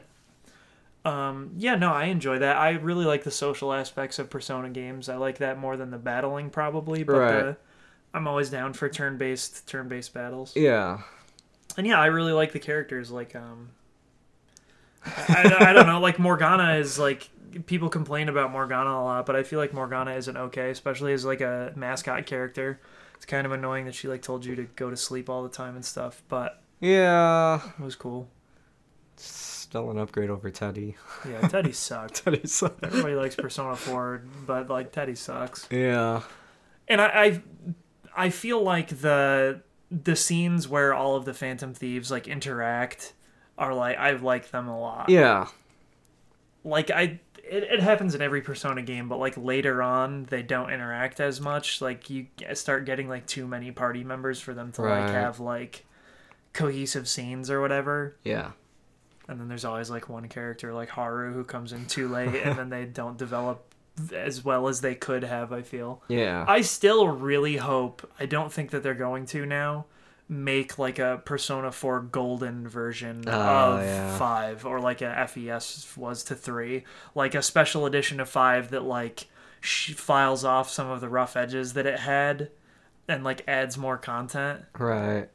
Yeah. 1.04 1.28
Um, 1.28 1.52
yeah, 1.56 1.76
no, 1.76 1.92
I 1.92 2.06
enjoy 2.06 2.40
that. 2.40 2.56
I 2.56 2.70
really 2.72 3.04
like 3.04 3.22
the 3.22 3.30
social 3.30 3.72
aspects 3.72 4.18
of 4.18 4.28
Persona 4.28 4.68
games. 4.70 5.08
I 5.08 5.16
like 5.16 5.38
that 5.38 5.56
more 5.58 5.76
than 5.76 5.90
the 5.92 5.98
battling, 5.98 6.50
probably. 6.50 7.04
But 7.04 7.16
Right. 7.16 7.42
the, 7.42 7.56
I'm 8.16 8.26
always 8.26 8.48
down 8.50 8.72
for 8.72 8.88
turn-based, 8.88 9.68
turn-based 9.68 10.14
battles. 10.14 10.54
Yeah. 10.56 11.02
And 11.76 11.86
yeah, 11.86 12.00
I 12.00 12.06
really 12.06 12.32
like 12.32 12.52
the 12.52 12.58
characters. 12.58 13.10
Like, 13.10 13.36
um, 13.36 13.68
I, 15.04 15.54
I 15.60 15.72
don't 15.72 15.86
know. 15.86 16.00
Like 16.00 16.18
Morgana 16.18 16.76
is 16.76 16.98
like 16.98 17.28
people 17.66 17.88
complain 17.88 18.28
about 18.28 18.50
Morgana 18.52 18.90
a 18.90 19.02
lot, 19.04 19.26
but 19.26 19.36
I 19.36 19.42
feel 19.42 19.58
like 19.58 19.72
Morgana 19.74 20.12
isn't 20.14 20.36
okay, 20.36 20.70
especially 20.70 21.12
as 21.12 21.24
like 21.24 21.40
a 21.40 21.72
mascot 21.76 22.26
character. 22.26 22.80
It's 23.16 23.26
kind 23.26 23.46
of 23.46 23.52
annoying 23.52 23.84
that 23.86 23.94
she 23.94 24.08
like 24.08 24.22
told 24.22 24.44
you 24.44 24.56
to 24.56 24.64
go 24.76 24.90
to 24.90 24.96
sleep 24.96 25.28
all 25.30 25.42
the 25.42 25.48
time 25.48 25.74
and 25.76 25.84
stuff, 25.84 26.22
but 26.28 26.62
Yeah. 26.80 27.60
it 27.78 27.82
was 27.84 27.96
cool. 27.96 28.28
Still 29.16 29.90
an 29.90 29.98
upgrade 29.98 30.30
over 30.30 30.50
Teddy. 30.50 30.96
Yeah, 31.28 31.46
Teddy 31.48 31.72
sucked. 31.74 32.24
Teddy 32.24 32.46
sucks. 32.46 32.78
Everybody 32.82 33.14
likes 33.14 33.34
Persona 33.34 33.76
4, 33.76 34.22
but 34.46 34.68
like 34.70 34.92
Teddy 34.92 35.14
sucks. 35.14 35.66
Yeah. 35.70 36.22
And 36.88 37.00
I, 37.00 37.06
I 37.06 37.42
I 38.16 38.30
feel 38.30 38.62
like 38.62 38.88
the 39.00 39.60
the 39.90 40.16
scenes 40.16 40.66
where 40.66 40.92
all 40.94 41.14
of 41.14 41.24
the 41.24 41.34
Phantom 41.34 41.72
Thieves 41.74 42.10
like 42.10 42.26
interact 42.26 43.12
are 43.58 43.74
like 43.74 43.98
I 43.98 44.12
like 44.12 44.50
them 44.50 44.68
a 44.68 44.78
lot. 44.78 45.08
Yeah. 45.08 45.48
like 46.64 46.90
I 46.90 47.20
it, 47.48 47.62
it 47.62 47.80
happens 47.80 48.14
in 48.14 48.22
every 48.22 48.40
Persona 48.40 48.82
game, 48.82 49.08
but 49.08 49.18
like 49.18 49.36
later 49.36 49.82
on 49.82 50.24
they 50.24 50.42
don't 50.42 50.70
interact 50.70 51.20
as 51.20 51.40
much. 51.40 51.80
Like 51.80 52.10
you 52.10 52.26
start 52.54 52.84
getting 52.86 53.08
like 53.08 53.26
too 53.26 53.46
many 53.46 53.70
party 53.70 54.02
members 54.02 54.40
for 54.40 54.52
them 54.54 54.72
to 54.72 54.82
like 54.82 55.10
have 55.10 55.38
like 55.38 55.84
cohesive 56.52 57.08
scenes 57.08 57.50
or 57.50 57.60
whatever. 57.60 58.16
Yeah. 58.24 58.52
And 59.28 59.40
then 59.40 59.48
there's 59.48 59.64
always 59.64 59.90
like 59.90 60.08
one 60.08 60.28
character 60.28 60.72
like 60.72 60.88
Haru 60.88 61.32
who 61.32 61.44
comes 61.44 61.72
in 61.72 61.86
too 61.86 62.08
late 62.08 62.34
and 62.44 62.58
then 62.58 62.70
they 62.70 62.84
don't 62.84 63.16
develop 63.18 63.74
as 64.12 64.44
well 64.44 64.68
as 64.68 64.80
they 64.80 64.94
could 64.94 65.24
have, 65.24 65.52
I 65.52 65.62
feel. 65.62 66.02
Yeah. 66.08 66.44
I 66.46 66.60
still 66.60 67.08
really 67.08 67.56
hope, 67.56 68.08
I 68.20 68.26
don't 68.26 68.52
think 68.52 68.70
that 68.70 68.82
they're 68.82 68.94
going 68.94 69.26
to 69.26 69.46
now, 69.46 69.86
make 70.28 70.78
like 70.78 70.98
a 70.98 71.22
Persona 71.24 71.70
4 71.72 72.00
golden 72.00 72.66
version 72.68 73.24
Oh, 73.26 73.30
of 73.78 73.82
yeah. 73.84 74.16
5 74.18 74.66
or 74.66 74.80
like 74.80 75.00
a 75.02 75.26
FES 75.28 75.96
was 75.96 76.24
to 76.24 76.34
3. 76.34 76.84
Like 77.14 77.34
a 77.34 77.42
special 77.42 77.86
edition 77.86 78.18
of 78.20 78.28
5 78.28 78.70
that 78.70 78.82
like 78.82 79.26
sh- 79.60 79.92
files 79.94 80.44
off 80.44 80.68
some 80.68 80.90
of 80.90 81.00
the 81.00 81.08
rough 81.08 81.36
edges 81.36 81.74
that 81.74 81.86
it 81.86 82.00
had 82.00 82.50
and 83.08 83.22
like 83.22 83.42
adds 83.46 83.78
more 83.78 83.96
content. 83.98 84.62
Right. 84.78 85.28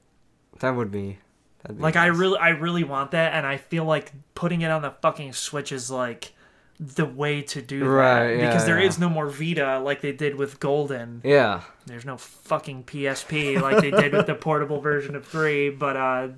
That 0.60 0.76
would 0.76 0.92
be. 0.92 1.20
That'd 1.64 1.78
be 1.78 1.84
Like 1.84 1.96
I 1.96 2.08
really 2.08 2.38
I 2.38 2.50
really 2.50 2.84
want 2.84 3.12
that 3.12 3.34
and 3.34 3.46
I 3.48 3.58
feel 3.58 3.86
like 3.86 4.12
putting 4.36 4.62
it 4.62 4.72
on 4.72 4.82
the 4.82 4.92
fucking 5.02 5.32
Switch 5.34 5.72
is 5.72 5.90
like 5.90 6.34
the 6.82 7.06
way 7.06 7.44
to 7.44 7.62
do 7.62 7.86
Right, 7.86 8.30
that 8.30 8.40
yeah, 8.40 8.48
because 8.48 8.66
there 8.66 8.80
yeah. 8.80 8.88
is 8.88 8.98
no 8.98 9.08
more 9.08 9.30
Vita 9.30 9.80
like 9.80 10.02
they 10.02 10.12
did 10.12 10.36
with 10.36 10.60
Golden. 10.60 11.22
Yeah. 11.24 11.62
There's 11.86 12.06
no 12.06 12.18
fucking 12.18 12.86
PSP 12.86 13.62
like 13.62 13.82
they 13.82 13.92
did 13.92 14.14
with 14.14 14.26
the 14.26 14.34
portable 14.50 14.82
version 14.82 15.16
of 15.16 15.26
3, 15.26 15.70
but 15.70 15.96
uh 15.96 16.30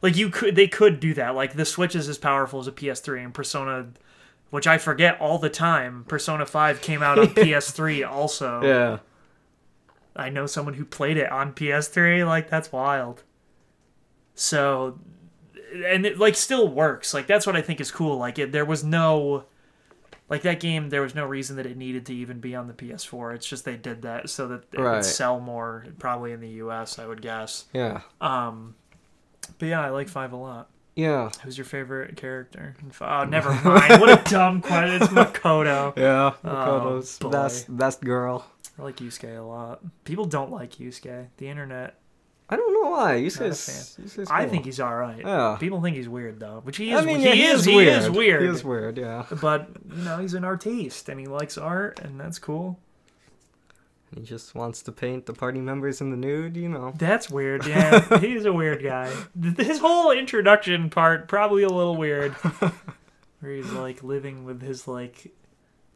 like 0.00 0.16
you 0.16 0.30
could 0.30 0.54
they 0.54 0.68
could 0.68 1.00
do 1.00 1.12
that. 1.14 1.34
Like 1.34 1.54
the 1.54 1.64
Switch 1.64 1.96
is 1.96 2.08
as 2.08 2.18
powerful 2.18 2.60
as 2.60 2.68
a 2.68 2.72
PS3 2.72 3.24
and 3.24 3.34
Persona 3.34 3.88
which 4.50 4.66
I 4.66 4.78
forget 4.78 5.20
all 5.20 5.38
the 5.38 5.50
time. 5.50 6.04
Persona 6.06 6.46
5 6.46 6.80
came 6.80 7.02
out 7.02 7.18
on 7.18 7.26
PS3 7.34 8.08
also. 8.08 8.62
Yeah. 8.62 8.98
I 10.14 10.28
know 10.28 10.46
someone 10.46 10.74
who 10.74 10.84
played 10.84 11.16
it 11.16 11.30
on 11.30 11.52
PS3. 11.52 12.26
Like 12.26 12.48
that's 12.48 12.70
wild. 12.70 13.24
So, 14.36 15.00
and 15.84 16.06
it 16.06 16.18
like 16.18 16.36
still 16.36 16.68
works. 16.68 17.12
Like 17.12 17.26
that's 17.26 17.46
what 17.46 17.56
I 17.56 17.62
think 17.62 17.80
is 17.80 17.90
cool. 17.90 18.18
Like 18.18 18.38
it, 18.38 18.52
there 18.52 18.64
was 18.64 18.84
no, 18.84 19.44
like 20.30 20.42
that 20.42 20.60
game. 20.60 20.88
There 20.88 21.02
was 21.02 21.14
no 21.14 21.26
reason 21.26 21.56
that 21.56 21.66
it 21.66 21.76
needed 21.76 22.06
to 22.06 22.14
even 22.14 22.40
be 22.40 22.54
on 22.54 22.66
the 22.68 22.72
PS4. 22.72 23.34
It's 23.34 23.46
just 23.46 23.64
they 23.66 23.76
did 23.76 24.02
that 24.02 24.30
so 24.30 24.48
that 24.48 24.64
it 24.72 24.80
Right. 24.80 24.94
would 24.96 25.04
sell 25.04 25.38
more, 25.40 25.84
probably 25.98 26.32
in 26.32 26.40
the 26.40 26.48
U.S. 26.48 26.98
I 26.98 27.06
would 27.06 27.20
guess. 27.20 27.66
Yeah. 27.74 28.00
Um, 28.22 28.74
but 29.58 29.66
yeah, 29.66 29.82
I 29.84 29.90
like 29.90 30.08
Five 30.08 30.32
a 30.32 30.36
lot. 30.36 30.70
Yeah. 30.96 31.30
Who's 31.44 31.56
your 31.58 31.64
favorite 31.64 32.16
character? 32.16 32.74
Oh, 33.00 33.24
never 33.24 33.50
mind. 33.52 34.00
what 34.00 34.08
a 34.08 34.22
dumb 34.30 34.60
question. 34.60 35.02
It's 35.02 35.06
Makoto. 35.12 35.96
Yeah. 35.96 36.32
Makoto's 36.44 37.18
boy. 37.18 37.30
best 37.30 37.74
best 37.76 38.00
girl. 38.02 38.46
I 38.78 38.82
like 38.82 38.96
Yusuke 38.96 39.38
a 39.38 39.42
lot. 39.42 39.80
People 40.04 40.24
don't 40.24 40.50
like 40.50 40.72
Yusuke. 40.76 41.26
The 41.36 41.48
internet 41.48 41.96
I 42.50 42.56
don't 42.56 42.74
know 42.82 42.90
why. 42.90 43.14
You 43.16 43.28
a 43.28 43.30
says. 43.30 44.26
I 44.30 44.46
think 44.46 44.64
he's 44.64 44.80
all 44.80 44.94
right. 44.96 45.20
Yeah. 45.20 45.56
People 45.60 45.80
think 45.80 45.96
he's 45.96 46.08
weird 46.08 46.40
though, 46.40 46.60
which 46.64 46.76
he 46.76 46.90
is. 46.92 47.00
I 47.00 47.04
mean, 47.04 47.20
he, 47.20 47.26
yeah, 47.26 47.32
he, 47.34 47.44
is. 47.44 47.60
is, 47.60 47.66
He 47.66 47.76
weird. 47.76 48.02
is 48.02 48.10
weird. 48.10 48.42
He 48.42 48.48
is 48.48 48.64
weird. 48.64 48.98
Yeah. 48.98 49.24
But 49.40 49.68
you 49.94 50.02
know, 50.02 50.18
he's 50.18 50.34
an 50.34 50.44
artiste 50.44 51.08
and 51.08 51.18
he 51.20 51.26
likes 51.26 51.56
art, 51.56 52.00
and 52.00 52.18
that's 52.20 52.38
cool. 52.38 52.78
He 54.14 54.22
just 54.22 54.56
wants 54.56 54.82
to 54.82 54.92
paint 54.92 55.26
the 55.26 55.32
party 55.32 55.60
members 55.60 56.00
in 56.00 56.10
the 56.10 56.16
nude. 56.16 56.56
You 56.56 56.68
know. 56.68 56.92
That's 56.98 57.30
weird. 57.30 57.64
Yeah, 57.64 58.18
he's 58.18 58.44
a 58.44 58.52
weird 58.52 58.82
guy. 58.82 59.12
His 59.56 59.78
whole 59.78 60.10
introduction 60.10 60.90
part 60.90 61.28
probably 61.28 61.62
a 61.62 61.68
little 61.68 61.96
weird, 61.96 62.32
where 63.40 63.52
he's 63.54 63.70
like 63.70 64.02
living 64.02 64.44
with 64.44 64.60
his 64.62 64.88
like 64.88 65.32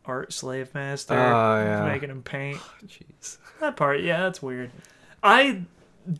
art 0.06 0.32
slave 0.32 0.72
master, 0.74 1.14
Oh, 1.14 1.62
yeah. 1.64 1.84
making 1.86 2.10
him 2.10 2.22
paint. 2.22 2.60
Jeez. 2.86 3.38
That 3.58 3.74
part, 3.76 4.00
yeah, 4.00 4.20
that's 4.22 4.40
weird. 4.40 4.70
I 5.22 5.62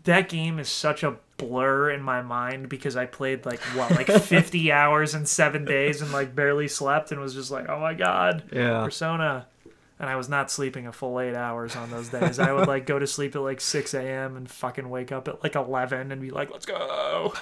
that 0.05 0.29
game 0.29 0.59
is 0.59 0.69
such 0.69 1.03
a 1.03 1.17
blur 1.37 1.91
in 1.91 2.01
my 2.03 2.23
mind 2.23 2.69
because 2.69 2.97
I 2.97 3.07
played 3.07 3.45
like 3.45 3.61
what, 3.75 3.91
like 3.91 4.07
50 4.23 4.73
hours 4.73 5.15
in 5.15 5.27
7 5.27 5.65
days 5.65 6.01
and 6.01 6.13
like 6.13 6.35
barely 6.35 6.69
slept 6.69 7.13
and 7.13 7.21
was 7.21 7.35
just 7.35 7.51
like, 7.51 7.69
"Oh 7.69 7.81
my 7.81 7.95
god, 7.95 8.45
Yeah. 8.53 8.83
Persona." 8.85 9.47
And 9.99 10.11
I 10.11 10.17
was 10.17 10.29
not 10.29 10.51
sleeping 10.51 10.87
a 10.89 10.93
full 10.93 11.21
8 11.21 11.35
hours 11.35 11.77
on 11.77 11.91
those 11.91 12.09
days. 12.09 12.39
I 12.39 12.53
would 12.53 12.67
like 12.67 12.85
go 12.85 12.99
to 12.99 13.07
sleep 13.07 13.37
at 13.37 13.43
like 13.43 13.61
6 13.61 13.95
a.m. 13.95 14.37
and 14.37 14.51
fucking 14.51 14.89
wake 14.91 15.13
up 15.13 15.29
at 15.29 15.43
like 15.43 15.55
11 15.55 16.11
and 16.13 16.21
be 16.21 16.31
like, 16.31 16.51
"Let's 16.51 16.67
go." 16.67 17.33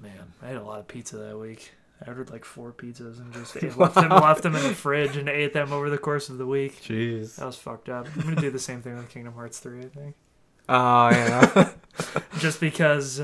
Man, 0.00 0.32
I 0.42 0.46
had 0.48 0.56
a 0.56 0.62
lot 0.62 0.80
of 0.80 0.88
pizza 0.88 1.16
that 1.18 1.38
week. 1.38 1.72
I 2.04 2.08
ordered 2.08 2.30
like 2.30 2.46
four 2.46 2.72
pizzas 2.72 3.20
and 3.20 3.30
just 3.34 3.54
ate, 3.58 3.76
left 3.76 3.94
them 3.94 4.08
left 4.08 4.42
them 4.42 4.56
in 4.56 4.62
the 4.62 4.74
fridge 4.74 5.16
and 5.18 5.28
ate 5.28 5.52
them 5.52 5.70
over 5.72 5.90
the 5.90 5.98
course 5.98 6.30
of 6.30 6.38
the 6.38 6.46
week. 6.46 6.80
Jeez. 6.82 7.36
That 7.36 7.44
was 7.44 7.56
fucked 7.56 7.90
up. 7.90 8.06
I'm 8.16 8.22
gonna 8.22 8.40
do 8.40 8.50
the 8.50 8.58
same 8.58 8.80
thing 8.80 8.96
with 8.96 9.10
Kingdom 9.10 9.34
Hearts 9.34 9.58
3, 9.58 9.80
I 9.80 9.82
think. 9.84 10.14
Oh 10.68 11.10
yeah. 11.10 11.72
Just 12.38 12.60
because 12.60 13.22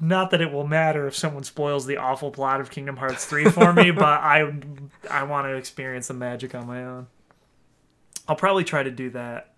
not 0.00 0.30
that 0.30 0.40
it 0.40 0.52
will 0.52 0.66
matter 0.66 1.06
if 1.06 1.16
someone 1.16 1.44
spoils 1.44 1.86
the 1.86 1.96
awful 1.96 2.30
plot 2.30 2.60
of 2.60 2.70
Kingdom 2.70 2.96
Hearts 2.96 3.24
3 3.24 3.44
for 3.46 3.72
me, 3.72 3.90
but 3.92 4.04
I 4.04 4.52
I 5.10 5.22
want 5.24 5.46
to 5.46 5.54
experience 5.54 6.08
the 6.08 6.14
magic 6.14 6.54
on 6.54 6.66
my 6.66 6.84
own. 6.84 7.06
I'll 8.26 8.36
probably 8.36 8.64
try 8.64 8.82
to 8.82 8.90
do 8.90 9.10
that. 9.10 9.50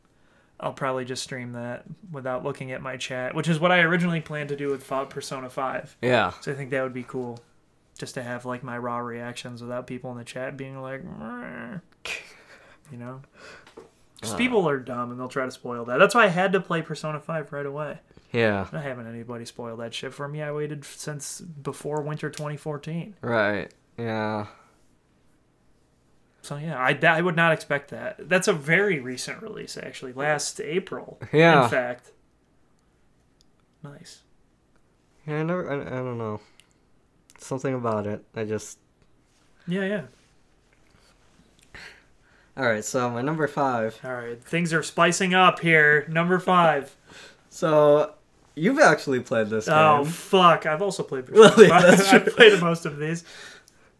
I'll 0.59 0.73
probably 0.73 1.05
just 1.05 1.23
stream 1.23 1.53
that 1.53 1.85
without 2.11 2.43
looking 2.43 2.73
at 2.73 2.81
my 2.81 2.97
chat, 2.97 3.35
which 3.35 3.47
is 3.49 3.61
what 3.61 3.71
I 3.71 3.81
originally 3.81 4.23
planned 4.23 4.49
to 4.49 4.57
do 4.57 4.71
with 4.71 4.87
Persona 5.11 5.51
5. 5.51 5.97
yeah. 6.01 6.33
So 6.41 6.51
I 6.51 6.55
think 6.55 6.71
that 6.71 6.83
would 6.83 6.95
be 6.95 7.03
cool. 7.03 7.41
Just 7.99 8.15
to 8.15 8.23
have 8.23 8.45
like 8.45 8.63
my 8.63 8.77
raw 8.77 8.99
reactions 8.99 9.63
without 9.63 9.87
people 9.87 10.11
in 10.13 10.19
the 10.19 10.25
chat 10.25 10.57
being 10.57 10.81
like, 10.81 11.03
"Meh." 11.03 11.79
you 12.91 12.99
know? 12.99 13.23
Because 14.17 14.35
Uh. 14.35 14.37
people 14.39 14.69
are 14.69 14.79
dumb 14.79 15.11
and 15.11 15.21
they'll 15.21 15.29
try 15.29 15.45
to 15.45 15.51
spoil 15.51 15.85
that. 15.85 15.99
That's 15.99 16.15
why 16.15 16.25
I 16.25 16.29
had 16.29 16.53
to 16.53 16.61
play 16.61 16.83
Persona 16.83 17.21
5 17.21 17.53
right 17.53 17.67
away. 17.67 17.99
Yeah. 18.33 18.67
I 18.73 18.81
haven't 18.81 19.07
anybody 19.07 19.45
spoil 19.45 19.77
that 19.77 19.95
shit 19.95 20.13
for 20.13 20.27
me. 20.29 20.43
I 20.43 20.51
waited 20.53 20.85
since 20.85 21.41
before 21.41 22.03
winter 22.03 22.29
2014. 22.31 23.15
Right. 23.23 23.73
Yeah. 23.99 24.47
So 26.43 26.57
yeah, 26.57 26.79
I, 26.79 26.99
I 27.05 27.21
would 27.21 27.37
not 27.37 27.53
expect 27.53 27.91
that. 27.91 28.29
That's 28.29 28.47
a 28.49 28.53
very 28.53 29.01
recent 29.01 29.43
release, 29.43 29.77
actually. 29.77 30.13
Last 30.13 30.61
April. 30.61 31.19
Yeah. 31.33 31.65
In 31.65 31.71
fact. 31.71 32.13
Nice. 33.83 34.23
Yeah, 35.27 35.41
I 35.41 35.43
never. 35.43 35.69
I, 35.71 35.81
I 35.81 35.97
don't 36.03 36.19
know. 36.19 36.41
Something 37.39 37.75
about 37.75 38.07
it. 38.07 38.25
I 38.35 38.45
just. 38.45 38.79
Yeah, 39.67 39.85
yeah. 39.85 40.03
All 42.57 42.65
right. 42.65 42.85
So 42.85 43.11
my 43.11 43.23
number 43.23 43.47
five. 43.47 43.99
All 44.05 44.15
right, 44.15 44.43
things 44.43 44.73
are 44.73 44.83
spicing 44.83 45.35
up 45.35 45.61
here. 45.61 46.07
Number 46.09 46.39
five. 46.39 46.97
So 47.51 48.15
you've 48.55 48.79
actually 48.79 49.21
played 49.21 49.49
this 49.49 49.69
oh, 49.69 49.71
game. 49.71 50.01
Oh 50.01 50.05
fuck! 50.05 50.67
I've 50.67 50.83
also 50.83 51.03
played. 51.03 51.29
Really? 51.31 51.71
I've 51.71 52.27
played 52.27 52.61
most 52.61 52.87
of 52.87 52.99
these. 52.99 53.25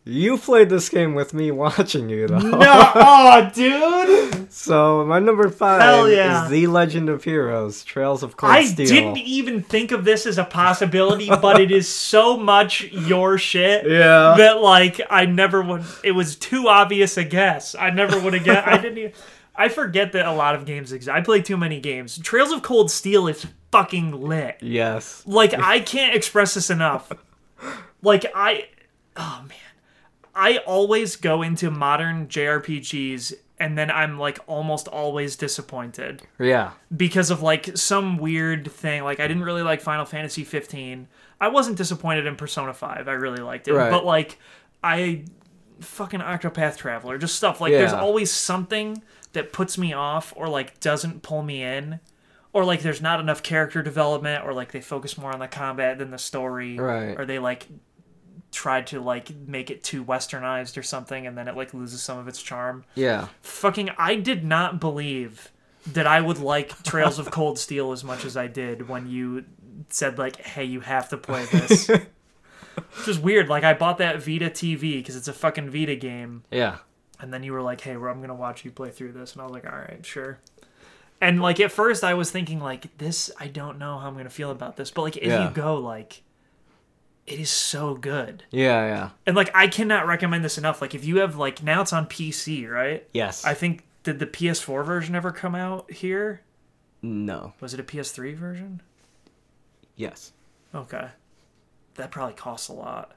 You 0.09 0.39
played 0.39 0.69
this 0.69 0.89
game 0.89 1.15
with 1.15 1.35
me 1.35 1.51
watching 1.51 2.09
you 2.09 2.29
though. 2.29 2.39
No, 2.39 2.59
oh, 2.63 3.51
dude! 3.53 4.53
So 4.53 5.05
my 5.05 5.19
number 5.19 5.49
five 5.51 6.09
yeah. 6.13 6.45
is 6.45 6.51
The 6.51 6.69
Legend 6.69 7.09
of 7.09 7.25
Heroes: 7.25 7.83
Trails 7.83 8.23
of 8.23 8.37
Cold 8.37 8.53
I 8.53 8.67
Steel. 8.67 8.87
I 8.87 8.89
didn't 8.89 9.17
even 9.19 9.65
think 9.65 9.91
of 9.91 10.05
this 10.05 10.25
as 10.25 10.39
a 10.39 10.45
possibility, 10.45 11.29
but 11.29 11.61
it 11.61 11.73
is 11.73 11.89
so 11.89 12.37
much 12.37 12.85
your 12.93 13.37
shit 13.37 13.85
Yeah. 13.91 14.35
that 14.39 14.63
like 14.63 15.01
I 15.11 15.27
never 15.27 15.61
would. 15.61 15.83
It 16.05 16.13
was 16.13 16.37
too 16.37 16.69
obvious 16.69 17.17
a 17.17 17.25
guess. 17.25 17.75
I 17.75 17.91
never 17.91 18.21
would 18.21 18.33
have 18.33 18.45
guessed. 18.45 18.69
I 18.69 18.77
didn't. 18.79 18.99
Even, 18.99 19.13
I 19.57 19.69
forget 19.69 20.13
that 20.13 20.27
a 20.27 20.33
lot 20.33 20.55
of 20.55 20.67
games 20.67 20.93
exist. 20.93 21.13
I 21.13 21.21
play 21.21 21.43
too 21.43 21.57
many 21.57 21.81
games. 21.81 22.17
Trails 22.19 22.53
of 22.53 22.63
Cold 22.63 22.93
Steel 22.93 23.27
is 23.27 23.45
fucking 23.73 24.13
lit. 24.13 24.59
yes. 24.61 25.25
Like 25.27 25.53
I 25.53 25.81
can't 25.81 26.15
express 26.15 26.55
this 26.55 26.71
enough. 26.71 27.11
Like 28.03 28.25
I 28.37 28.69
oh 29.17 29.41
man. 29.49 29.59
I 30.37 30.59
always 30.59 31.17
go 31.17 31.41
into 31.43 31.71
modern 31.71 32.29
JRPGs 32.29 33.33
and 33.59 33.77
then 33.79 33.91
I'm 33.91 34.19
like 34.19 34.39
almost 34.47 34.87
always 34.87 35.35
disappointed 35.35 36.23
Yeah. 36.39 36.73
because 36.95 37.31
of 37.31 37.41
like 37.41 37.75
some 37.77 38.19
weird 38.19 38.71
thing. 38.71 39.03
Like 39.03 39.19
I 39.19 39.27
didn't 39.27 39.45
really 39.45 39.63
like 39.63 39.81
Final 39.81 40.05
Fantasy 40.05 40.45
15. 40.45 41.09
I 41.41 41.49
wasn't 41.49 41.79
disappointed 41.79 42.27
in 42.27 42.37
Persona 42.37 42.75
5. 42.75 43.09
I 43.09 43.13
really 43.13 43.43
liked 43.43 43.67
it. 43.67 43.73
Right. 43.73 43.91
But 43.91 44.05
like 44.05 44.39
I 44.85 45.25
fucking 45.81 46.21
Octopath 46.21 46.77
Traveler, 46.77 47.17
just 47.17 47.35
stuff 47.37 47.61
like 47.61 47.73
there's 47.73 47.93
always 47.95 48.31
something 48.31 49.03
that 49.33 49.53
puts 49.55 49.79
me 49.79 49.95
off 49.95 50.35
or 50.37 50.49
like 50.49 50.79
doesn't 50.81 51.23
pull 51.23 51.43
me 51.43 51.63
in. 51.63 52.01
Or 52.53 52.65
like 52.65 52.81
there's 52.81 53.03
not 53.03 53.21
enough 53.21 53.43
character 53.43 53.83
development 53.83 54.45
or 54.45 54.53
like 54.55 54.73
they 54.73 54.81
focus 54.81 55.17
more 55.19 55.33
on 55.33 55.41
the 55.41 55.49
combat 55.49 55.99
than 55.99 56.11
the 56.11 56.19
story. 56.19 56.79
Right. 56.79 57.19
Or 57.19 57.25
they 57.27 57.39
like 57.39 57.67
tried 58.53 58.87
to 58.89 59.01
like 59.01 59.31
make 59.47 59.71
it 59.71 59.83
too 59.85 60.05
westernized 60.05 60.77
or 60.79 60.83
something 60.83 61.27
and 61.27 61.37
then 61.37 61.47
it 61.49 61.57
like 61.57 61.75
loses 61.75 62.03
some 62.03 62.19
of 62.19 62.27
its 62.29 62.41
charm 62.43 62.85
Yeah. 62.95 63.29
fucking 63.43 63.91
I 63.99 64.15
did 64.17 64.45
not 64.45 64.81
believe 64.81 65.51
that 65.89 66.07
I 66.07 66.21
would 66.21 66.39
like 66.39 66.83
Trails 66.83 67.19
of 67.19 67.31
Cold 67.31 67.59
Steel 67.59 67.93
as 67.93 68.03
much 68.05 68.25
as 68.25 68.37
I 68.37 68.47
did 68.47 68.89
when 68.89 69.09
you 69.09 69.45
said 69.91 70.19
like, 70.19 70.41
"Hey, 70.41 70.65
you 70.65 70.81
have 70.81 71.09
to 71.11 71.17
play 71.17 71.45
this." 71.47 71.89
Which 72.99 73.09
is 73.09 73.19
weird. 73.19 73.49
Like 73.49 73.65
I 73.65 73.73
bought 73.75 73.99
that 73.99 74.23
Vita 74.23 74.51
TV 74.51 74.99
because 74.99 75.17
it's 75.17 75.29
a 75.29 75.33
fucking 75.33 75.71
Vita 75.71 75.95
game, 75.97 76.43
Yeah. 76.51 76.79
and 77.21 77.33
then 77.33 77.43
you 77.43 77.53
were 77.53 77.63
like, 77.63 77.81
"Hey, 77.81 77.97
well, 77.97 78.11
I'm 78.11 78.21
gonna 78.21 78.35
watch 78.35 78.65
you 78.65 78.71
play 78.71 78.91
through 78.91 79.13
this," 79.13 79.33
and 79.33 79.41
I 79.43 79.45
was 79.45 79.53
like, 79.53 79.65
"All 79.67 79.79
right, 79.79 80.05
sure." 80.05 80.39
And 81.21 81.41
like 81.41 81.61
at 81.61 81.73
first, 81.73 82.05
I 82.05 82.15
was 82.15 82.31
thinking 82.31 82.61
like, 82.61 82.97
"This, 82.99 83.31
I 83.41 83.47
don't 83.47 83.79
know 83.79 83.99
how 83.99 84.09
I'm 84.09 84.17
gonna 84.17 84.29
feel 84.29 84.51
about 84.51 84.77
this," 84.77 84.91
but 84.91 85.03
like 85.03 85.17
if 85.17 85.25
Yeah. 85.25 85.49
you 85.49 85.55
go, 85.55 85.77
like, 85.77 86.23
it 87.27 87.41
is 87.41 87.51
so 87.51 87.95
good. 87.95 88.45
Yeah. 88.51 88.87
Yeah. 88.87 89.11
And 89.27 89.35
like 89.37 89.51
I 89.55 89.69
cannot 89.69 90.07
recommend 90.07 90.45
this 90.45 90.59
enough. 90.59 90.81
Like 90.81 90.95
if 90.95 91.05
you 91.05 91.19
have 91.19 91.37
like 91.37 91.63
now 91.63 91.83
it's 91.83 91.93
on 91.93 92.07
PC, 92.07 92.69
right? 92.69 93.07
Yes. 93.13 93.45
I 93.45 93.55
think 93.55 93.85
did 94.03 94.19
the 94.19 94.27
PS4 94.27 94.85
version 94.85 95.15
ever 95.15 95.31
come 95.33 95.55
out 95.55 95.91
here? 95.91 96.43
no. 97.03 97.53
Was 97.61 97.73
it 97.75 97.81
a 97.81 97.85
PS3 97.85 98.35
version? 98.35 98.83
Yes. 99.95 100.33
Okay. 100.75 101.09
That 101.95 102.11
probably 102.11 102.35
costs 102.35 102.69
a 102.69 102.73
lot 102.73 103.17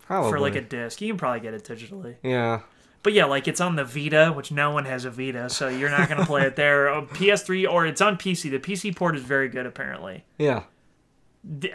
Probably. 0.00 0.30
for 0.30 0.40
like 0.40 0.56
a 0.56 0.60
disc. 0.60 1.00
You 1.00 1.08
can 1.08 1.16
probably 1.18 1.40
get 1.40 1.54
it 1.54 1.64
digitally. 1.64 2.16
Yeah. 2.22 2.60
But 3.02 3.12
yeah, 3.12 3.26
like 3.26 3.46
it's 3.48 3.60
on 3.60 3.76
the 3.76 3.84
Vita, 3.84 4.32
which 4.34 4.50
no 4.50 4.70
one 4.70 4.84
has 4.86 5.04
a 5.04 5.10
Vita, 5.10 5.48
so 5.50 5.68
you're 5.68 5.90
not 5.90 6.08
going 6.08 6.20
to 6.20 6.26
play 6.26 6.42
it 6.42 6.56
there. 6.56 6.88
A 6.88 7.02
PS3 7.02 7.70
or 7.70 7.86
it's 7.86 8.00
on 8.00 8.16
PC. 8.16 8.50
The 8.50 8.58
PC 8.58 8.96
port 8.96 9.14
is 9.14 9.22
very 9.22 9.48
good 9.48 9.66
apparently. 9.66 10.24
Yeah. 10.38 10.62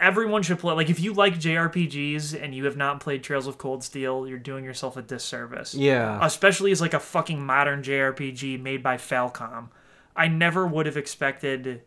Everyone 0.00 0.42
should 0.42 0.58
play 0.58 0.74
like 0.74 0.90
if 0.90 0.98
you 0.98 1.12
like 1.12 1.34
JRPGs 1.38 2.40
and 2.42 2.54
you 2.54 2.64
have 2.64 2.76
not 2.76 2.98
played 3.00 3.22
Trails 3.22 3.46
of 3.46 3.56
Cold 3.56 3.84
Steel, 3.84 4.26
you're 4.26 4.38
doing 4.38 4.64
yourself 4.64 4.96
a 4.96 5.02
disservice. 5.02 5.74
Yeah. 5.74 6.18
especially 6.22 6.72
as 6.72 6.80
like 6.80 6.94
a 6.94 6.98
fucking 7.00 7.40
modern 7.44 7.82
JRPG 7.82 8.60
made 8.60 8.82
by 8.82 8.96
Falcom. 8.96 9.68
I 10.16 10.26
never 10.26 10.66
would 10.66 10.86
have 10.86 10.96
expected 10.96 11.82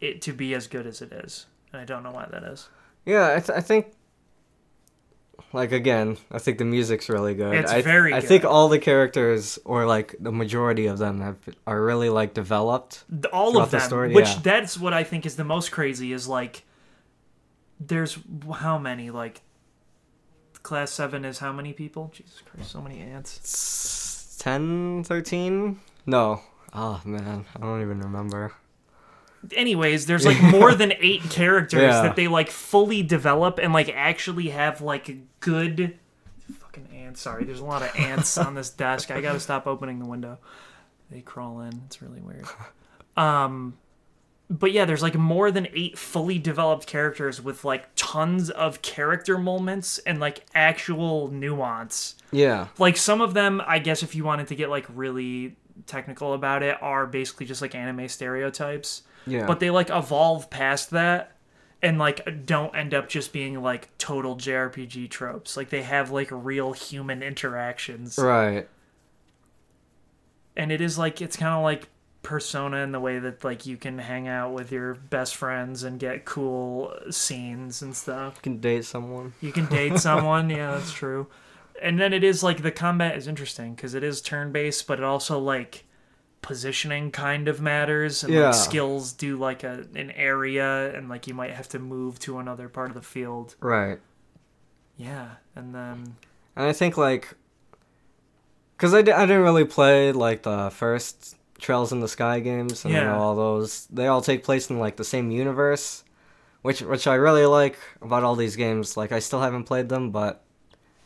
it 0.00 0.22
to 0.22 0.32
be 0.32 0.54
as 0.54 0.66
good 0.66 0.86
as 0.86 1.02
it 1.02 1.12
is, 1.12 1.46
and 1.72 1.82
I 1.82 1.84
don't 1.84 2.02
know 2.02 2.12
why 2.12 2.26
that 2.30 2.42
is. 2.44 2.68
Yeah, 3.04 3.34
I, 3.36 3.40
th- 3.40 3.50
I 3.50 3.60
think. 3.60 3.92
Like 5.52 5.72
again, 5.72 6.16
I 6.30 6.38
think 6.38 6.58
the 6.58 6.64
music's 6.64 7.08
really 7.08 7.34
good. 7.34 7.54
It's 7.54 7.72
I, 7.72 7.82
very 7.82 8.14
I 8.14 8.20
think 8.20 8.44
all 8.44 8.68
the 8.68 8.78
characters, 8.78 9.58
or 9.64 9.84
like 9.84 10.14
the 10.20 10.30
majority 10.30 10.86
of 10.86 10.98
them, 10.98 11.20
have 11.20 11.36
are 11.66 11.82
really 11.82 12.08
like 12.08 12.34
developed. 12.34 13.04
The- 13.08 13.28
All 13.30 13.58
of 13.58 13.70
the 13.70 13.78
them, 13.78 13.86
story, 13.86 14.14
which 14.14 14.28
yeah. 14.28 14.38
that's 14.42 14.78
what 14.78 14.92
I 14.94 15.02
think 15.02 15.26
is 15.26 15.36
the 15.36 15.44
most 15.44 15.72
crazy 15.72 16.12
is 16.12 16.28
like, 16.28 16.62
there's 17.80 18.18
how 18.56 18.78
many 18.78 19.10
like, 19.10 19.40
class 20.62 20.90
seven 20.90 21.24
is 21.24 21.38
how 21.38 21.52
many 21.52 21.72
people? 21.72 22.10
Jesus 22.14 22.42
Christ, 22.44 22.70
so 22.70 22.80
many 22.80 23.00
ants. 23.00 23.40
S- 23.42 24.36
10, 24.40 25.04
13? 25.04 25.80
No. 26.06 26.40
Oh 26.72 27.00
man, 27.04 27.44
I 27.56 27.60
don't 27.60 27.82
even 27.82 28.00
remember. 28.00 28.52
anyways 29.56 30.04
there's 30.06 30.24
like 30.26 30.40
more 30.52 30.74
than 30.74 30.92
eight 31.00 31.22
characters 31.30 31.80
Yeah. 31.80 32.02
that 32.02 32.14
they 32.16 32.28
like 32.28 32.50
fully 32.50 33.02
develop 33.02 33.58
and 33.58 33.72
like 33.72 33.88
actually 33.88 34.50
have 34.50 34.82
like 34.82 35.08
a 35.08 35.16
good 35.40 35.98
fucking 36.58 36.88
ants 36.94 37.22
sorry 37.22 37.44
there's 37.44 37.60
a 37.60 37.64
lot 37.64 37.80
of 37.82 37.90
ants 37.98 38.36
on 38.36 38.54
this 38.54 38.68
desk 38.68 39.10
i 39.10 39.22
gotta 39.22 39.40
stop 39.40 39.66
opening 39.66 39.98
the 39.98 40.04
window 40.04 40.36
they 41.10 41.22
crawl 41.22 41.60
in 41.62 41.72
it's 41.86 42.02
really 42.02 42.20
weird 42.20 42.44
um 43.16 43.78
but 44.50 44.72
yeah 44.72 44.84
there's 44.84 45.02
like 45.02 45.14
more 45.14 45.50
than 45.52 45.68
eight 45.74 45.96
fully 45.96 46.38
developed 46.38 46.86
characters 46.86 47.40
with 47.40 47.64
like 47.64 47.88
tons 47.94 48.50
of 48.50 48.82
character 48.82 49.38
moments 49.38 49.98
and 50.00 50.18
like 50.18 50.44
actual 50.54 51.28
nuance 51.28 52.16
Yeah. 52.32 52.66
like 52.78 52.96
some 52.96 53.20
of 53.20 53.32
them 53.32 53.62
i 53.66 53.78
guess 53.78 54.02
if 54.02 54.14
you 54.16 54.24
wanted 54.24 54.48
to 54.48 54.56
get 54.56 54.68
like 54.68 54.86
really 54.92 55.56
technical 55.86 56.34
about 56.34 56.62
it 56.64 56.76
are 56.82 57.06
basically 57.06 57.46
just 57.46 57.62
like 57.62 57.74
anime 57.76 58.08
stereotypes 58.08 59.02
Yeah. 59.26 59.46
but 59.46 59.60
they 59.60 59.70
like 59.70 59.88
evolve 59.88 60.50
past 60.50 60.90
that 60.90 61.36
and 61.82 61.98
like 61.98 62.44
don't 62.44 62.74
end 62.76 62.92
up 62.92 63.08
just 63.08 63.32
being 63.32 63.62
like 63.62 63.96
total 63.96 64.36
JRPG 64.36 65.08
tropes. 65.08 65.56
Like 65.56 65.70
they 65.70 65.80
have 65.80 66.10
like 66.10 66.28
real 66.30 66.72
human 66.74 67.22
interactions. 67.22 68.18
right. 68.18 68.68
And 70.56 70.70
it 70.72 70.80
is 70.82 70.98
like 70.98 71.22
it's 71.22 71.36
kind 71.38 71.54
of 71.54 71.62
like 71.62 71.88
persona 72.22 72.78
in 72.78 72.92
the 72.92 73.00
way 73.00 73.18
that 73.18 73.42
like 73.44 73.64
you 73.66 73.76
can 73.76 73.98
hang 73.98 74.28
out 74.28 74.52
with 74.52 74.70
your 74.70 74.94
best 74.94 75.36
friends 75.36 75.82
and 75.84 75.98
get 75.98 76.24
cool 76.24 76.94
scenes 77.10 77.80
and 77.82 77.96
stuff. 77.96 78.34
You 78.36 78.42
can 78.42 78.58
date 78.60 78.84
someone. 78.84 79.32
You 79.40 79.52
can 79.52 79.66
date 79.66 79.98
someone, 80.08 80.50
yeah, 80.50 80.72
that's 80.72 80.92
true. 80.92 81.28
And 81.82 81.98
then 81.98 82.12
it 82.12 82.22
is 82.22 82.42
like 82.42 82.62
the 82.62 82.70
combat 82.70 83.16
is 83.16 83.26
interesting 83.26 83.74
because 83.74 83.94
it 83.94 84.04
is 84.04 84.20
turn 84.20 84.52
based, 84.52 84.86
but 84.86 84.98
it 84.98 85.04
also 85.04 85.38
like 85.38 85.84
positioning 86.42 87.10
kind 87.10 87.48
of 87.48 87.60
matters 87.60 88.22
and 88.24 88.32
Yeah. 88.32 88.46
like 88.46 88.54
skills 88.54 89.12
do 89.12 89.36
like 89.36 89.62
a 89.64 89.86
an 89.94 90.10
area 90.12 90.94
and 90.94 91.08
like 91.08 91.26
you 91.26 91.34
might 91.34 91.52
have 91.52 91.68
to 91.70 91.78
move 91.78 92.18
to 92.20 92.38
another 92.38 92.68
part 92.68 92.88
of 92.90 92.94
the 92.94 93.02
field. 93.02 93.56
Right. 93.60 93.98
Yeah, 94.96 95.36
and 95.56 95.74
then 95.74 96.16
And 96.56 96.66
I 96.66 96.72
think 96.74 96.98
like, 96.98 97.34
cause 98.76 98.92
I, 98.92 98.98
I 98.98 99.02
didn't 99.02 99.40
really 99.42 99.64
play 99.64 100.12
like 100.12 100.42
the 100.42 100.70
first 100.70 101.36
Trails 101.60 101.92
in 101.92 102.00
the 102.00 102.08
Sky 102.08 102.40
games 102.40 102.84
and 102.84 102.92
you 102.94 103.00
Yeah. 103.00 103.06
know, 103.12 103.18
all 103.18 103.36
those. 103.36 103.86
They 103.86 104.06
all 104.06 104.22
take 104.22 104.42
place 104.44 104.70
in 104.70 104.78
like 104.78 104.96
the 104.96 105.04
same 105.04 105.30
universe, 105.30 106.04
which 106.62 106.80
which 106.82 107.06
I 107.06 107.14
really 107.14 107.46
like 107.46 107.78
about 108.02 108.22
all 108.24 108.36
these 108.36 108.56
games. 108.56 108.96
Like 108.96 109.12
I 109.12 109.18
still 109.20 109.40
haven't 109.40 109.64
played 109.64 109.88
them, 109.88 110.10
but 110.10 110.42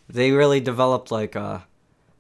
they 0.09 0.31
really 0.33 0.61
developed 0.61 1.11
like 1.11 1.35
a 1.35 1.67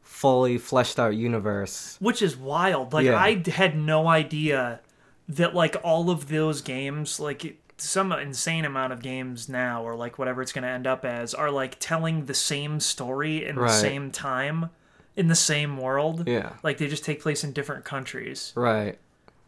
fully 0.03 0.59
fleshed 0.59 0.99
out 0.99 1.14
universe. 1.16 1.97
which 2.01 2.22
is 2.22 2.37
wild. 2.37 2.93
Like 2.93 3.07
Yeah. 3.07 3.18
I 3.18 3.43
had 3.51 3.76
no 3.76 4.07
idea 4.09 4.80
that 5.28 5.55
like 5.55 5.76
all 5.82 6.11
of 6.11 6.28
those 6.28 6.61
games, 6.61 7.18
like 7.18 7.59
some 7.76 8.12
insane 8.12 8.64
amount 8.64 8.93
of 8.93 9.03
games 9.03 9.49
now, 9.49 9.82
or 9.82 9.97
like 9.97 10.18
whatever 10.18 10.41
it's 10.43 10.53
going 10.53 10.62
to 10.62 10.68
end 10.68 10.87
up 10.87 11.05
as, 11.05 11.35
are 11.35 11.51
like 11.51 11.76
telling 11.80 12.26
the 12.26 12.35
same 12.35 12.78
story 12.80 13.45
in 13.45 13.57
Right. 13.57 13.68
the 13.68 13.74
same 13.74 14.11
time, 14.12 14.70
in 15.16 15.28
the 15.28 15.34
same 15.34 15.76
world. 15.76 16.26
Yeah. 16.28 16.54
Like 16.62 16.78
they 16.78 16.88
just 16.88 17.04
take 17.04 17.20
place 17.22 17.44
in 17.44 17.52
different 17.52 17.84
countries. 17.84 18.52
Right. 18.54 18.98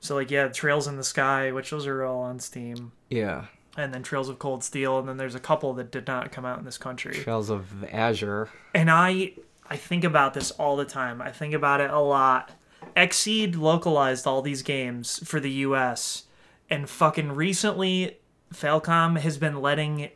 So 0.01 0.15
like 0.15 0.31
yeah, 0.31 0.49
Trails 0.49 0.87
in 0.87 0.97
the 0.97 1.05
Sky, 1.05 1.51
which 1.53 1.71
those 1.71 1.87
are 1.87 2.05
all 2.05 2.21
on 2.23 2.39
Steam, 2.39 2.93
Yeah. 3.11 3.47
and 3.77 3.93
then 3.93 4.03
Trails 4.03 4.29
of 4.29 4.39
Cold 4.39 4.63
Steel, 4.63 4.99
and 4.99 5.09
then 5.09 5.17
there's 5.17 5.35
a 5.35 5.41
couple 5.41 5.73
that 5.75 5.91
did 5.91 6.07
not 6.07 6.31
come 6.33 6.45
out 6.45 6.59
in 6.59 6.65
this 6.65 6.79
country. 6.79 7.15
Trails 7.15 7.51
of 7.51 7.85
Azure. 7.91 8.49
And 8.75 8.91
I 8.91 9.33
I 9.69 9.77
think 9.77 10.05
about 10.05 10.35
this 10.35 10.51
all 10.53 10.77
the 10.77 10.85
time. 10.85 11.21
I 11.21 11.33
think 11.33 11.53
about 11.55 11.81
it 11.81 11.91
a 11.91 11.99
lot. 12.01 12.53
Xseed 12.97 13.57
localized 13.59 14.27
all 14.27 14.43
these 14.43 14.63
games 14.63 15.21
for 15.29 15.41
the 15.41 15.51
US 15.51 16.25
and 16.71 16.89
fucking 16.89 17.33
recently 17.33 18.19
Falcom 18.55 19.19
has 19.19 19.39
been 19.39 19.61
letting 19.61 20.11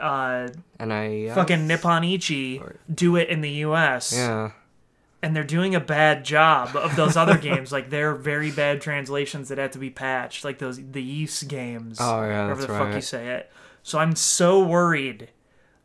uh 0.00 0.48
And 0.78 0.92
I. 0.92 1.30
fucking 1.34 1.66
Nippon 1.66 2.04
Ichi 2.04 2.62
do 2.92 3.16
it 3.16 3.28
in 3.28 3.40
the 3.40 3.50
US. 3.66 4.12
Yeah. 4.14 4.52
And 5.22 5.34
they're 5.34 5.42
doing 5.44 5.74
a 5.74 5.80
bad 5.80 6.24
job 6.24 6.76
of 6.76 6.94
those 6.96 7.16
other 7.16 7.36
games. 7.48 7.72
Like 7.72 7.90
they're 7.90 8.14
very 8.14 8.50
bad 8.50 8.80
translations 8.80 9.48
that 9.48 9.58
have 9.58 9.72
to 9.72 9.78
be 9.78 9.90
patched. 9.90 10.44
Like 10.44 10.58
those 10.58 10.78
the 10.78 11.02
Ys 11.02 11.42
games. 11.42 11.98
Oh, 12.00 12.22
yeah, 12.24 12.46
that's 12.48 12.60
the 12.60 12.68
fuck 12.68 12.94
you 12.94 13.00
say 13.00 13.28
it. 13.28 13.50
So 13.82 13.98
I'm 13.98 14.14
so 14.14 14.62
worried 14.64 15.30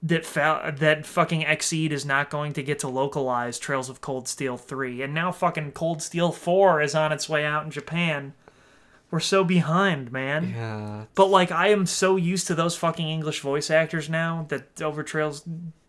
that 0.04 0.26
fa- 0.26 0.76
that 0.78 1.06
fucking 1.06 1.42
Xseed 1.44 1.92
is 1.92 2.06
not 2.06 2.30
going 2.30 2.54
to 2.54 2.62
get 2.64 2.80
to 2.80 2.90
localize 2.90 3.58
Trails 3.58 3.90
of 3.90 4.02
Cold 4.02 4.28
Steel 4.28 4.58
3 4.58 5.02
and 5.02 5.14
now 5.14 5.32
fucking 5.32 5.72
Cold 5.72 6.02
Steel 6.02 6.32
4 6.34 6.82
is 6.82 6.94
on 6.94 7.12
its 7.14 7.30
way 7.30 7.46
out 7.46 7.64
in 7.64 7.72
Japan. 7.72 8.34
We're 9.14 9.20
so 9.20 9.44
behind, 9.44 10.12
man. 10.12 10.50
Yeah. 10.56 11.06
But 11.14 11.28
like 11.28 11.52
I 11.52 11.68
am 11.68 11.86
so 11.86 12.16
used 12.16 12.48
to 12.48 12.56
those 12.56 12.76
fucking 12.76 13.08
English 13.08 13.42
voice 13.42 13.70
actors 13.70 14.10
now 14.10 14.48
that 14.50 14.82
over 14.82 15.04
Trails 15.04 15.44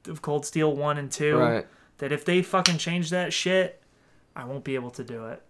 of 0.06 0.20
Cold 0.20 0.44
Steel 0.44 0.76
1 0.76 0.98
and 0.98 1.10
2 1.10 1.38
Right. 1.38 1.66
that 1.98 2.12
if 2.12 2.26
they 2.26 2.42
fucking 2.42 2.76
change 2.76 3.08
that 3.08 3.32
shit, 3.32 3.82
I 4.36 4.44
won't 4.44 4.62
be 4.62 4.74
able 4.74 4.90
to 4.90 5.02
do 5.02 5.24
it. 5.28 5.40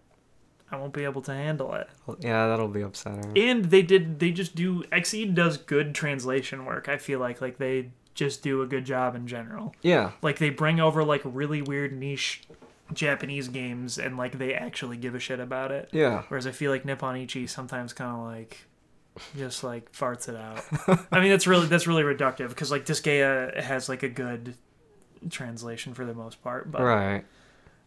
I 0.71 0.77
won't 0.77 0.93
be 0.93 1.03
able 1.03 1.21
to 1.23 1.33
handle 1.33 1.75
it. 1.75 1.89
Yeah, 2.21 2.47
that'll 2.47 2.69
be 2.69 2.83
upsetting. 2.83 3.37
And 3.37 3.65
they 3.65 3.83
did 3.83 4.21
they 4.21 4.31
just 4.31 4.55
do 4.55 4.85
Xseed 4.93 5.35
does 5.35 5.57
good 5.59 5.97
translation 5.97 6.67
work. 6.67 6.89
I 6.89 6.97
feel 6.97 7.19
like 7.19 7.41
like 7.41 7.59
they 7.59 7.91
just 8.15 8.45
do 8.45 8.63
a 8.63 8.67
good 8.69 8.85
job 8.85 9.17
in 9.17 9.27
general. 9.27 9.75
Yeah. 9.83 10.13
Like 10.23 10.39
they 10.39 10.51
bring 10.51 10.79
over 10.79 11.03
like 11.03 11.23
really 11.25 11.61
weird 11.61 11.93
niche 11.93 12.43
Japanese 12.95 13.49
games 13.49 13.99
and 13.99 14.17
like 14.17 14.39
they 14.39 14.55
actually 14.55 14.97
give 14.97 15.15
a 15.15 15.19
shit 15.21 15.41
about 15.41 15.71
it. 15.73 15.89
Yeah. 15.93 16.23
Whereas 16.29 16.47
I 16.47 16.53
feel 16.53 16.71
like 16.71 16.85
Nippon 16.85 17.17
Ichi 17.17 17.47
sometimes 17.47 17.93
kind 17.93 18.11
of 18.11 18.25
like 18.25 18.59
just 19.37 19.63
like 19.65 19.93
farts 19.93 20.29
it 20.29 20.37
out. 20.37 20.65
I 21.13 21.21
mean 21.21 21.31
that's 21.31 21.47
really 21.47 21.67
that's 21.67 21.87
really 21.87 22.03
reductive 22.03 22.49
because 22.49 22.71
like 22.71 22.85
Disgaea 22.87 23.61
has 23.63 23.89
like 23.89 24.03
a 24.03 24.09
good 24.09 24.57
translation 25.31 25.95
for 25.95 26.05
the 26.05 26.15
most 26.15 26.43
part, 26.43 26.71
but 26.71 26.83
Right. 26.83 27.25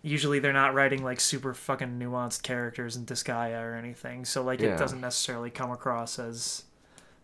usually 0.02 0.40
they're 0.40 0.54
not 0.54 0.74
writing 0.74 1.04
like 1.04 1.20
super 1.20 1.54
fucking 1.54 2.00
nuanced 2.00 2.44
characters 2.44 2.96
in 2.96 3.06
Disgaea 3.06 3.62
or 3.62 3.76
anything. 3.76 4.26
So 4.26 4.42
like 4.44 4.62
it 4.62 4.78
doesn't 4.78 5.02
necessarily 5.02 5.50
come 5.50 5.72
across 5.72 6.18
as 6.18 6.64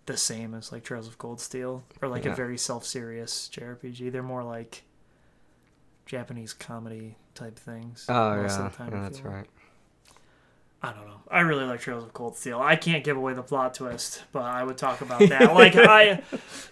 the 0.06 0.18
same 0.18 0.54
as 0.54 0.72
like 0.72 0.84
Trails 0.84 1.08
of 1.08 1.18
Cold 1.18 1.40
Steel 1.40 1.84
or 2.02 2.10
like 2.10 2.26
Yeah. 2.26 2.34
a 2.34 2.36
very 2.36 2.58
self-serious 2.58 3.50
JRPG. 3.54 4.12
They're 4.12 4.22
more 4.22 4.44
like 4.44 4.84
Japanese 6.06 6.52
comedy 6.54 7.16
type 7.36 7.58
things. 7.58 8.06
Oh 8.10 8.36
yeah. 8.36 8.48
time, 8.48 8.92
yeah, 8.92 9.02
that's 9.02 9.24
like. 9.24 9.34
right. 9.34 9.48
I 10.82 10.92
don't 10.92 11.08
know. 11.08 11.22
I 11.32 11.40
really 11.40 11.64
like 11.64 11.80
Trails 11.80 12.04
of 12.04 12.14
Cold 12.14 12.36
Steel. 12.36 12.60
I 12.60 12.76
can't 12.76 13.06
give 13.06 13.16
away 13.16 13.34
the 13.34 13.42
plot 13.42 13.74
twist, 13.74 14.24
but 14.34 14.44
I 14.44 14.64
would 14.64 14.78
talk 14.78 15.00
about 15.00 15.20
that. 15.30 15.54
like 15.56 15.76
I 15.76 16.22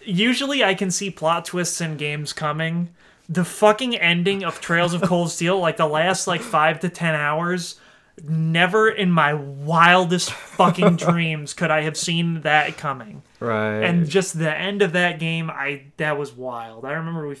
usually 0.04 0.62
I 0.62 0.74
can 0.74 0.90
see 0.90 1.10
plot 1.10 1.46
twists 1.46 1.80
in 1.80 1.96
games 1.96 2.32
coming. 2.32 2.90
The 3.28 3.44
fucking 3.44 3.96
ending 3.96 4.44
of 4.44 4.60
Trails 4.60 4.92
of 4.92 5.00
Cold 5.02 5.30
Steel, 5.30 5.58
like 5.58 5.78
the 5.78 5.86
last 5.86 6.26
like 6.26 6.42
5 6.42 6.80
to 6.80 6.90
10 6.90 7.14
hours, 7.14 7.80
never 8.22 8.90
in 8.90 9.10
my 9.10 9.32
wildest 9.32 10.30
fucking 10.30 10.96
dreams 10.96 11.54
could 11.54 11.70
I 11.70 11.82
have 11.82 11.96
seen 11.96 12.42
that 12.42 12.76
coming. 12.76 13.22
Right. 13.40 13.80
And 13.80 14.08
just 14.08 14.38
the 14.38 14.54
end 14.54 14.82
of 14.82 14.92
that 14.92 15.18
game, 15.18 15.50
I 15.50 15.84
that 15.96 16.18
was 16.18 16.32
wild. 16.32 16.84
I 16.84 16.92
remember 16.92 17.26
we 17.26 17.36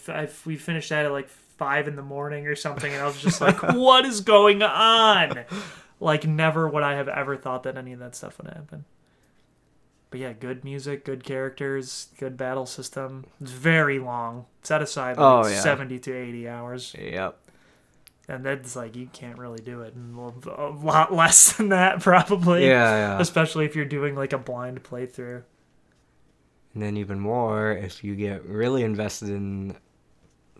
we 0.46 0.56
finished 0.56 0.88
that 0.88 1.04
at 1.04 1.12
like 1.12 1.28
five 1.62 1.86
in 1.88 1.96
the 1.96 2.02
morning 2.02 2.46
or 2.46 2.56
something, 2.56 2.92
and 2.92 3.02
I 3.02 3.06
was 3.06 3.20
just 3.20 3.40
like, 3.40 3.62
"What 3.74 4.04
is 4.04 4.20
going 4.20 4.62
on?" 4.62 5.44
Like, 6.00 6.26
never 6.26 6.68
would 6.68 6.82
I 6.82 6.94
have 6.94 7.08
ever 7.08 7.36
thought 7.36 7.62
that 7.62 7.76
any 7.76 7.92
of 7.92 8.00
that 8.00 8.14
stuff 8.16 8.38
would 8.38 8.48
happen. 8.52 8.84
But 10.10 10.20
yeah, 10.20 10.32
good 10.32 10.64
music, 10.64 11.04
good 11.04 11.24
characters, 11.24 12.08
good 12.18 12.36
battle 12.36 12.66
system. 12.66 13.24
It's 13.40 13.52
very 13.52 13.98
long. 13.98 14.46
Set 14.62 14.82
aside 14.82 15.16
like 15.16 15.46
Oh, 15.46 15.48
yeah. 15.48 15.60
seventy 15.60 15.98
to 16.00 16.12
eighty 16.12 16.48
hours, 16.48 16.94
Yep. 16.98 17.38
and 18.28 18.44
that's 18.44 18.76
like 18.76 18.94
you 18.96 19.06
can't 19.12 19.38
really 19.38 19.62
do 19.62 19.80
it 19.82 19.94
in 19.94 20.14
a 20.18 20.50
a 20.50 20.70
lot 20.70 21.14
less 21.14 21.52
than 21.56 21.70
that, 21.70 22.00
probably. 22.00 22.66
Yeah, 22.66 23.14
yeah. 23.14 23.20
Especially 23.20 23.64
if 23.64 23.74
you're 23.76 23.84
doing 23.86 24.14
like 24.16 24.32
a 24.32 24.38
blind 24.38 24.82
playthrough. 24.82 25.44
And 26.74 26.82
then 26.82 26.96
even 26.96 27.20
more 27.20 27.70
if 27.72 28.02
you 28.02 28.14
get 28.16 28.44
really 28.44 28.82
invested 28.82 29.28
in 29.28 29.76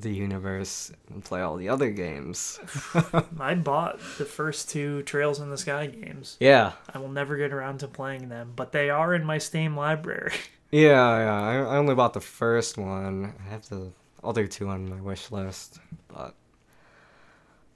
the 0.03 0.12
universe 0.12 0.92
and 1.09 1.24
play 1.24 1.40
all 1.40 1.57
the 1.57 1.68
other 1.68 1.90
games. 1.90 2.61
I 3.40 3.55
bought 3.55 3.98
the 4.18 4.24
first 4.24 4.68
two 4.70 5.03
Trails 5.03 5.40
in 5.40 5.50
the 5.50 5.57
Sky 5.59 5.86
games. 5.86 6.36
Yeah. 6.40 6.72
I 6.92 6.98
will 6.98 7.09
never 7.09 7.36
get 7.36 7.53
around 7.53 7.78
to 7.80 7.88
playing 7.88 8.28
them, 8.28 8.53
but 8.55 8.72
they 8.72 8.90
are 8.90 9.14
in 9.14 9.24
my 9.24 9.38
Steam 9.38 9.76
library. 9.76 10.32
Yeah, 10.74 11.18
yeah. 11.18 11.42
I, 11.42 11.55
I 11.74 11.76
only 11.76 11.94
bought 11.94 12.14
the 12.14 12.20
first 12.22 12.78
one. 12.78 13.34
I 13.46 13.50
have 13.50 13.68
the 13.68 13.92
other 14.24 14.46
two 14.46 14.68
on 14.68 14.88
my 14.88 15.03
wish 15.03 15.30
list, 15.30 15.78
but 16.09 16.34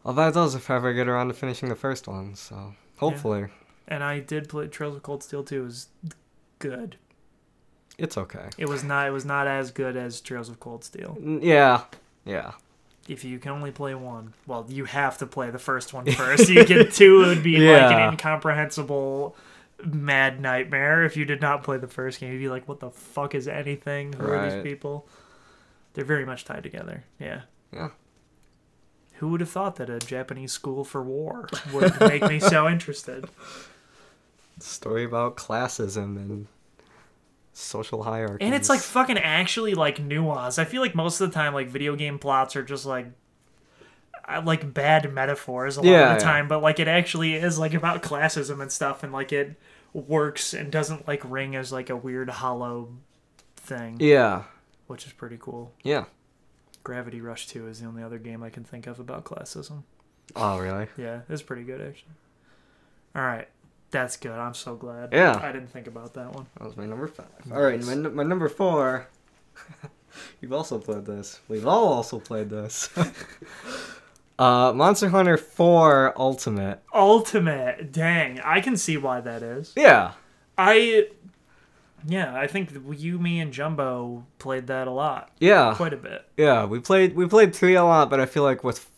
I'll 0.03 0.15
buy 0.15 0.31
those 0.31 0.55
if 0.55 0.71
I 0.71 0.77
ever 0.77 0.95
get 0.95 1.07
around 1.07 1.29
to 1.29 1.35
finishing 1.35 1.69
the 1.69 1.75
first 1.75 2.09
one. 2.09 2.35
So 2.37 2.73
hopefully, 2.97 3.49
and 3.87 4.03
I 4.03 4.21
did 4.21 4.49
play 4.49 4.69
Trails 4.69 4.97
of 4.97 5.03
Cold 5.03 5.23
Steel 5.23 5.45
2. 5.45 5.61
It 5.61 5.65
was 5.65 5.89
good. 6.59 6.97
it's 7.99 8.17
okay. 8.17 8.49
It 8.57 8.67
was 8.67 8.83
not 8.83 9.07
it 9.09 9.11
was 9.11 9.27
not 9.27 9.47
as 9.47 9.71
good 9.71 9.95
as 9.95 10.23
Trails 10.23 10.49
of 10.49 10.59
Cold 10.59 10.83
Steel. 10.83 11.19
Yeah, 11.43 11.83
yeah, 12.27 12.53
If 13.09 13.25
you 13.25 13.39
can 13.39 13.53
only 13.53 13.71
play 13.71 13.95
one, 13.95 14.35
well, 14.47 14.67
you 14.69 14.85
have 14.85 15.17
to 15.19 15.27
play 15.27 15.51
the 15.51 15.59
first 15.59 15.95
one 15.95 16.05
first. 16.11 16.49
you 16.51 16.65
get 16.65 16.93
two, 16.93 17.23
it 17.23 17.27
would 17.29 17.43
be 17.43 17.59
like 17.59 17.93
an 17.93 18.11
incomprehensible 18.11 19.37
mad 19.85 20.41
nightmare 20.41 21.05
if 21.05 21.17
you 21.17 21.25
did 21.25 21.41
not 21.41 21.63
play 21.63 21.79
the 21.79 21.87
first 21.89 22.21
game. 22.21 22.33
You'd 22.33 22.41
be 22.41 22.49
like, 22.49 22.67
what 22.69 22.81
the 22.81 22.91
fuck 22.91 23.35
is 23.35 23.47
anything? 23.49 24.13
Who 24.13 24.27
are 24.27 24.51
these 24.51 24.63
people? 24.63 25.07
They're 25.95 26.05
very 26.05 26.27
much 26.27 26.45
tied 26.45 26.63
together. 26.63 27.05
Yeah. 27.19 27.43
yeah. 27.73 27.91
Who 29.15 29.29
would 29.29 29.41
have 29.41 29.49
thought 29.51 29.77
that 29.77 29.89
a 29.89 29.99
Japanese 29.99 30.53
school 30.53 30.85
for 30.85 31.03
war 31.03 31.49
would 31.73 31.99
make 32.01 32.23
me 32.29 32.39
so 32.41 32.69
interested? 32.71 33.25
Story 34.59 35.05
about 35.05 35.37
classism 35.37 36.17
and 36.17 36.47
social 37.57 38.03
hierarchy. 38.03 38.45
And 38.45 38.55
it's 38.55 38.69
like 38.69 38.81
fucking 38.81 39.19
actually 39.19 39.75
like 39.75 39.97
nuanced. 39.99 40.59
I 40.59 40.65
feel 40.65 40.83
like 40.83 40.95
most 40.95 41.21
of 41.21 41.31
the 41.31 41.35
time, 41.35 41.55
like 41.55 41.69
video 41.69 41.97
game 41.97 42.19
plots 42.19 42.55
are 42.57 42.63
just 42.63 42.85
like 42.87 43.07
uh, 44.29 44.43
like 44.45 44.75
bad 44.75 45.13
metaphors 45.13 45.77
a 45.77 45.81
lot 45.83 45.91
Yeah, 45.91 46.13
of 46.13 46.19
the 46.21 46.25
yeah. 46.27 46.33
time, 46.33 46.49
but 46.49 46.63
like 46.63 46.79
it 46.81 46.89
actually 46.89 47.35
is 47.35 47.59
like 47.59 47.75
about 47.75 48.03
classism 48.03 48.61
and 48.61 48.71
stuff, 48.71 49.03
and 49.03 49.13
like 49.13 49.33
it 49.33 49.57
works 49.93 50.53
and 50.53 50.71
doesn't 50.71 51.09
like 51.09 51.23
ring 51.25 51.57
as 51.57 51.73
like 51.73 51.89
a 51.91 51.97
weird 51.97 52.29
hollow 52.29 52.91
thing, 53.57 53.97
yeah, 54.01 54.45
which 54.87 55.07
is 55.07 55.13
pretty 55.13 55.39
cool. 55.41 55.73
yeah. 55.83 56.05
Gravity 56.85 57.21
Rush 57.21 57.49
2 57.49 57.67
is 57.67 57.81
the 57.81 57.87
only 57.87 58.01
other 58.05 58.19
game 58.19 58.45
I 58.45 58.51
can 58.51 58.63
think 58.63 58.87
of 58.87 59.01
about 59.01 59.25
classism. 59.25 59.83
Oh, 60.37 60.59
really? 60.59 60.87
Yeah, 60.97 61.23
it's 61.29 61.43
pretty 61.43 61.65
good 61.65 61.81
actually. 61.81 62.13
All 63.17 63.23
right, 63.23 63.49
that's 64.01 64.17
good. 64.17 64.33
I'm 64.33 64.55
so 64.55 64.75
glad. 64.77 65.11
Yeah. 65.13 65.41
I 65.43 65.53
didn't 65.53 65.69
think 65.71 65.87
about 65.87 66.15
that 66.15 66.33
one. 66.35 66.47
That 66.59 66.65
was 66.67 66.77
my 66.77 66.85
number 66.87 67.07
five. 67.07 67.27
All 67.51 67.63
right, 67.63 67.83
my, 67.83 67.95
my 67.95 68.23
number 68.23 68.49
four. 68.49 69.09
You've 70.41 70.53
also 70.53 70.79
played 70.79 71.07
this. 71.07 71.41
We've 71.49 71.67
all 71.67 71.93
also 71.93 72.19
played 72.19 72.51
this. 72.51 72.91
uh, 74.39 74.73
Monster 74.75 75.09
Hunter 75.09 75.37
4 75.37 76.15
Ultimate. 76.17 76.83
Ultimate, 76.95 77.91
dang, 77.93 78.41
I 78.41 78.61
can 78.61 78.77
see 78.77 78.97
why 78.97 79.21
that 79.23 79.43
is. 79.43 79.73
Yeah. 79.77 80.13
I, 80.59 81.09
yeah, 82.07 82.35
I 82.39 82.47
think 82.47 82.71
you, 82.97 83.19
me, 83.19 83.41
and 83.41 83.53
Jumbo 83.53 84.27
played 84.39 84.67
that 84.67 84.89
a 84.89 84.91
lot, 84.91 85.31
Yeah. 85.39 85.75
quite 85.75 85.93
a 85.93 85.99
bit. 85.99 86.27
Yeah, 86.37 86.67
we 86.67 86.81
played 86.81 87.15
we 87.17 87.27
played 87.27 87.55
3 87.55 87.75
a 87.75 87.85
lot, 87.85 88.11
but 88.11 88.21
I 88.21 88.27
feel 88.27 88.43
like 88.43 88.63
with 88.63 88.91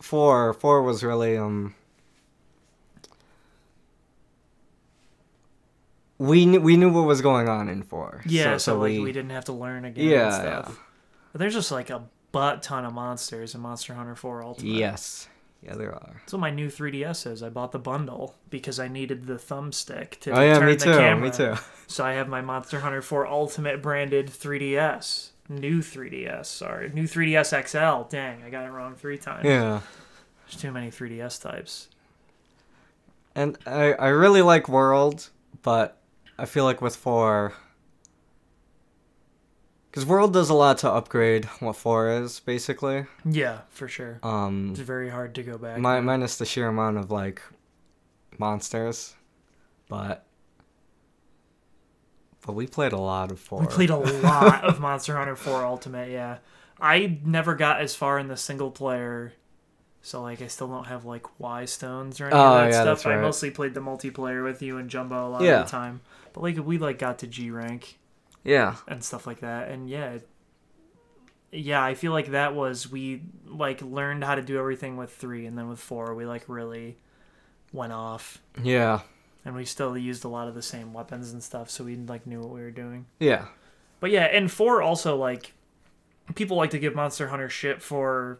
4, 0.00 0.52
4 0.54 0.82
was 0.82 1.02
really 1.02 1.36
um 1.38 1.74
we 6.22 6.46
knew, 6.46 6.60
we 6.60 6.76
knew 6.76 6.90
what 6.90 7.02
was 7.04 7.20
going 7.20 7.48
on 7.48 7.68
in 7.68 7.82
4. 7.82 8.22
Yeah, 8.26 8.56
so, 8.56 8.78
like 8.78 8.98
we, 9.00 9.12
didn't 9.12 9.30
have 9.30 9.46
to 9.46 9.52
learn 9.52 9.84
again 9.84 10.08
Yeah, 10.08 10.24
and 10.26 10.34
stuff. 10.34 10.66
yeah. 10.68 10.74
But 11.32 11.38
there's 11.40 11.54
just 11.54 11.72
like 11.72 11.90
a 11.90 12.04
butt 12.30 12.62
ton 12.62 12.84
of 12.84 12.92
monsters 12.92 13.54
in 13.54 13.60
Monster 13.60 13.94
Hunter 13.94 14.14
4 14.14 14.42
Ultimate. 14.42 14.70
Yes. 14.70 15.28
Yeah, 15.62 15.74
there 15.74 15.92
are. 15.92 16.14
That's 16.20 16.32
what 16.32 16.40
my 16.40 16.50
new 16.50 16.68
3DS 16.68 17.30
is. 17.30 17.42
I 17.42 17.48
bought 17.48 17.72
the 17.72 17.78
bundle 17.78 18.34
because 18.50 18.80
I 18.80 18.88
needed 18.88 19.26
the 19.26 19.34
thumbstick 19.34 20.18
to 20.20 20.32
Oh 20.32 20.40
yeah, 20.40 20.58
turn 20.58 20.66
me 20.66 20.74
the 20.74 20.84
too. 20.84 20.92
camera. 20.92 21.24
Me 21.24 21.30
too. 21.30 21.54
So 21.86 22.04
I 22.04 22.14
have 22.14 22.28
my 22.28 22.40
Monster 22.40 22.80
Hunter 22.80 23.00
4 23.02 23.26
Ultimate 23.26 23.80
branded 23.82 24.26
3DS. 24.28 25.30
New 25.48 25.80
3DS, 25.80 26.46
sorry. 26.46 26.90
New 26.90 27.04
3DS 27.04 27.66
XL. 27.68 28.08
Dang, 28.08 28.42
I 28.42 28.50
got 28.50 28.64
it 28.64 28.70
wrong 28.70 28.94
three 28.94 29.18
times. 29.18 29.44
Yeah. 29.44 29.80
There's 30.46 30.60
too 30.60 30.72
many 30.72 30.90
3DS 30.90 31.40
types. 31.40 31.88
And 33.34 33.56
I 33.66 33.92
I 33.94 34.08
really 34.08 34.42
like 34.42 34.68
World, 34.68 35.30
but 35.62 35.96
I 36.42 36.44
feel 36.44 36.64
like 36.64 36.82
with 36.82 36.96
four. 36.96 37.52
Because 39.88 40.04
World 40.04 40.32
does 40.32 40.50
a 40.50 40.54
lot 40.54 40.78
to 40.78 40.90
upgrade 40.90 41.44
what 41.60 41.76
four 41.76 42.10
is, 42.10 42.40
basically. 42.40 43.06
Yeah, 43.24 43.60
for 43.70 43.86
sure. 43.86 44.18
Um, 44.24 44.70
It's 44.70 44.80
very 44.80 45.08
hard 45.08 45.36
to 45.36 45.44
go 45.44 45.56
back. 45.56 45.76
mi- 45.78 46.00
minus 46.00 46.38
the 46.38 46.44
sheer 46.44 46.66
amount 46.66 46.96
of 46.98 47.12
like 47.12 47.40
monsters, 48.38 49.14
but 49.88 50.26
but 52.44 52.54
we 52.54 52.66
played 52.66 52.92
a 52.92 52.98
lot 52.98 53.30
of 53.30 53.38
four. 53.38 53.60
We 53.60 53.66
played 53.68 53.90
a 53.90 53.96
lot 53.96 54.64
of 54.64 54.80
Monster 54.80 55.16
Hunter 55.16 55.36
4 55.36 55.64
Ultimate, 55.64 56.10
yeah. 56.10 56.38
I 56.80 57.20
never 57.24 57.54
got 57.54 57.80
as 57.80 57.94
far 57.94 58.18
in 58.18 58.26
the 58.26 58.36
single 58.36 58.72
player, 58.72 59.32
so 60.02 60.20
like 60.22 60.42
I 60.42 60.48
still 60.48 60.68
don't 60.68 60.86
have 60.88 61.04
like 61.04 61.40
Y 61.40 61.64
stones 61.64 62.20
or 62.20 62.26
any 62.26 62.34
Oh, 62.36 62.46
of 62.48 62.52
that 62.54 62.70
yeah, 62.72 62.80
stuff. 62.82 62.98
that's 63.04 63.06
I 63.06 63.16
mostly 63.20 63.50
played 63.50 63.74
the 63.74 63.80
multiplayer 63.80 64.42
with 64.44 64.60
you 64.60 64.76
and 64.78 64.90
Jumbo 64.90 65.26
a 65.26 65.30
lot 65.30 65.42
Yeah. 65.42 65.60
of 65.60 65.66
the 65.66 65.70
time. 65.70 66.00
But 66.32 66.42
like 66.42 66.58
we 66.64 66.78
like 66.78 66.98
got 66.98 67.18
to 67.20 67.26
G 67.26 67.50
rank 67.50 67.98
yeah, 68.44 68.76
and 68.88 69.02
stuff 69.04 69.26
like 69.26 69.40
that, 69.40 69.68
and 69.68 69.88
yeah, 69.88 70.10
it- 70.14 70.28
yeah, 71.50 71.84
I 71.84 71.94
feel 71.94 72.12
like 72.12 72.28
that 72.30 72.54
was 72.54 72.90
we 72.90 73.22
like 73.46 73.82
learned 73.82 74.24
how 74.24 74.34
to 74.34 74.42
do 74.42 74.58
everything 74.58 74.96
with 74.96 75.14
three, 75.14 75.46
and 75.46 75.56
then 75.56 75.68
with 75.68 75.78
four 75.78 76.14
we 76.14 76.24
like 76.24 76.44
really 76.48 76.96
went 77.72 77.92
off, 77.92 78.40
yeah, 78.62 79.00
and 79.44 79.54
we 79.54 79.64
still 79.64 79.96
used 79.96 80.24
a 80.24 80.28
lot 80.28 80.48
of 80.48 80.54
the 80.54 80.62
same 80.62 80.92
weapons 80.92 81.32
and 81.32 81.42
stuff, 81.42 81.68
so 81.70 81.84
we 81.84 81.96
like 81.96 82.26
knew 82.26 82.40
what 82.40 82.50
we 82.50 82.60
were 82.62 82.70
doing. 82.70 83.06
yeah, 83.20 83.46
But 84.00 84.10
yeah, 84.10 84.24
and 84.24 84.50
four 84.50 84.82
also 84.82 85.16
like 85.16 85.52
people 86.34 86.56
like 86.56 86.70
to 86.70 86.78
give 86.78 86.94
Monster 86.94 87.28
Hunter 87.28 87.48
shit 87.50 87.82
for 87.82 88.38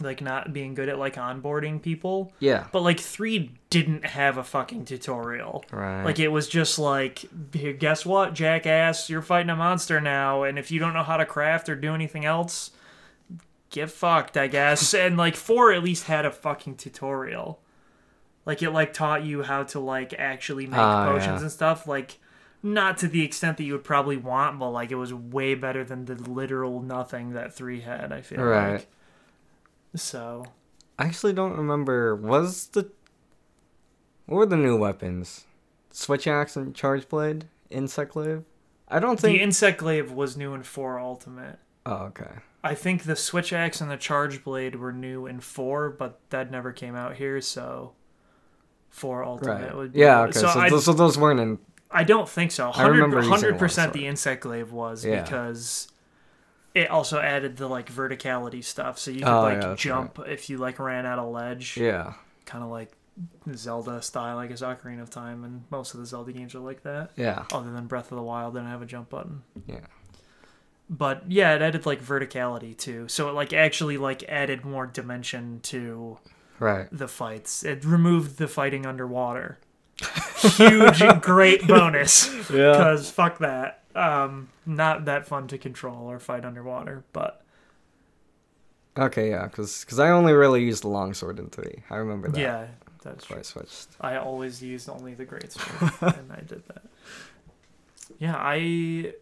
like 0.00 0.20
not 0.22 0.52
being 0.52 0.74
good 0.74 0.88
at 0.88 0.98
like 0.98 1.16
onboarding 1.16 1.82
people. 1.82 2.32
yeah. 2.38 2.66
But 2.72 2.82
like 2.82 3.00
three 3.00 3.52
didn't 3.70 4.04
have 4.04 4.36
a 4.38 4.44
fucking 4.44 4.84
tutorial. 4.84 5.64
Right. 5.72 6.04
Like 6.04 6.18
it 6.20 6.28
was 6.28 6.48
just 6.48 6.78
like, 6.78 7.24
guess 7.78 8.06
what, 8.06 8.32
jackass? 8.34 9.10
You're 9.10 9.22
fighting 9.22 9.50
a 9.50 9.56
monster 9.56 10.00
now, 10.00 10.44
and 10.44 10.58
if 10.58 10.70
you 10.70 10.78
don't 10.78 10.94
know 10.94 11.02
how 11.02 11.16
to 11.16 11.26
craft 11.26 11.68
or 11.68 11.74
do 11.74 11.94
anything 11.94 12.24
else, 12.24 12.70
get 13.70 13.90
fucked, 13.90 14.36
I 14.36 14.46
guess. 14.46 14.94
and 15.04 15.16
like 15.16 15.36
four 15.36 15.72
at 15.72 15.82
least 15.82 16.04
had 16.04 16.24
a 16.24 16.30
fucking 16.30 16.76
tutorial. 16.76 17.60
Like 18.46 18.62
it 18.62 18.70
like 18.70 18.92
taught 18.92 19.24
you 19.24 19.42
how 19.42 19.64
to 19.64 19.80
like 19.80 20.14
actually 20.14 20.66
make 20.66 20.78
Ah, 20.78 21.06
potions 21.12 21.26
yeah. 21.26 21.40
and 21.42 21.50
stuff. 21.52 21.86
Like 21.86 22.18
not 22.62 22.96
to 22.98 23.08
the 23.08 23.22
extent 23.22 23.56
that 23.58 23.64
you 23.64 23.72
would 23.74 23.84
probably 23.84 24.16
want, 24.16 24.58
but 24.58 24.70
like 24.70 24.90
it 24.90 24.94
was 24.96 25.12
way 25.12 25.54
better 25.54 25.84
than 25.84 26.06
the 26.06 26.14
literal 26.14 26.80
nothing 26.80 27.32
that 27.32 27.52
three 27.52 27.80
had. 27.80 28.12
I 28.12 28.20
feel 28.22 28.40
Right. 28.42 28.72
like. 28.74 28.86
So 29.94 30.44
I 30.98 31.04
actually 31.06 31.32
don't 31.32 31.56
remember. 31.56 32.14
Was 32.16 32.68
the 32.68 32.90
what 34.26 34.36
were 34.38 34.46
the 34.46 34.56
new 34.56 34.76
weapons? 34.76 35.44
Switch 35.90 36.26
axe 36.26 36.54
and 36.56 36.74
charge 36.74 37.08
blade, 37.08 37.46
insect 37.70 38.12
glaive. 38.12 38.44
I 38.88 38.98
don't 39.00 39.18
think 39.18 39.38
the 39.38 39.42
insect 39.42 39.78
glaive 39.78 40.12
was 40.12 40.36
new 40.36 40.54
in 40.54 40.62
four 40.62 40.98
ultimate. 40.98 41.58
oh, 41.86 42.04
okay. 42.06 42.30
I 42.64 42.74
think 42.74 43.04
the 43.04 43.16
switch 43.16 43.52
axe 43.52 43.80
and 43.80 43.90
the 43.90 43.96
charge 43.96 44.42
blade 44.44 44.74
were 44.76 44.92
new 44.92 45.26
in 45.26 45.40
four, 45.40 45.90
but 45.90 46.18
that 46.30 46.50
never 46.50 46.72
came 46.72 46.94
out 46.96 47.14
here, 47.16 47.40
so 47.40 47.92
four 48.90 49.22
ultimate 49.24 49.62
Right. 49.62 49.76
would 49.76 49.92
be 49.92 50.00
Yeah. 50.00 50.22
Okay. 50.22 50.32
So, 50.40 50.48
I, 50.54 50.68
th- 50.68 50.82
so 50.82 50.92
those 50.92 51.16
weren't 51.16 51.40
in. 51.40 51.58
I 51.90 52.04
don't 52.04 52.28
think 52.28 52.50
so. 52.50 52.70
I 52.70 52.86
remember 52.86 53.22
Hundred 53.22 53.58
percent, 53.58 53.92
the 53.92 54.06
insect 54.06 54.42
glaive 54.42 54.72
was 54.72 55.04
Yeah. 55.04 55.22
because 55.22 55.88
it 56.74 56.90
also 56.90 57.18
added 57.20 57.56
the 57.56 57.66
like 57.68 57.90
verticality 57.92 58.62
stuff, 58.64 58.98
so 58.98 59.10
you 59.10 59.20
could 59.20 59.28
Oh, 59.28 59.42
like 59.42 59.60
yeah, 59.62 59.68
that's 59.68 59.82
jump 59.82 60.18
if 60.26 60.48
you 60.50 60.58
like 60.58 60.78
ran 60.78 61.06
out 61.06 61.18
of 61.18 61.30
ledge, 61.32 61.76
Yeah. 61.76 62.14
kind 62.44 62.62
of 62.64 62.70
like 62.70 62.92
Zelda 63.54 64.00
style, 64.02 64.38
I 64.38 64.46
guess 64.46 64.60
Ocarina 64.62 65.02
of 65.02 65.10
Time, 65.10 65.42
and 65.44 65.64
most 65.70 65.94
of 65.94 66.00
the 66.00 66.06
Zelda 66.06 66.32
games 66.32 66.54
are 66.54 66.60
like 66.60 66.82
that. 66.84 67.10
Yeah. 67.16 67.44
Other 67.52 67.72
than 67.72 67.86
Breath 67.86 68.12
of 68.12 68.16
the 68.16 68.22
Wild, 68.22 68.54
didn't 68.54 68.68
have 68.68 68.82
a 68.82 68.86
jump 68.86 69.08
button. 69.10 69.42
Yeah. 69.66 69.80
but 70.90 71.24
yeah 71.30 71.54
it 71.54 71.60
added 71.60 71.84
like 71.84 72.02
verticality 72.02 72.74
too 72.76 73.06
so 73.08 73.28
it 73.28 73.32
like 73.32 73.52
actually 73.52 73.98
like 73.98 74.22
added 74.28 74.64
more 74.64 74.86
dimension 74.86 75.60
to 75.62 76.16
Right. 76.58 76.88
the 76.90 77.06
fights 77.08 77.62
it 77.62 77.84
removed 77.84 78.38
the 78.38 78.48
fighting 78.48 78.86
underwater 78.86 79.58
huge 80.38 81.02
great 81.20 81.66
bonus 81.66 82.28
Yeah. 82.50 82.72
because 82.72 83.10
fuck 83.10 83.38
that 83.38 83.77
um 83.94 84.48
not 84.66 85.04
that 85.06 85.26
fun 85.26 85.46
to 85.48 85.58
control 85.58 86.10
or 86.10 86.18
fight 86.18 86.44
underwater 86.44 87.04
but 87.12 87.42
Okay. 88.96 89.30
Yeah. 89.30 89.46
Because 89.46 89.98
I 90.00 90.10
only 90.10 90.32
really 90.32 90.64
used 90.64 90.82
the 90.82 90.88
longsword 90.88 91.38
in 91.38 91.50
three. 91.50 91.84
I 91.88 91.96
remember 91.96 92.28
that. 92.30 92.40
yeah 92.40 92.66
that's 93.04 93.26
true 93.26 93.36
why 93.36 93.40
I 93.40 93.42
switched. 93.42 93.88
i 94.00 94.16
always 94.16 94.60
used 94.60 94.88
only 94.88 95.14
the 95.14 95.24
great 95.24 95.52
sword 95.52 95.92
and 96.16 96.32
i 96.32 96.40
did 96.40 96.66
that 96.66 96.82
yeah 98.18 98.34
I, 98.36 99.12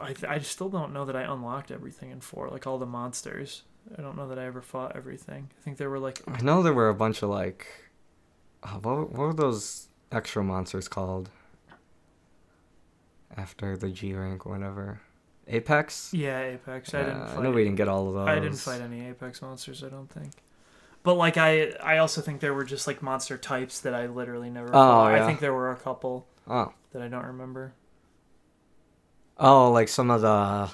I, 0.00 0.14
I 0.26 0.38
still 0.38 0.70
don't 0.70 0.92
know 0.94 1.04
that 1.04 1.14
I 1.14 1.22
unlocked 1.22 1.70
everything 1.70 2.10
in 2.10 2.20
four, 2.20 2.48
like 2.48 2.66
all 2.66 2.78
the 2.78 2.86
monsters. 2.86 3.62
I 3.96 4.00
don't 4.02 4.16
know 4.16 4.28
that 4.28 4.38
I 4.38 4.46
ever 4.46 4.62
fought 4.62 4.96
everything. 4.96 5.50
I 5.58 5.62
think 5.62 5.76
there 5.76 5.90
were 5.90 5.98
like 5.98 6.22
I 6.26 6.40
know 6.40 6.62
there 6.62 6.72
were 6.72 6.88
a 6.88 6.94
bunch 6.94 7.22
of 7.22 7.28
like, 7.30 7.66
uh, 8.62 8.78
what 8.78 9.10
what 9.10 9.18
were 9.18 9.34
those 9.34 9.88
extra 10.10 10.42
monsters 10.42 10.88
called? 10.88 11.30
After 13.38 13.76
the 13.76 13.88
G 13.90 14.12
rank, 14.14 14.44
whatever, 14.44 15.00
Apex. 15.46 16.10
Yeah, 16.12 16.40
Apex. 16.40 16.92
I 16.92 17.04
didn't 17.04 17.26
fight. 17.28 17.38
I 17.38 17.42
know 17.42 17.50
we 17.52 17.62
didn't 17.64 17.76
get 17.76 17.86
all 17.88 18.08
of 18.08 18.14
those. 18.14 18.26
I 18.28 18.34
didn't 18.40 18.56
fight 18.58 18.80
any 18.80 19.06
Apex 19.08 19.40
monsters. 19.40 19.84
I 19.84 19.88
don't 19.88 20.10
think. 20.10 20.32
But 21.04 21.14
like 21.14 21.36
I, 21.36 21.70
I 21.82 21.98
also 21.98 22.20
think 22.20 22.40
there 22.40 22.52
were 22.52 22.64
just 22.64 22.86
like 22.88 23.00
monster 23.00 23.38
types 23.38 23.80
that 23.82 23.94
I 23.94 24.06
literally 24.06 24.50
never. 24.50 24.68
Oh, 24.70 24.72
fought. 24.72 25.12
I 25.14 25.24
think 25.24 25.38
there 25.40 25.54
were 25.54 25.70
a 25.70 25.76
couple 25.76 26.26
Oh, 26.48 26.72
that 26.92 27.00
I 27.00 27.08
don't 27.08 27.24
remember. 27.26 27.72
oh, 29.38 29.70
like 29.70 29.88
some 29.88 30.10
of 30.10 30.20
the, 30.22 30.70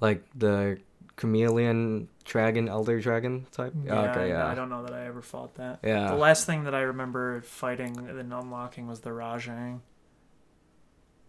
like 0.00 0.22
the 0.36 0.78
chameleon 1.16 2.08
dragon, 2.24 2.68
elder 2.68 3.00
dragon 3.00 3.46
type. 3.50 3.72
Yeah, 3.84 3.94
oh, 3.94 4.10
okay, 4.10 4.20
I- 4.20 4.26
yeah, 4.28 4.46
I 4.46 4.54
don't 4.54 4.68
know 4.70 4.84
that 4.84 4.92
I 4.94 5.06
ever 5.06 5.22
fought 5.22 5.54
that. 5.56 5.80
yeah. 5.82 6.08
The 6.10 6.16
last 6.16 6.46
thing 6.46 6.64
that 6.64 6.74
I 6.74 6.82
remember 6.82 7.42
fighting 7.42 7.96
and 8.08 8.32
unlocking 8.32 8.86
was 8.86 9.00
the 9.00 9.10
Rajang. 9.10 9.80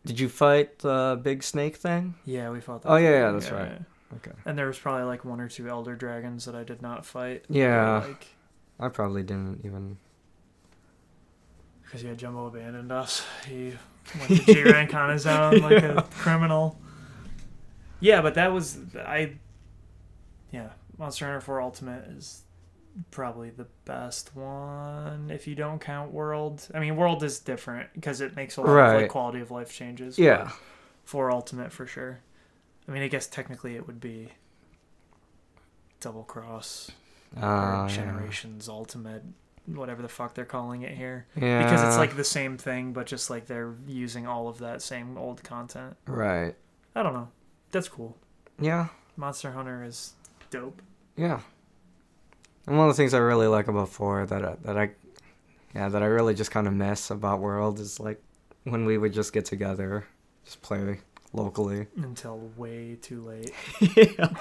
Did 0.06 0.20
you 0.20 0.30
fight 0.30 0.80
the 0.80 1.20
big 1.22 1.44
snake 1.44 1.76
thing? 1.78 2.16
Yeah, 2.26 2.50
we 2.50 2.62
fought 2.62 2.82
that. 2.84 2.90
Oh, 2.90 2.96
yeah, 2.96 3.12
yeah, 3.12 3.32
that's 3.32 3.52
right. 3.52 3.82
Okay. 4.18 4.32
And 4.46 4.58
there 4.58 4.66
was 4.68 4.80
probably 4.80 5.04
like 5.04 5.24
one 5.26 5.40
or 5.40 5.48
two 5.48 5.70
elder 5.70 5.96
dragons 5.96 6.46
that 6.46 6.56
I 6.56 6.64
did 6.64 6.82
not 6.82 7.06
fight. 7.06 7.46
Yeah. 7.50 8.06
Like, 8.08 8.28
I 8.80 8.88
probably 8.90 9.24
didn't 9.24 9.64
even. 9.66 9.98
because 11.84 12.02
yeah, 12.04 12.14
Jumbo 12.14 12.48
abandoned 12.48 12.92
us. 12.92 13.24
He 13.48 13.74
went 14.20 14.46
to 14.46 14.54
G 14.54 14.64
rank 14.64 14.94
on 14.96 15.12
his 15.12 15.28
own 15.28 15.60
like 15.60 15.84
a 15.84 16.08
criminal. 16.12 16.80
Yeah, 18.00 18.22
but 18.22 18.36
that 18.36 18.54
was 18.54 18.80
I. 18.98 19.34
Yeah, 20.52 20.70
Monster 20.98 21.26
Hunter 21.26 21.42
4 21.42 21.62
Ultimate 21.62 22.06
is 22.08 22.44
probably 23.12 23.50
the 23.50 23.68
best 23.86 24.36
one 24.36 25.30
if 25.32 25.48
you 25.48 25.56
don't 25.56 25.80
count 25.80 26.12
World. 26.12 26.68
I 26.74 26.80
mean, 26.80 26.96
World 26.96 27.24
is 27.24 27.40
different 27.40 27.90
because 27.94 28.22
it 28.22 28.36
makes 28.36 28.58
a 28.58 28.62
lot 28.62 28.70
of 28.70 29.02
like 29.02 29.10
quality 29.10 29.40
of 29.40 29.52
life 29.52 29.74
changes. 29.74 30.18
Yeah. 30.18 30.52
For 31.06 31.32
Ultimate 31.32 31.72
for 31.72 31.86
sure. 31.88 32.20
I 32.88 32.92
mean, 32.92 33.04
I 33.04 33.08
guess 33.08 33.28
technically 33.28 33.76
it 33.76 33.88
would 33.88 34.00
be 34.00 34.30
Double 36.00 36.24
Cross 36.24 36.92
Uh, 37.40 37.88
Generations 37.88 38.68
Ultimate, 38.70 39.24
whatever 39.66 40.02
the 40.02 40.08
fuck 40.10 40.34
they're 40.34 40.46
calling 40.46 40.82
it 40.82 40.96
here 40.96 41.28
yeah. 41.36 41.64
because 41.64 41.84
it's 41.84 41.98
like 41.98 42.16
the 42.16 42.24
same 42.24 42.58
thing, 42.58 42.94
but 42.94 43.06
just 43.06 43.30
like 43.30 43.46
they're 43.46 43.76
using 43.88 44.26
all 44.26 44.48
of 44.48 44.60
that 44.60 44.82
same 44.82 45.18
old 45.18 45.44
content. 45.44 45.96
Right. 46.08 46.56
I 46.96 47.04
don't 47.04 47.14
know. 47.14 47.30
That's 47.72 47.88
cool. 47.88 48.18
Yeah. 48.60 48.88
Monster 49.16 49.52
Hunter 49.52 49.84
is 49.84 50.14
dope. 50.50 50.82
Yeah. 51.16 51.42
And 52.68 52.78
one 52.78 52.90
of 52.90 52.96
the 52.96 53.02
things 53.02 53.14
I 53.14 53.20
really 53.20 53.48
like 53.48 53.68
about 53.68 53.90
four 53.90 54.26
that 54.26 54.46
I, 54.46 54.56
that 54.64 54.78
I, 54.78 54.92
yeah, 55.74 55.90
that 55.90 56.04
I 56.04 56.06
really 56.06 56.36
just 56.36 56.52
kind 56.52 56.68
of 56.68 56.74
miss 56.74 57.10
about 57.10 57.40
World 57.40 57.80
is 57.80 58.00
like 58.00 58.22
when 58.64 58.86
we 58.86 58.98
would 58.98 59.14
just 59.14 59.34
get 59.34 59.46
together, 59.46 60.06
just 60.46 60.62
play 60.62 61.00
locally. 61.34 61.88
Until 61.98 62.52
way 62.58 62.98
too 63.02 63.22
late. 63.22 63.52
yeah. 63.96 64.34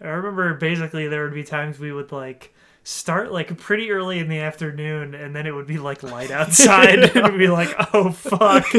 I 0.00 0.08
remember 0.08 0.54
basically 0.54 1.08
there 1.08 1.24
would 1.24 1.34
be 1.34 1.44
times 1.44 1.78
we 1.78 1.92
would 1.92 2.12
like 2.12 2.54
start 2.82 3.32
like 3.32 3.56
pretty 3.58 3.90
early 3.90 4.18
in 4.18 4.28
the 4.28 4.40
afternoon 4.40 5.14
and 5.14 5.34
then 5.34 5.46
it 5.46 5.54
would 5.54 5.66
be 5.66 5.78
like 5.78 6.02
light 6.02 6.30
outside 6.30 6.98
and 6.98 7.16
it'd 7.16 7.38
be 7.38 7.48
like, 7.48 7.74
oh 7.94 8.10
fuck. 8.12 8.70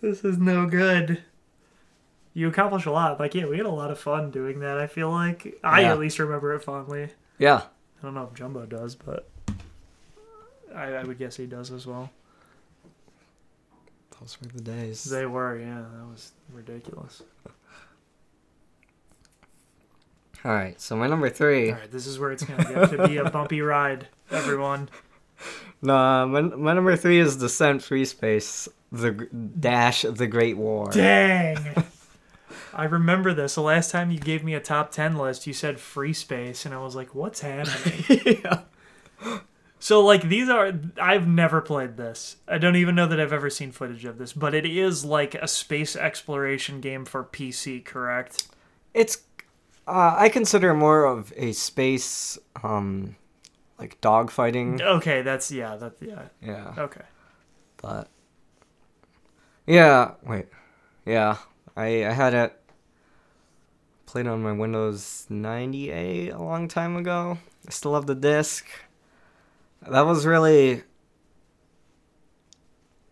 this 0.00 0.24
is 0.24 0.38
no 0.38 0.66
good. 0.66 1.22
You 2.36 2.48
accomplish 2.48 2.84
a 2.84 2.90
lot. 2.90 3.20
Like, 3.20 3.36
yeah, 3.36 3.46
we 3.46 3.58
had 3.58 3.66
a 3.66 3.70
lot 3.70 3.92
of 3.92 3.98
fun 4.00 4.32
doing 4.32 4.58
that, 4.58 4.76
I 4.76 4.88
feel 4.88 5.08
like. 5.08 5.56
I 5.62 5.84
at 5.84 6.00
least 6.00 6.18
remember 6.18 6.52
it 6.54 6.64
fondly. 6.64 7.10
Yeah. 7.38 7.62
I 8.00 8.02
don't 8.02 8.14
know 8.14 8.28
if 8.30 8.34
Jumbo 8.34 8.66
does, 8.66 8.94
but 8.94 9.28
I, 10.74 10.94
I 10.94 11.04
would 11.04 11.18
guess 11.18 11.36
he 11.36 11.46
does 11.46 11.70
as 11.70 11.86
well. 11.86 12.10
Those 14.20 14.38
were 14.40 14.48
the 14.48 14.62
days. 14.62 15.04
They 15.04 15.26
were, 15.26 15.58
yeah. 15.58 15.82
That 15.96 16.06
was 16.10 16.32
ridiculous. 16.52 17.22
All 20.44 20.52
right. 20.52 20.80
So 20.80 20.96
my 20.96 21.06
number 21.06 21.30
three. 21.30 21.70
All 21.70 21.78
right, 21.78 21.90
this 21.90 22.06
is 22.06 22.18
where 22.18 22.30
it's 22.32 22.44
gonna 22.44 22.86
to 22.88 23.08
be 23.08 23.16
a 23.16 23.30
bumpy 23.30 23.60
ride, 23.62 24.08
everyone. 24.30 24.88
No, 25.82 26.26
my, 26.26 26.40
my 26.42 26.72
number 26.74 26.96
three 26.96 27.18
is 27.18 27.36
Descent 27.36 27.82
Free 27.82 28.04
Space, 28.04 28.68
the 28.92 29.12
G- 29.12 29.24
Dash 29.58 30.02
the 30.02 30.26
Great 30.26 30.56
War. 30.56 30.90
Dang. 30.90 31.56
I 32.74 32.84
remember 32.84 33.32
this. 33.32 33.54
The 33.54 33.62
last 33.62 33.90
time 33.90 34.10
you 34.10 34.18
gave 34.18 34.42
me 34.42 34.54
a 34.54 34.60
top 34.60 34.90
10 34.90 35.16
list, 35.16 35.46
you 35.46 35.52
said 35.52 35.78
free 35.78 36.12
space, 36.12 36.66
and 36.66 36.74
I 36.74 36.78
was 36.78 36.96
like, 36.96 37.14
what's 37.14 37.40
happening? 37.40 38.04
yeah. 38.44 38.62
so, 39.78 40.04
like, 40.04 40.28
these 40.28 40.48
are. 40.48 40.72
I've 41.00 41.28
never 41.28 41.60
played 41.60 41.96
this. 41.96 42.36
I 42.48 42.58
don't 42.58 42.76
even 42.76 42.96
know 42.96 43.06
that 43.06 43.20
I've 43.20 43.32
ever 43.32 43.48
seen 43.48 43.70
footage 43.70 44.04
of 44.04 44.18
this, 44.18 44.32
but 44.32 44.54
it 44.54 44.66
is 44.66 45.04
like 45.04 45.36
a 45.36 45.46
space 45.46 45.94
exploration 45.94 46.80
game 46.80 47.04
for 47.04 47.22
PC, 47.24 47.84
correct? 47.84 48.48
It's, 48.92 49.18
uh, 49.86 50.16
I 50.18 50.28
consider 50.28 50.74
more 50.74 51.04
of 51.04 51.32
a 51.36 51.52
space, 51.52 52.38
um, 52.64 53.14
like 53.78 54.00
dogfighting. 54.00 54.80
Okay, 54.80 55.22
that's. 55.22 55.52
Yeah, 55.52 55.76
that. 55.76 55.94
Yeah. 56.00 56.22
Yeah. 56.42 56.74
Okay. 56.76 57.02
But, 57.76 58.08
yeah, 59.64 60.12
wait. 60.26 60.46
Yeah, 61.06 61.36
I, 61.76 62.06
I 62.06 62.12
had 62.12 62.34
it 62.34 62.60
played 64.14 64.28
on 64.28 64.40
my 64.40 64.52
Windows 64.52 65.26
98 65.28 66.28
a 66.28 66.38
long 66.40 66.68
time 66.68 66.94
ago. 66.94 67.36
I 67.66 67.70
still 67.72 67.96
have 67.96 68.06
the 68.06 68.14
disc. 68.14 68.64
That 69.82 70.02
was 70.02 70.24
really 70.24 70.84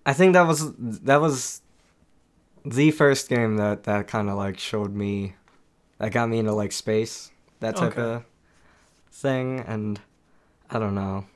I 0.06 0.12
think 0.12 0.34
that 0.34 0.46
was 0.46 0.72
that 0.78 1.20
was 1.20 1.60
the 2.64 2.92
first 2.92 3.28
game 3.28 3.56
that 3.56 3.82
that 3.82 4.06
kind 4.06 4.30
of 4.30 4.36
like 4.36 4.60
showed 4.60 4.94
me 4.94 5.34
that 5.98 6.12
got 6.12 6.28
me 6.28 6.38
into 6.38 6.52
like 6.52 6.70
space, 6.70 7.32
that 7.58 7.74
type 7.74 7.98
Okay. 7.98 8.00
of 8.00 8.24
thing 9.10 9.58
and 9.58 10.00
I 10.70 10.78
don't 10.78 10.94
know. 10.94 11.26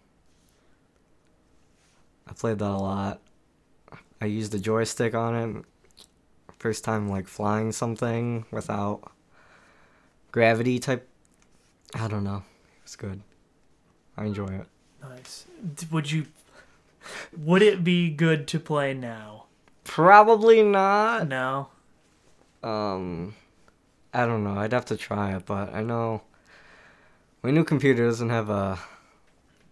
I 2.29 2.35
played 2.35 2.61
that 2.61 2.71
a 2.71 2.79
lot. 2.79 3.21
I 4.21 4.27
used 4.27 4.53
the 4.53 4.61
joystick 4.61 5.17
on 5.17 5.35
it. 5.35 5.65
First 6.57 6.85
time 6.85 7.09
like 7.09 7.27
flying 7.27 7.73
something 7.73 8.45
without 8.53 9.11
gravity 10.37 10.79
type. 10.79 11.09
I 11.95 12.09
don't 12.09 12.23
know. 12.23 12.43
It's 12.85 12.95
good. 12.95 13.23
I 14.19 14.27
enjoy 14.27 14.49
it. 14.49 14.67
Nice. 15.03 15.47
Would 15.91 16.13
you. 16.13 16.27
Would 17.39 17.63
it 17.63 17.83
be 17.83 18.11
good 18.11 18.47
to 18.49 18.61
play 18.61 18.93
now? 18.93 19.45
Probably 19.85 20.63
not. 20.63 21.27
No. 21.27 21.69
Um, 22.63 23.35
I 24.13 24.27
don't 24.27 24.45
know. 24.45 24.59
I'd 24.59 24.73
have 24.75 24.85
to 24.87 24.97
try 24.99 25.35
it, 25.35 25.47
but 25.47 25.73
I 25.73 25.83
know 25.83 26.21
my 27.43 27.51
new 27.51 27.65
computer 27.65 28.05
doesn't 28.05 28.29
have 28.29 28.51
a. 28.51 28.79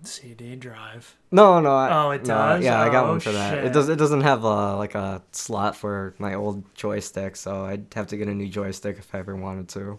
CD 0.03 0.57
drive. 0.57 1.15
No, 1.31 1.61
no. 1.61 1.75
I, 1.75 2.05
Oh, 2.07 2.11
it 2.13 2.23
no, 2.23 2.35
does? 2.35 2.65
Yeah, 2.65 2.81
I 2.81 2.89
got 2.91 3.07
one 3.09 3.21
for 3.21 3.33
that. 3.33 3.55
shit. 3.55 3.65
It 3.65 3.73
does. 3.75 3.91
It 3.91 3.97
doesn't 3.97 4.23
have 4.23 4.45
a 4.45 4.77
like 4.77 4.95
a 4.95 5.21
slot 5.33 5.77
for 5.77 6.15
my 6.19 6.33
old 6.35 6.75
joystick, 6.75 7.37
so 7.37 7.67
I'd 7.67 7.87
have 7.95 8.07
to 8.09 8.17
get 8.17 8.29
a 8.29 8.35
new 8.35 8.49
joystick 8.49 8.97
if 8.99 9.15
I 9.15 9.19
ever 9.19 9.37
wanted 9.37 9.69
to. 9.71 9.99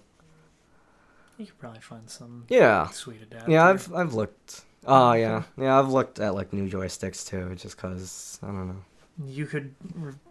You 1.38 1.46
could 1.48 1.60
probably 1.60 1.82
find 1.82 2.10
some 2.10 2.46
Yeah. 2.50 2.88
sweet 2.90 3.22
adapter. 3.22 3.52
Yeah, 3.52 3.66
I've 3.68 3.94
I've 3.94 4.14
looked. 4.14 4.64
Oh 4.88 5.14
yeah, 5.14 5.44
yeah. 5.58 5.78
I've 5.80 5.90
looked 5.90 6.20
at 6.20 6.36
like 6.36 6.54
new 6.54 6.70
joysticks 6.70 7.28
too, 7.28 7.56
just 7.56 7.78
cause 7.78 8.40
I 8.44 8.48
don't 8.48 8.68
know. 8.68 8.82
You 9.26 9.46
could 9.46 9.74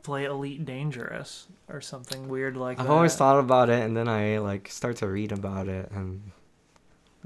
play 0.03 0.25
Elite 0.27 0.65
Dangerous 0.65 1.47
or 1.69 1.81
something 1.81 2.29
weird 2.29 2.57
like 2.57 2.79
I've 2.79 2.87
that. 2.87 2.93
always 2.93 3.17
thought 3.17 3.39
about 3.41 3.69
it, 3.71 3.83
and 3.83 3.97
then 3.97 4.09
I 4.09 4.39
like 4.39 4.69
start 4.69 4.97
to 4.99 5.09
read 5.09 5.33
about 5.33 5.69
it, 5.69 5.91
and 5.91 6.31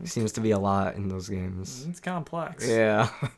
it 0.03 0.09
seems 0.09 0.33
to 0.33 0.41
be 0.41 0.53
a 0.53 0.59
lot 0.59 0.95
in 0.95 1.09
those 1.09 1.29
games. 1.29 1.85
It's 1.89 2.01
complex. 2.01 2.67
Yeah. 2.67 3.09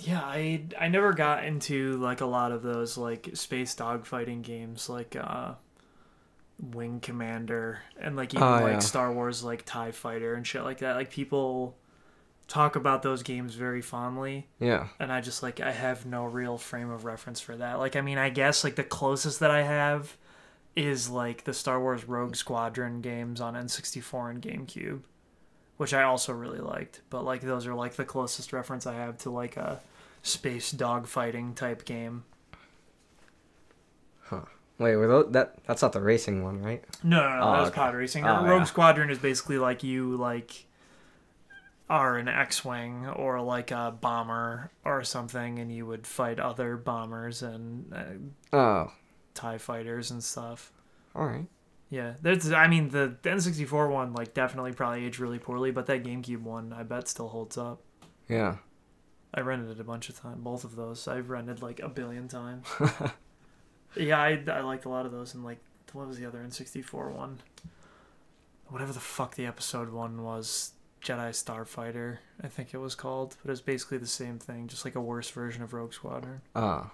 Yeah, 0.00 0.22
I 0.22 0.64
I 0.80 0.88
never 0.88 1.12
got 1.12 1.44
into 1.44 1.98
like 1.98 2.22
a 2.22 2.26
lot 2.26 2.50
of 2.50 2.62
those 2.62 2.96
like 2.96 3.28
space 3.34 3.74
dogfighting 3.74 4.42
games 4.42 4.88
like 4.88 5.14
uh 5.16 5.52
Wing 6.62 7.00
Commander 7.00 7.80
and 8.00 8.14
like 8.16 8.32
even 8.32 8.46
Oh, 8.46 8.60
like 8.60 8.72
yeah. 8.74 8.78
Star 8.78 9.12
Wars 9.12 9.42
like 9.42 9.64
TIE 9.64 9.90
Fighter 9.90 10.34
and 10.34 10.46
shit 10.46 10.62
like 10.62 10.78
that. 10.78 10.94
Like 10.96 11.10
people 11.10 11.76
talk 12.48 12.76
about 12.76 13.02
those 13.02 13.22
games 13.22 13.54
very 13.54 13.80
fondly 13.80 14.46
yeah. 14.60 14.88
and 15.00 15.10
I 15.10 15.20
just 15.22 15.42
like 15.42 15.60
I 15.60 15.70
have 15.70 16.04
no 16.04 16.24
real 16.24 16.58
frame 16.58 16.90
of 16.90 17.04
reference 17.04 17.40
for 17.40 17.56
that. 17.56 17.78
Like 17.78 17.96
I 17.96 18.00
mean, 18.00 18.18
I 18.18 18.30
guess 18.30 18.62
like 18.62 18.76
the 18.76 18.84
closest 18.84 19.40
that 19.40 19.50
I 19.50 19.62
have 19.62 20.16
is 20.76 21.10
like 21.10 21.44
the 21.44 21.52
Star 21.52 21.80
Wars 21.80 22.04
Rogue 22.04 22.36
Squadron 22.36 23.00
games 23.00 23.40
on 23.40 23.54
N64 23.54 24.30
and 24.30 24.42
GameCube, 24.42 25.00
which 25.76 25.92
I 25.92 26.02
also 26.02 26.32
really 26.32 26.60
liked. 26.60 27.00
But 27.10 27.24
like 27.24 27.40
those 27.40 27.66
are 27.66 27.74
like 27.74 27.94
the 27.94 28.04
closest 28.04 28.52
reference 28.52 28.86
I 28.86 28.94
have 28.94 29.18
to 29.18 29.30
like 29.30 29.56
a 29.56 29.80
space 30.22 30.72
dogfighting 30.72 31.56
type 31.56 31.84
game. 31.84 32.24
Wait, 34.82 34.96
were 34.96 35.06
those, 35.06 35.32
that 35.32 35.54
that's 35.66 35.82
not 35.82 35.92
the 35.92 36.00
racing 36.00 36.42
one, 36.42 36.60
right? 36.62 36.82
No, 37.02 37.20
no, 37.20 37.36
no, 37.36 37.42
Oh, 37.42 37.52
that 37.52 37.60
was 37.60 37.68
okay. 37.70 37.76
pod 37.76 37.94
racing. 37.94 38.26
Oh, 38.26 38.44
Rogue 38.44 38.60
yeah. 38.60 38.64
Squadron 38.64 39.10
is 39.10 39.18
basically 39.18 39.58
like 39.58 39.82
you 39.82 40.16
like 40.16 40.66
are 41.90 42.16
an 42.16 42.26
X-wing 42.28 43.06
or 43.06 43.40
like 43.42 43.70
a 43.70 43.94
bomber 44.00 44.70
or 44.84 45.02
something, 45.04 45.58
and 45.58 45.70
you 45.70 45.84
would 45.86 46.06
fight 46.06 46.38
other 46.40 46.76
bombers 46.76 47.42
and 47.42 47.92
uh, 48.52 48.56
Oh, 48.56 48.92
Tie 49.34 49.58
fighters 49.58 50.10
and 50.10 50.22
stuff. 50.22 50.72
all 51.14 51.26
right. 51.26 51.46
Yeah, 51.90 52.14
there's. 52.22 52.50
I 52.50 52.68
mean, 52.68 52.88
the, 52.88 53.16
the 53.20 53.28
N64 53.30 53.90
one 53.90 54.14
like 54.14 54.32
definitely 54.32 54.72
probably 54.72 55.04
aged 55.04 55.18
really 55.18 55.38
poorly, 55.38 55.70
but 55.70 55.84
that 55.86 56.02
GameCube 56.04 56.40
one 56.42 56.72
I 56.72 56.82
bet 56.84 57.06
still 57.08 57.28
holds 57.28 57.58
up. 57.58 57.82
Yeah. 58.28 58.56
I 59.34 59.40
rented 59.40 59.70
it 59.72 59.80
a 59.80 59.84
bunch 59.84 60.08
of 60.08 60.18
times. 60.18 60.38
Both 60.42 60.64
of 60.64 60.76
those 60.76 61.06
I've 61.08 61.28
rented 61.28 61.60
like 61.62 61.80
a 61.80 61.88
billion 61.90 62.28
times. 62.28 62.66
yeah, 63.96 64.20
I 64.20 64.42
I 64.48 64.60
liked 64.60 64.84
a 64.84 64.88
lot 64.88 65.06
of 65.06 65.12
those. 65.12 65.34
And 65.34 65.44
like, 65.44 65.58
what 65.92 66.06
was 66.06 66.18
the 66.18 66.26
other 66.26 66.38
N64 66.38 67.12
one? 67.12 67.40
Whatever 68.68 68.92
the 68.92 69.00
fuck 69.00 69.34
the 69.34 69.46
episode 69.46 69.90
one 69.90 70.22
was, 70.22 70.72
Jedi 71.02 71.30
Starfighter, 71.30 72.18
I 72.42 72.48
think 72.48 72.72
it 72.72 72.78
was 72.78 72.94
called. 72.94 73.36
But 73.44 73.50
it's 73.50 73.60
basically 73.60 73.98
the 73.98 74.06
same 74.06 74.38
thing, 74.38 74.68
just 74.68 74.84
like 74.84 74.94
a 74.94 75.00
worse 75.00 75.28
version 75.30 75.62
of 75.62 75.72
Rogue 75.72 75.92
Squadron. 75.92 76.40
Ah. 76.54 76.90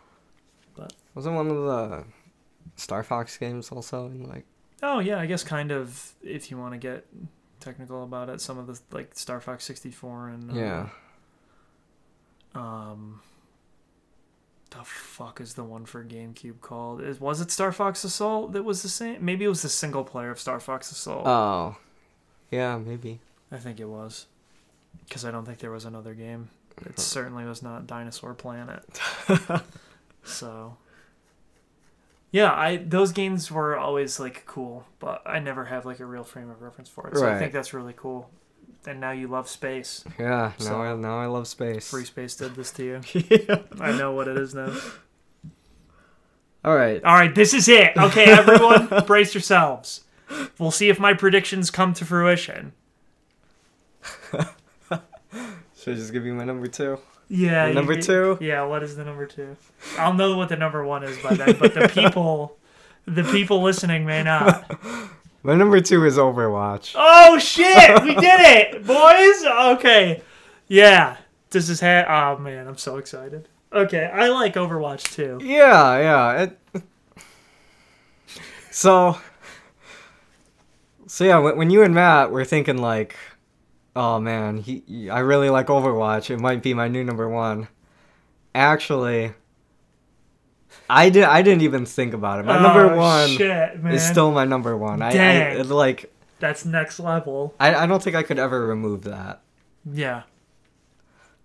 But- 0.75 0.93
wasn't 1.15 1.35
one 1.37 1.49
of 1.51 1.57
the 1.57 2.05
Star 2.77 3.03
Fox 3.03 3.37
games 3.37 3.71
also 3.71 4.07
in 4.07 4.29
like 4.29 4.45
Oh 4.83 5.01
yeah, 5.01 5.19
I 5.19 5.27
guess 5.27 5.43
kind 5.43 5.73
of 5.73 6.13
if 6.23 6.51
you 6.51 6.59
want 6.59 6.73
to 6.75 6.79
get 6.79 7.07
technical 7.61 8.05
about 8.05 8.29
it, 8.29 8.41
some 8.41 8.59
of 8.59 8.67
the 8.69 8.79
like 8.93 9.17
Star 9.19 9.41
Fox 9.41 9.65
64 9.65 10.29
and 10.29 10.51
uh, 10.51 10.55
yeah. 10.55 10.89
Um, 12.55 13.21
the 14.79 14.85
fuck 14.85 15.41
is 15.41 15.55
the 15.55 15.65
one 15.65 15.85
for 15.85 16.05
GameCube 16.05 16.61
called? 16.61 17.03
Is 17.03 17.21
was 17.21 17.41
it 17.41 17.51
Star 17.51 17.73
Fox 17.73 18.05
Assault 18.05 18.53
that 18.53 18.63
was 18.63 18.83
the 18.83 18.89
same? 18.89 19.25
Maybe 19.25 19.45
it 19.45 19.49
was 19.49 19.63
the 19.63 19.69
single 19.69 20.05
player 20.05 20.31
of 20.31 20.39
Star 20.39 20.61
Fox 20.61 20.93
Assault. 20.93 21.27
Oh. 21.27 21.77
Yeah, 22.51 22.79
maybe. 22.79 23.19
I 23.51 23.57
think 23.57 23.81
it 23.81 23.89
was, 23.89 24.27
because 25.07 25.25
I 25.25 25.31
don't 25.31 25.45
think 25.45 25.59
there 25.59 25.71
was 25.71 25.85
another 25.85 26.15
game. 26.15 26.51
It 26.87 26.99
certainly 26.99 27.45
was 27.45 27.63
not 27.63 27.87
Dinosaur 27.87 28.35
Planet. 28.35 28.85
so. 30.23 30.77
Yeah, 32.31 32.53
I 32.53 32.77
those 32.77 33.13
games 33.13 33.51
were 33.51 33.77
always 33.77 34.21
like 34.21 34.45
cool, 34.47 34.87
but 35.01 35.23
I 35.27 35.41
never 35.41 35.65
have 35.65 35.87
like 35.87 35.99
a 35.99 36.07
real 36.07 36.25
frame 36.25 36.51
of 36.51 36.63
reference 36.63 36.89
for 36.89 37.09
it. 37.09 37.17
So 37.17 37.29
I 37.29 37.39
think 37.39 37.53
that's 37.53 37.75
really 37.75 37.95
cool. 37.97 38.31
And 38.87 39.01
now 39.01 39.11
you 39.11 39.29
love 39.29 39.49
space. 39.49 40.05
Yeah, 40.19 40.53
now 40.61 40.65
So- 40.65 40.81
I 40.83 40.95
now 40.95 41.19
I 41.19 41.27
love 41.27 41.47
space. 41.49 41.91
Free 41.91 42.05
Space 42.05 42.37
did 42.37 42.55
this 42.55 42.71
to 42.73 42.85
you. 42.85 43.01
yeah. 43.31 43.63
I 43.81 43.93
know 43.93 44.13
what 44.13 44.29
it 44.29 44.37
is 44.39 44.55
now. 44.55 44.75
All 46.65 46.75
right. 46.77 47.03
All 47.05 47.15
right, 47.15 47.35
this 47.35 47.55
is 47.55 47.69
it. 47.69 47.97
Okay, 47.97 48.25
everyone, 48.25 48.89
brace 49.07 49.35
yourselves. 49.35 50.05
We'll 50.59 50.71
see 50.71 50.89
if 50.89 50.99
my 50.99 51.15
predictions 51.15 51.71
come 51.71 51.93
to 51.95 52.05
fruition. 52.05 52.73
Should 54.33 55.95
I 55.95 55.95
just 55.97 56.13
give 56.13 56.25
you 56.27 56.35
my 56.35 56.45
number 56.45 56.67
two? 56.67 56.99
Yeah. 57.29 57.67
You 57.69 57.75
number 57.75 57.95
get- 57.95 58.05
two? 58.05 58.39
Yeah. 58.41 58.65
What 58.65 58.83
is 58.83 58.97
the 58.97 59.05
number 59.05 59.27
two? 59.27 59.57
I'll 59.99 60.15
know 60.15 60.37
what 60.37 60.49
the 60.49 60.57
number 60.57 60.85
one 60.85 61.05
is 61.05 61.17
by 61.19 61.35
then, 61.35 61.57
but 61.59 61.75
the 61.75 61.89
people, 61.89 62.57
the 63.07 63.25
people 63.25 63.63
listening 63.63 64.05
may 64.07 64.23
not. 64.23 64.71
My 65.43 65.55
number 65.55 65.81
two 65.81 66.05
is 66.05 66.17
Overwatch. 66.19 66.95
Oh 66.97 67.39
shit! 67.39 68.03
We 68.03 68.15
did 68.21 68.41
it, 68.41 68.87
boys. 68.87 69.45
Okay. 69.77 70.23
Yeah. 70.67 71.17
This 71.51 71.69
is 71.69 71.81
ha- 71.81 72.35
Oh 72.37 72.39
man, 72.39 72.67
I'm 72.67 72.77
so 72.77 72.97
excited. 72.97 73.49
Okay, 73.73 74.07
I 74.13 74.29
like 74.29 74.55
Overwatch 74.55 75.15
too. 75.15 75.39
Yeah, 75.43 75.99
yeah. 75.99 76.43
It... 76.43 76.83
So, 78.71 79.19
so 81.07 81.25
yeah, 81.25 81.39
when, 81.39 81.57
when 81.57 81.71
you 81.71 81.83
and 81.83 81.95
Matt 81.95 82.31
were 82.31 82.45
thinking 82.45 82.79
like, 82.79 83.17
oh 83.97 84.19
man, 84.21 84.59
he, 84.59 84.83
he- 84.87 85.11
I 85.11 85.21
really 85.21 85.51
like 85.51 85.67
Overwatch. 85.67 86.31
It 86.31 86.39
might 86.41 86.63
be 86.63 86.75
my 86.75 86.89
new 86.89 87.05
number 87.05 87.29
one. 87.29 87.69
Actually, 88.55 89.35
I 90.91 91.11
did. 91.11 91.25
I 91.25 91.43
didn't 91.43 91.63
even 91.63 91.85
think 91.87 92.15
about 92.15 92.41
it. 92.41 92.47
My 92.47 92.61
number 92.61 92.97
one 92.97 93.29
Shit, 93.31 93.83
man. 93.83 93.95
is 93.95 94.03
still 94.07 94.31
my 94.33 94.45
number 94.45 94.77
one. 94.77 95.03
I, 95.03 95.59
I 95.59 95.63
like. 95.63 96.13
That's 96.41 96.65
next 96.65 97.01
level. 97.01 97.55
I, 97.59 97.75
I 97.75 97.87
don't 97.87 98.03
think 98.03 98.17
I 98.17 98.23
could 98.23 98.39
ever 98.39 98.67
remove 98.67 99.05
that. 99.05 99.43
Yeah. 99.91 100.23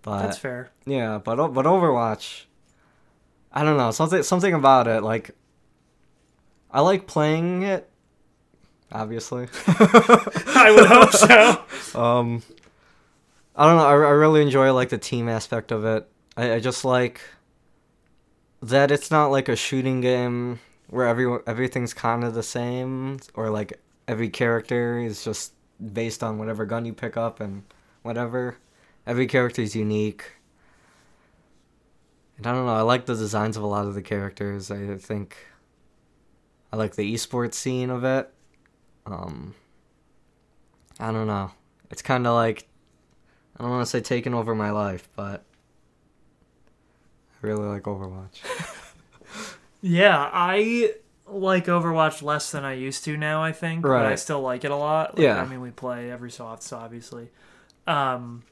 But 0.03 0.21
That's 0.23 0.37
fair. 0.37 0.69
yeah, 0.85 1.17
but 1.23 1.35
but 1.53 1.65
Overwatch, 1.65 2.43
I 3.53 3.63
don't 3.63 3.77
know 3.77 3.91
something 3.91 4.21
something 4.21 4.53
about 4.53 4.85
it. 4.87 5.01
Like, 5.01 5.31
I 6.69 6.81
like 6.81 7.07
playing 7.07 7.63
it. 7.63 7.89
Obviously, 8.91 9.47
I 9.67 10.73
would 10.75 10.87
hope 10.87 11.13
so. 11.13 11.99
um, 11.99 12.43
I 13.55 13.65
don't 13.65 13.77
know. 13.77 13.85
I, 13.85 13.91
I 13.91 14.11
really 14.11 14.41
enjoy 14.41 14.73
like 14.73 14.89
the 14.89 14.97
team 14.97 15.29
aspect 15.29 15.71
of 15.71 15.85
it. 15.85 16.07
I, 16.35 16.55
I 16.55 16.59
just 16.59 16.83
like 16.83 17.21
that 18.63 18.91
it's 18.91 19.11
not 19.11 19.27
like 19.27 19.49
a 19.49 19.57
shooting 19.57 19.99
game 19.99 20.59
where 20.87 21.05
every 21.05 21.39
everything's 21.45 21.93
kind 21.93 22.23
of 22.23 22.33
the 22.33 22.43
same, 22.43 23.19
or 23.33 23.49
like 23.49 23.79
every 24.07 24.29
character 24.29 24.99
is 24.99 25.23
just 25.23 25.53
based 25.93 26.23
on 26.23 26.37
whatever 26.37 26.65
gun 26.65 26.85
you 26.85 26.93
pick 26.93 27.17
up 27.17 27.41
and 27.41 27.63
whatever. 28.03 28.57
Every 29.05 29.27
character 29.27 29.61
is 29.61 29.75
unique. 29.75 30.31
And 32.37 32.47
I 32.47 32.53
don't 32.53 32.65
know. 32.65 32.73
I 32.73 32.81
like 32.81 33.05
the 33.05 33.15
designs 33.15 33.57
of 33.57 33.63
a 33.63 33.67
lot 33.67 33.85
of 33.85 33.95
the 33.95 34.01
characters. 34.01 34.71
I 34.71 34.95
think 34.97 35.35
I 36.71 36.77
like 36.77 36.95
the 36.95 37.13
esports 37.13 37.55
scene 37.55 37.89
of 37.89 38.05
it. 38.05 38.33
Um, 39.05 39.55
I 41.01 41.11
don't 41.11 41.27
know. 41.27 41.51
It's 41.91 42.01
kind 42.01 42.25
of 42.25 42.33
like 42.33 42.65
I 43.57 43.63
don't 43.63 43.71
want 43.71 43.85
to 43.85 43.89
say 43.89 43.99
taking 43.99 44.33
over 44.33 44.55
my 44.55 44.71
life, 44.71 45.09
but 45.17 45.43
really 47.43 47.65
like 47.67 47.83
Overwatch. 47.83 48.39
Yeah, 49.85 50.29
I 50.31 50.93
like 51.27 51.65
Overwatch 51.65 52.21
less 52.23 52.51
than 52.51 52.63
I 52.63 52.73
used 52.73 53.03
to 53.03 53.17
now. 53.17 53.43
I 53.43 53.51
think, 53.51 53.81
but 53.81 54.05
I 54.05 54.15
still 54.15 54.41
like 54.41 54.63
it 54.63 54.71
a 54.71 54.77
lot. 54.77 55.15
Like, 55.17 55.23
Yeah. 55.23 55.41
I 55.41 55.45
mean, 55.45 55.59
we 55.59 55.71
play 55.71 56.09
every 56.09 56.31
so 56.31 56.45
often, 56.45 56.61
so 56.61 56.77
obviously. 56.77 57.29
Um, 57.85 58.43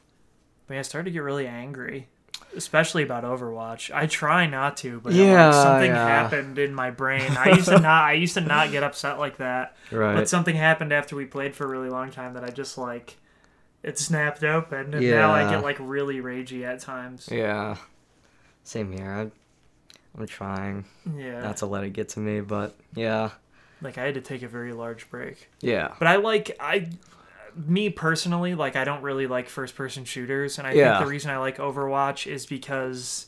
but 0.68 0.74
yeah, 0.74 0.80
I 0.82 0.84
started 0.84 1.06
to 1.06 1.12
get 1.12 1.20
really 1.24 1.48
angry, 1.48 2.10
especially 2.56 3.04
about 3.04 3.24
Overwatch. 3.24 3.96
I 3.96 4.08
try 4.08 4.46
not 4.46 4.76
to, 4.78 5.00
but 5.00 5.14
Yeah, 5.14 5.46
like, 5.46 5.54
something 5.54 5.92
yeah. 5.92 6.06
happened 6.06 6.60
in 6.60 6.74
my 6.76 6.92
brain. 6.92 7.32
I 7.38 7.52
used 7.56 7.70
to 7.70 7.80
not. 7.80 8.04
I 8.10 8.14
used 8.14 8.34
to 8.34 8.42
not 8.42 8.72
get 8.72 8.84
upset 8.84 9.18
like 9.18 9.38
that, 9.38 9.78
right. 9.90 10.16
but 10.16 10.28
something 10.28 10.56
happened 10.58 10.92
after 10.92 11.16
we 11.16 11.24
played 11.26 11.56
for 11.56 11.64
a 11.64 11.68
really 11.70 11.90
long 11.90 12.12
time 12.12 12.34
that 12.34 12.44
I 12.44 12.50
just 12.50 12.78
like. 12.78 13.16
It 13.84 13.98
snapped 13.98 14.44
open, 14.44 14.94
and 14.94 15.10
now 15.10 15.32
I 15.32 15.50
get 15.50 15.64
like 15.64 15.78
really 15.80 16.18
ragey 16.20 16.64
at 16.66 16.82
times. 16.82 17.30
yeah. 17.32 17.78
Same 18.64 18.92
here. 18.92 19.12
I, 19.12 19.32
I'm 20.20 20.28
trying 20.28 20.86
Yeah, 21.18 21.42
not 21.42 21.58
to 21.58 21.66
let 21.66 21.84
it 21.84 21.92
get 21.94 22.10
to 22.10 22.20
me, 22.20 22.42
but 22.42 22.76
yeah. 22.96 23.32
like 23.82 23.98
I 23.98 24.04
had 24.06 24.16
to 24.16 24.22
take 24.22 24.44
a 24.44 24.48
very 24.48 24.74
large 24.74 25.10
break. 25.10 25.50
Yeah. 25.62 25.94
But 26.00 26.08
I 26.08 26.18
like 26.18 26.56
I 26.60 26.90
me 27.56 27.90
personally, 27.90 28.56
like 28.56 28.76
I 28.76 28.84
don't 28.84 29.02
really 29.02 29.28
like 29.28 29.50
first 29.50 29.76
person 29.76 30.06
shooters 30.06 30.58
and 30.58 30.68
I 30.68 30.74
Yeah. 30.74 30.98
think 30.98 31.06
the 31.06 31.12
reason 31.12 31.32
I 31.32 31.38
like 31.38 31.58
Overwatch 31.58 32.26
is 32.30 32.46
because 32.46 33.28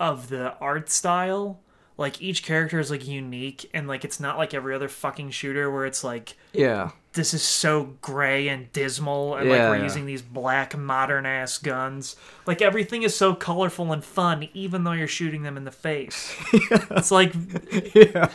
of 0.00 0.28
the 0.28 0.54
art 0.58 0.90
style. 0.90 1.60
Like 1.96 2.20
each 2.20 2.42
character 2.42 2.80
is 2.80 2.90
like 2.90 3.06
unique 3.06 3.70
and 3.72 3.86
like 3.86 4.04
it's 4.04 4.18
not 4.18 4.36
like 4.36 4.52
every 4.54 4.74
other 4.74 4.88
fucking 4.88 5.30
shooter 5.30 5.70
where 5.70 5.86
it's 5.86 6.02
like 6.02 6.36
Yeah. 6.52 6.90
This 7.14 7.32
is 7.32 7.42
so 7.42 7.94
gray 8.00 8.48
and 8.48 8.70
dismal 8.72 9.36
and 9.36 9.48
like 9.48 9.60
we're 9.60 9.82
using 9.82 10.04
these 10.06 10.22
black 10.22 10.76
modern 10.76 11.26
ass 11.26 11.58
guns. 11.58 12.16
Like 12.46 12.60
everything 12.60 13.02
is 13.04 13.14
so 13.16 13.34
colorful 13.34 13.92
and 13.92 14.04
fun 14.04 14.48
even 14.52 14.84
though 14.84 14.92
you're 14.92 15.06
shooting 15.06 15.42
them 15.42 15.56
in 15.56 15.64
the 15.64 15.70
face. 15.70 16.34
It's 16.52 17.10
like 17.10 17.32
yeah. 17.94 18.30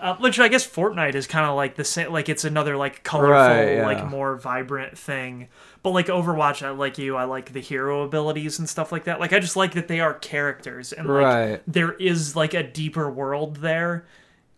uh, 0.00 0.16
which 0.16 0.38
I 0.38 0.48
guess 0.48 0.66
Fortnite 0.66 1.14
is 1.14 1.26
kind 1.26 1.46
of 1.46 1.56
like 1.56 1.76
the 1.76 1.84
same. 1.84 2.12
Like 2.12 2.28
it's 2.28 2.44
another 2.44 2.76
like 2.76 3.02
colorful, 3.04 3.32
Right, 3.32 3.74
yeah. 3.76 3.86
like 3.86 4.06
more 4.08 4.36
vibrant 4.36 4.96
thing. 4.98 5.48
But 5.82 5.90
like 5.90 6.06
Overwatch, 6.06 6.64
I 6.64 6.70
like 6.70 6.98
you. 6.98 7.16
I 7.16 7.24
like 7.24 7.52
the 7.52 7.60
hero 7.60 8.02
abilities 8.02 8.58
and 8.58 8.68
stuff 8.68 8.90
like 8.92 9.04
that. 9.04 9.20
Like 9.20 9.32
I 9.32 9.38
just 9.38 9.56
like 9.56 9.72
that 9.74 9.88
they 9.88 10.00
are 10.00 10.14
characters 10.14 10.92
and 10.92 11.06
like 11.08 11.24
Right. 11.24 11.62
there 11.66 11.92
is 11.92 12.34
like 12.36 12.54
a 12.54 12.62
deeper 12.62 13.10
world 13.10 13.56
there. 13.56 14.06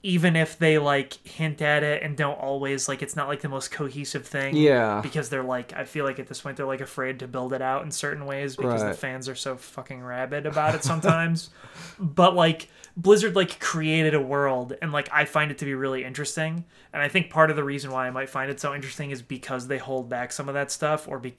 Even 0.02 0.36
if 0.36 0.58
they 0.58 0.78
like 0.78 1.14
hint 1.26 1.60
at 1.60 1.82
it 1.82 2.02
and 2.02 2.16
don't 2.16 2.38
always 2.38 2.88
like, 2.88 3.02
it's 3.02 3.16
not 3.16 3.26
like 3.26 3.40
the 3.40 3.48
most 3.48 3.70
cohesive 3.70 4.26
thing. 4.26 4.56
Yeah. 4.56 5.00
Because 5.00 5.30
they're 5.30 5.42
like, 5.42 5.72
I 5.72 5.84
feel 5.84 6.04
like 6.04 6.18
at 6.18 6.28
this 6.28 6.40
point 6.40 6.56
they're 6.56 6.66
like 6.66 6.80
afraid 6.80 7.18
to 7.20 7.28
build 7.28 7.52
it 7.52 7.62
out 7.62 7.82
in 7.82 7.90
certain 7.90 8.24
ways 8.24 8.56
because 8.56 8.82
the 8.82 8.94
fans 8.94 9.28
are 9.28 9.34
so 9.34 9.56
fucking 9.56 10.02
rabid 10.02 10.46
about 10.46 10.74
it 10.74 10.84
sometimes. 10.84 11.50
but 11.98 12.36
like 12.36 12.68
Blizzard 12.96 13.34
like 13.34 13.58
created 13.58 14.14
a 14.14 14.20
world 14.20 14.74
and 14.80 14.92
like 14.92 15.08
I 15.12 15.24
find 15.24 15.50
it 15.50 15.58
to 15.58 15.64
be 15.64 15.74
really 15.74 16.04
interesting. 16.04 16.64
And 16.92 17.02
I 17.02 17.08
think 17.08 17.30
part 17.30 17.50
of 17.50 17.56
the 17.56 17.64
reason 17.64 17.90
why 17.90 18.06
I 18.06 18.10
might 18.10 18.30
find 18.30 18.50
it 18.50 18.60
so 18.60 18.74
interesting 18.74 19.10
is 19.10 19.22
because 19.22 19.66
they 19.66 19.78
hold 19.78 20.08
back 20.08 20.32
some 20.32 20.48
of 20.48 20.54
that 20.54 20.70
stuff 20.70 21.08
or 21.08 21.18
be 21.18 21.36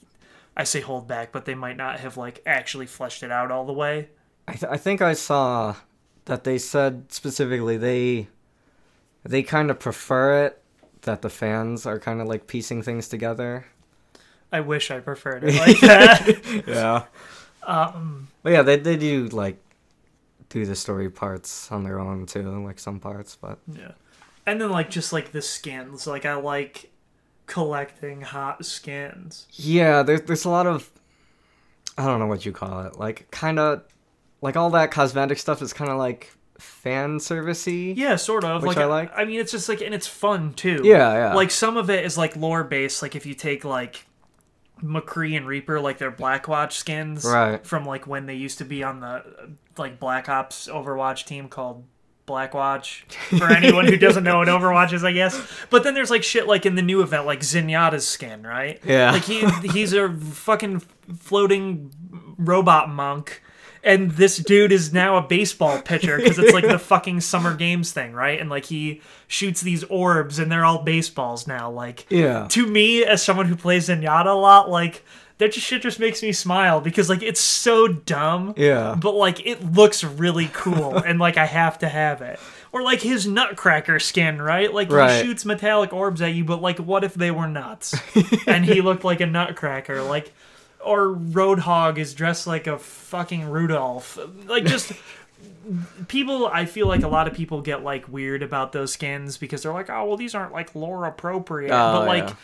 I 0.58 0.64
say 0.64 0.82
hold 0.82 1.08
back, 1.08 1.32
but 1.32 1.46
they 1.46 1.54
might 1.56 1.78
not 1.78 2.00
have 2.00 2.18
like 2.18 2.42
actually 2.46 2.88
fleshed 2.88 3.22
it 3.24 3.32
out 3.32 3.52
all 3.52 3.66
the 3.66 3.74
way. 3.74 4.10
I, 4.48 4.54
th- 4.54 4.72
I 4.72 4.78
think 4.78 5.02
I 5.02 5.14
saw 5.14 5.76
that 6.26 6.44
they 6.44 6.58
said 6.58 7.12
specifically 7.12 7.78
they 7.78 8.28
they 9.30 9.44
kind 9.44 9.70
of 9.72 9.80
prefer 9.80 10.46
it 10.46 10.62
that 11.02 11.22
the 11.22 11.30
fans 11.30 11.86
are 11.86 12.00
kind 12.00 12.22
of 12.22 12.28
like 12.28 12.48
piecing 12.48 12.82
things 12.82 13.08
together. 13.08 13.66
I 14.52 14.62
wish 14.62 14.92
I 14.92 15.00
preferred 15.00 15.44
it 15.44 15.56
like 15.68 15.80
that. 15.82 16.64
Yeah. 16.68 17.06
um 17.66 18.28
But 18.44 18.52
yeah, 18.54 18.62
they 18.62 18.78
they 18.78 18.98
do 18.98 19.28
like 19.28 19.58
do 20.50 20.66
the 20.66 20.76
story 20.76 21.10
parts 21.10 21.72
on 21.72 21.84
their 21.84 22.00
own 22.00 22.26
too, 22.26 22.64
like 22.66 22.80
some 22.80 23.00
parts, 23.00 23.36
but 23.36 23.60
Yeah. 23.72 23.92
And 24.46 24.62
then 24.62 24.70
like 24.72 24.90
just 24.90 25.12
like 25.12 25.32
the 25.34 25.42
skins. 25.42 26.08
Like 26.08 26.26
I 26.26 26.36
like 26.36 26.92
collecting 27.46 28.22
hot 28.22 28.66
skins. 28.66 29.48
yeah, 29.52 30.04
there's 30.04 30.22
there's 30.22 30.46
a 30.46 30.50
lot 30.50 30.68
of 30.68 30.90
I 31.98 32.06
don't 32.06 32.20
know 32.20 32.28
what 32.28 32.46
you 32.46 32.52
call 32.52 32.82
it, 32.86 32.98
like 32.98 33.30
kind 33.32 33.60
of 33.60 33.84
like 34.42 34.56
all 34.56 34.70
that 34.72 34.92
cosmetic 34.92 35.38
stuff 35.40 35.62
is 35.62 35.74
kind 35.74 35.90
of 35.92 35.98
like 35.98 36.34
fan 36.60 37.18
servicey. 37.20 37.96
Yeah, 37.96 38.16
sort 38.16 38.44
of. 38.44 38.62
Which 38.64 38.70
like 38.76 38.78
I 38.78 38.86
like. 38.86 39.12
I 39.16 39.26
mean 39.26 39.40
it's 39.40 39.52
just 39.52 39.70
like 39.70 39.82
and 39.82 39.94
it's 39.94 40.08
fun 40.08 40.54
too. 40.54 40.82
Yeah, 40.84 41.14
yeah. 41.14 41.34
Like 41.34 41.52
some 41.52 41.78
of 41.78 41.90
it 41.90 42.06
is 42.06 42.18
like 42.18 42.36
lore 42.36 42.64
based, 42.64 43.02
like 43.02 43.16
if 43.16 43.26
you 43.26 43.34
take 43.34 43.64
like 43.66 44.06
McCree 44.84 45.36
and 45.36 45.48
Reaper, 45.48 45.80
like 45.80 45.98
their 45.98 46.12
Blackwatch 46.12 46.74
skins 46.74 47.26
Right. 47.26 47.66
from 47.66 47.86
like 47.86 48.06
when 48.08 48.26
they 48.26 48.36
used 48.36 48.60
to 48.60 48.66
be 48.66 48.84
on 48.84 49.00
the 49.00 49.24
like 49.78 50.00
Black 50.00 50.30
Ops 50.30 50.68
Overwatch 50.68 51.26
team 51.26 51.50
called 51.50 51.86
Blackwatch. 52.28 53.04
For 53.40 53.50
anyone 53.52 53.86
who 53.86 53.98
doesn't 53.98 54.24
know 54.24 54.40
what 54.40 54.48
Overwatch 54.50 54.94
is, 54.94 55.04
I 55.04 55.14
guess. 55.14 55.42
But 55.70 55.84
then 55.84 55.94
there's 55.94 56.12
like 56.12 56.24
shit 56.24 56.46
like 56.48 56.66
in 56.66 56.76
the 56.76 56.82
new 56.82 57.02
event, 57.02 57.26
like 57.26 57.40
Zenyatta's 57.40 58.06
skin, 58.08 58.44
right? 58.44 58.80
Yeah. 58.84 59.12
Like 59.12 59.24
he 59.24 59.48
he's 59.70 59.94
a 59.94 60.12
fucking 60.14 60.82
floating 61.18 61.92
robot 62.38 62.90
monk. 62.90 63.42
And 63.88 64.12
this 64.12 64.38
dude 64.38 64.72
is 64.72 64.92
now 64.94 65.18
a 65.18 65.22
baseball 65.22 65.82
pitcher 65.82 66.18
because 66.18 66.38
it's 66.38 66.54
like 66.54 66.68
the 66.68 66.78
fucking 66.94 67.22
summer 67.22 67.56
games 67.56 67.92
thing, 67.92 68.14
right? 68.14 68.40
And 68.40 68.50
like 68.50 68.66
he 68.66 69.02
shoots 69.28 69.62
these 69.62 69.84
orbs 69.86 70.40
and 70.40 70.52
they're 70.52 70.66
all 70.66 70.84
baseballs 70.84 71.48
now. 71.48 71.72
Like 71.72 72.06
Yeah. 72.10 72.48
to 72.50 72.68
me 72.68 73.04
as 73.04 73.24
someone 73.24 73.46
who 73.48 73.56
plays 73.56 73.90
Zenyatta 73.90 74.26
a 74.28 74.32
lot, 74.32 74.70
like 74.70 75.04
that 75.40 75.52
just 75.54 75.66
shit 75.68 75.84
just 75.84 76.00
makes 76.00 76.22
me 76.24 76.32
smile 76.32 76.82
because 76.82 77.10
like 77.10 77.22
it's 77.24 77.40
so 77.40 77.88
dumb. 77.88 78.54
Yeah. 78.58 78.96
But 79.00 79.16
like 79.16 79.46
it 79.46 79.74
looks 79.74 80.04
really 80.04 80.50
cool 80.52 80.98
and 81.06 81.18
like 81.20 81.38
I 81.38 81.46
have 81.46 81.80
to 81.80 81.88
have 81.88 82.22
it. 82.22 82.40
Or 82.74 82.82
like 82.84 83.02
his 83.02 83.26
nutcracker 83.26 83.98
skin, 84.00 84.42
right? 84.42 84.72
Like 84.74 84.92
Right. 84.92 85.22
he 85.22 85.24
shoots 85.28 85.46
metallic 85.46 85.94
orbs 85.94 86.22
at 86.22 86.34
you, 86.34 86.44
but 86.44 86.62
like 86.62 86.80
what 86.80 87.04
if 87.04 87.14
they 87.14 87.32
were 87.32 87.48
nuts? 87.48 87.96
and 88.48 88.66
he 88.66 88.82
looked 88.82 89.04
like 89.06 89.22
a 89.22 89.26
nutcracker, 89.26 90.02
like 90.04 90.34
or 90.88 91.14
Roadhog 91.14 91.98
is 91.98 92.14
dressed 92.14 92.48
like 92.48 92.66
a 92.66 92.80
fucking 92.80 93.50
Rudolph. 93.50 94.18
Like 94.46 94.66
just 94.66 94.94
people 96.08 96.48
I 96.48 96.66
feel 96.66 96.88
like 96.88 97.04
a 97.04 97.08
lot 97.08 97.28
of 97.28 97.34
people 97.34 97.62
get 97.62 97.84
like 97.84 98.08
weird 98.08 98.42
about 98.42 98.72
those 98.72 98.94
skins 98.94 99.38
because 99.38 99.64
they're 99.64 99.74
like, 99.74 99.90
"Oh, 99.90 100.06
well 100.06 100.18
these 100.18 100.34
aren't 100.34 100.54
like 100.54 100.74
lore 100.76 101.06
appropriate." 101.06 101.72
Oh, 101.72 102.00
but 102.00 102.08
like 102.08 102.30
yeah. 102.30 102.36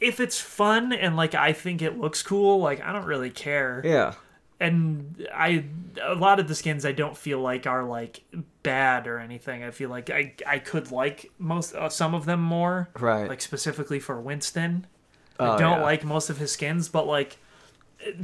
if 0.00 0.20
it's 0.20 0.40
fun 0.40 0.92
and 0.92 1.16
like 1.16 1.34
I 1.34 1.52
think 1.52 1.82
it 1.82 1.98
looks 1.98 2.22
cool, 2.22 2.58
like 2.58 2.80
I 2.80 2.92
don't 2.92 3.06
really 3.06 3.30
care. 3.30 3.82
Yeah. 3.84 4.14
And 4.58 5.26
I 5.34 5.64
a 6.02 6.14
lot 6.14 6.40
of 6.40 6.48
the 6.48 6.54
skins 6.54 6.84
I 6.84 6.92
don't 6.92 7.16
feel 7.16 7.40
like 7.40 7.66
are 7.66 7.84
like 7.84 8.22
bad 8.62 9.06
or 9.06 9.18
anything. 9.18 9.62
I 9.62 9.70
feel 9.70 9.90
like 9.90 10.10
I 10.10 10.34
I 10.46 10.58
could 10.58 10.90
like 10.90 11.30
most 11.38 11.74
uh, 11.74 11.88
some 11.88 12.14
of 12.14 12.24
them 12.24 12.42
more. 12.42 12.88
Right. 12.98 13.28
Like 13.28 13.40
specifically 13.40 14.00
for 14.00 14.20
Winston. 14.20 14.86
Oh, 15.38 15.52
I 15.52 15.58
don't 15.58 15.78
yeah. 15.78 15.82
like 15.82 16.04
most 16.04 16.28
of 16.28 16.36
his 16.36 16.52
skins, 16.52 16.88
but 16.90 17.06
like 17.06 17.38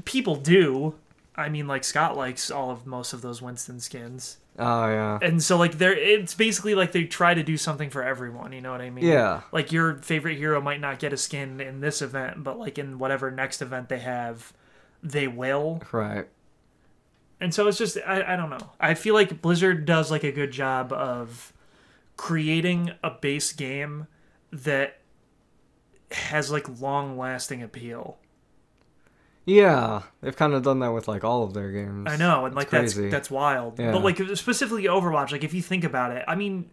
people 0.04 0.36
do. 0.36 0.94
I 1.34 1.48
mean, 1.50 1.66
like 1.66 1.84
Scott 1.84 2.16
likes 2.16 2.50
all 2.50 2.70
of 2.70 2.86
most 2.86 3.12
of 3.12 3.20
those 3.20 3.42
Winston 3.42 3.78
skins, 3.78 4.38
Oh 4.58 4.86
yeah. 4.88 5.18
and 5.20 5.42
so 5.42 5.58
like 5.58 5.76
they're 5.76 5.92
it's 5.92 6.32
basically 6.34 6.74
like 6.74 6.92
they 6.92 7.04
try 7.04 7.34
to 7.34 7.42
do 7.42 7.58
something 7.58 7.90
for 7.90 8.02
everyone. 8.02 8.52
You 8.52 8.62
know 8.62 8.72
what 8.72 8.80
I 8.80 8.88
mean? 8.88 9.04
Yeah. 9.04 9.42
Like 9.52 9.70
your 9.70 9.96
favorite 9.96 10.38
hero 10.38 10.60
might 10.62 10.80
not 10.80 10.98
get 10.98 11.12
a 11.12 11.16
skin 11.18 11.60
in 11.60 11.80
this 11.80 12.00
event, 12.00 12.42
but 12.42 12.58
like 12.58 12.78
in 12.78 12.98
whatever 12.98 13.30
next 13.30 13.60
event 13.60 13.90
they 13.90 13.98
have, 13.98 14.54
they 15.02 15.28
will. 15.28 15.82
Right. 15.92 16.26
And 17.38 17.52
so 17.54 17.66
it's 17.68 17.76
just 17.76 17.98
I, 18.06 18.32
I 18.32 18.36
don't 18.36 18.48
know. 18.48 18.70
I 18.80 18.94
feel 18.94 19.12
like 19.12 19.42
Blizzard 19.42 19.84
does 19.84 20.10
like 20.10 20.24
a 20.24 20.32
good 20.32 20.52
job 20.52 20.90
of 20.90 21.52
creating 22.16 22.92
a 23.04 23.10
base 23.10 23.52
game 23.52 24.06
that 24.50 25.00
has 26.12 26.50
like 26.50 26.80
long 26.80 27.18
lasting 27.18 27.62
appeal. 27.62 28.16
Yeah, 29.46 30.02
they've 30.20 30.36
kind 30.36 30.54
of 30.54 30.64
done 30.64 30.80
that 30.80 30.92
with 30.92 31.06
like 31.06 31.22
all 31.22 31.44
of 31.44 31.54
their 31.54 31.70
games. 31.70 32.08
I 32.10 32.16
know, 32.16 32.46
and 32.46 32.54
like 32.54 32.68
that's 32.68 32.94
crazy. 32.94 33.10
that's 33.10 33.30
wild. 33.30 33.78
Yeah. 33.78 33.92
But 33.92 34.02
like 34.02 34.18
specifically 34.36 34.84
Overwatch, 34.84 35.30
like 35.30 35.44
if 35.44 35.54
you 35.54 35.62
think 35.62 35.84
about 35.84 36.10
it, 36.10 36.24
I 36.26 36.34
mean, 36.34 36.68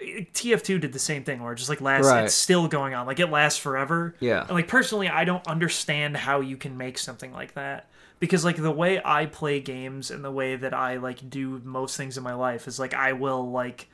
TF2 0.00 0.80
did 0.80 0.94
the 0.94 0.98
same 0.98 1.24
thing, 1.24 1.42
where 1.42 1.54
just 1.54 1.68
like 1.68 1.82
last 1.82 2.06
Right. 2.06 2.24
It's 2.24 2.34
still 2.34 2.68
going 2.68 2.94
on, 2.94 3.06
like 3.06 3.20
it 3.20 3.26
lasts 3.26 3.58
forever. 3.58 4.14
Yeah. 4.18 4.40
And 4.40 4.52
like 4.52 4.66
personally, 4.66 5.10
I 5.10 5.24
don't 5.24 5.46
understand 5.46 6.16
how 6.16 6.40
you 6.40 6.56
can 6.56 6.78
make 6.78 6.96
something 6.96 7.32
like 7.32 7.52
that 7.54 7.90
because 8.18 8.46
like 8.46 8.56
the 8.56 8.70
way 8.70 9.00
I 9.04 9.26
play 9.26 9.60
games 9.60 10.10
and 10.10 10.24
the 10.24 10.30
way 10.30 10.56
that 10.56 10.72
I 10.72 10.96
like 10.96 11.28
do 11.28 11.60
most 11.64 11.98
things 11.98 12.16
in 12.16 12.22
my 12.22 12.34
life 12.34 12.66
is 12.66 12.78
like 12.78 12.94
I 12.94 13.12
will 13.12 13.50
like 13.50 13.88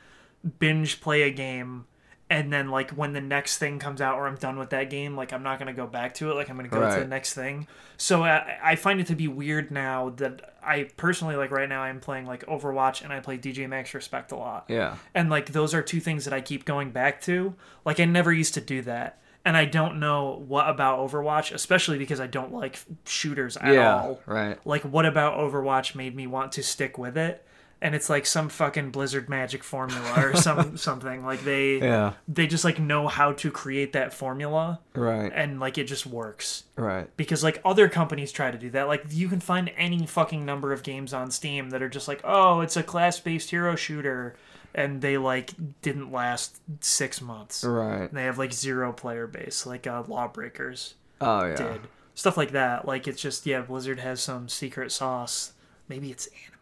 binge 0.61 1.01
play 1.01 1.23
a 1.23 1.31
game 1.31 1.87
and 2.29 2.53
then 2.53 2.69
like 2.71 2.91
when 2.91 3.13
the 3.13 3.21
next 3.21 3.59
thing 3.59 3.79
comes 3.79 4.01
out 4.01 4.17
or 4.17 4.27
I'm 4.27 4.35
done 4.35 4.59
with 4.59 4.71
that 4.71 4.91
game, 4.91 5.17
like 5.17 5.33
I'm 5.33 5.43
not 5.45 5.59
gonna 5.59 5.73
go 5.73 5.87
back 5.87 6.15
to 6.15 6.31
it. 6.31 6.35
Like 6.35 6.51
I'm 6.51 6.57
gonna 6.57 6.69
go 6.69 6.81
to 6.93 7.01
the 7.01 7.07
next 7.07 7.35
thing. 7.35 7.69
So 7.97 8.25
I, 8.25 8.59
I 8.63 8.77
find 8.77 9.01
it 9.01 9.07
to 9.07 9.15
be 9.15 9.29
weird 9.29 9.71
now 9.71 10.11
that 10.17 10.57
I 10.63 10.89
personally 10.97 11.37
like 11.37 11.51
right 11.53 11.69
now 11.69 11.83
I'm 11.83 12.01
playing 12.01 12.27
like 12.27 12.45
Overwatch 12.47 13.03
and 13.03 13.13
I 13.13 13.21
play 13.21 13.39
DJ 13.39 13.69
Max 13.69 13.95
Respect 13.95 14.33
a 14.33 14.37
lot 14.37 14.65
Yeah. 14.69 14.97
and 15.15 15.31
like 15.31 15.53
those 15.53 15.73
are 15.73 15.83
two 15.83 16.01
things 16.01 16.25
that 16.25 16.35
I 16.35 16.41
keep 16.41 16.65
going 16.65 16.91
back 16.91 17.21
to. 17.23 17.55
Like 17.85 18.01
I 18.01 18.05
never 18.05 18.33
used 18.33 18.55
to 18.55 18.61
do 18.61 18.83
that, 18.83 19.21
and 19.45 19.57
I 19.57 19.65
don't 19.65 20.01
know 20.01 20.43
what 20.49 20.69
about 20.69 20.99
Overwatch, 20.99 21.53
especially 21.55 21.97
because 21.99 22.19
I 22.21 22.27
don't 22.27 22.53
like 22.53 22.81
shooters 23.07 23.57
at 23.57 23.73
yeah. 23.73 23.95
all. 24.03 24.21
Right. 24.27 24.59
Like 24.67 24.83
what 24.83 25.07
about 25.07 25.39
Overwatch 25.39 25.95
made 25.95 26.17
me 26.17 26.27
want 26.27 26.51
to 26.53 26.65
stick 26.65 26.99
with 26.99 27.17
it? 27.17 27.46
And 27.83 27.95
it's 27.95 28.09
like 28.09 28.25
some 28.25 28.49
fucking 28.49 28.91
Blizzard 28.91 29.29
magic 29.29 29.63
formula 29.63 30.13
or 30.17 30.35
some 30.35 30.77
something 30.89 31.25
like 31.25 31.45
they 31.45 31.79
Yeah. 31.79 32.15
they 32.27 32.47
just 32.47 32.65
like 32.65 32.79
know 32.81 33.07
how 33.07 33.33
to 33.33 33.51
create 33.51 33.93
that 33.93 34.15
formula 34.15 34.81
Right. 34.95 35.31
and 35.35 35.61
like 35.61 35.77
it 35.77 35.85
just 35.85 36.07
works 36.07 36.65
Right. 36.77 37.09
because 37.19 37.45
like 37.45 37.61
other 37.67 37.89
companies 37.91 38.33
try 38.33 38.51
to 38.51 38.57
do 38.57 38.71
that 38.71 38.89
like 38.89 39.05
you 39.11 39.29
can 39.29 39.41
find 39.41 39.71
any 39.77 40.07
fucking 40.07 40.45
number 40.45 40.73
of 40.73 40.83
games 40.83 41.13
on 41.13 41.31
steam 41.31 41.69
that 41.71 41.83
are 41.83 41.89
just 41.91 42.09
like 42.09 42.21
oh 42.25 42.61
it's 42.63 42.79
a 42.79 42.83
class-based 42.83 43.51
hero 43.51 43.77
shooter 43.77 44.35
and 44.75 45.03
they 45.03 45.19
like 45.19 45.53
didn't 45.83 46.11
last 46.11 46.59
six 46.81 47.21
months 47.21 47.63
Right. 47.63 48.05
and 48.09 48.13
they 48.13 48.25
have 48.25 48.39
like 48.39 48.55
zero 48.55 48.93
player 48.95 49.27
base 49.27 49.67
like 49.67 49.87
uh, 49.87 50.03
lawbreakers 50.09 50.95
Oh 51.21 51.45
yeah. 51.45 51.55
did 51.57 51.81
stuff 52.15 52.39
like 52.39 52.53
that 52.53 52.87
like 52.87 53.07
it's 53.07 53.21
just 53.21 53.45
yeah 53.45 53.61
blizzard 53.61 54.01
has 54.01 54.23
some 54.23 54.49
secret 54.49 54.91
sauce 54.93 55.53
maybe 55.89 56.11
it's 56.11 56.27
anime 56.27 56.56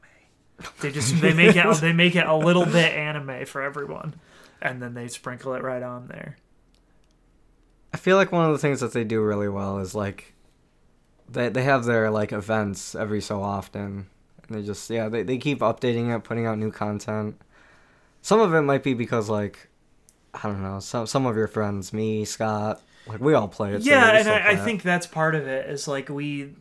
they 0.80 0.90
just 0.90 1.20
they 1.20 1.32
make 1.32 1.56
it 1.56 1.76
they 1.80 1.92
make 1.92 2.16
it 2.16 2.26
a 2.26 2.34
little 2.36 2.66
bit 2.66 2.92
anime 2.92 3.44
for 3.46 3.62
everyone 3.62 4.14
and 4.62 4.82
then 4.82 4.94
they 4.94 5.08
sprinkle 5.08 5.54
it 5.54 5.62
right 5.62 5.82
on 5.82 6.08
there 6.08 6.36
I 7.92 7.96
feel 7.96 8.16
like 8.16 8.32
one 8.32 8.44
of 8.44 8.52
the 8.52 8.58
things 8.58 8.80
that 8.80 8.92
they 8.92 9.04
do 9.04 9.22
really 9.22 9.48
well 9.48 9.78
is 9.78 9.94
like 9.94 10.34
they 11.28 11.48
they 11.48 11.62
have 11.62 11.84
their 11.84 12.10
like 12.10 12.32
events 12.32 12.94
every 12.94 13.20
so 13.20 13.40
often 13.40 14.06
and 14.48 14.58
they 14.58 14.62
just 14.62 14.88
yeah, 14.90 15.08
they 15.08 15.22
they 15.22 15.38
keep 15.38 15.60
updating 15.60 16.14
it, 16.14 16.24
putting 16.24 16.46
out 16.46 16.58
new 16.58 16.70
content. 16.70 17.40
Some 18.22 18.40
of 18.40 18.54
it 18.54 18.62
might 18.62 18.82
be 18.82 18.94
because 18.94 19.28
like 19.28 19.68
I 20.32 20.42
don't 20.42 20.62
know, 20.62 20.80
some 20.80 21.06
some 21.06 21.26
of 21.26 21.36
your 21.36 21.46
friends, 21.46 21.92
me, 21.92 22.24
Scott, 22.24 22.82
like 23.06 23.20
we 23.20 23.34
all 23.34 23.48
play 23.48 23.74
it. 23.74 23.82
so 23.82 23.90
yeah 23.90 24.12
we 24.12 24.18
and 24.18 24.28
I, 24.28 24.50
I 24.50 24.56
think 24.56 24.82
that's 24.82 25.06
part 25.06 25.34
of 25.34 25.46
it 25.46 25.68
is 25.68 25.86
like 25.88 26.08
we 26.08 26.54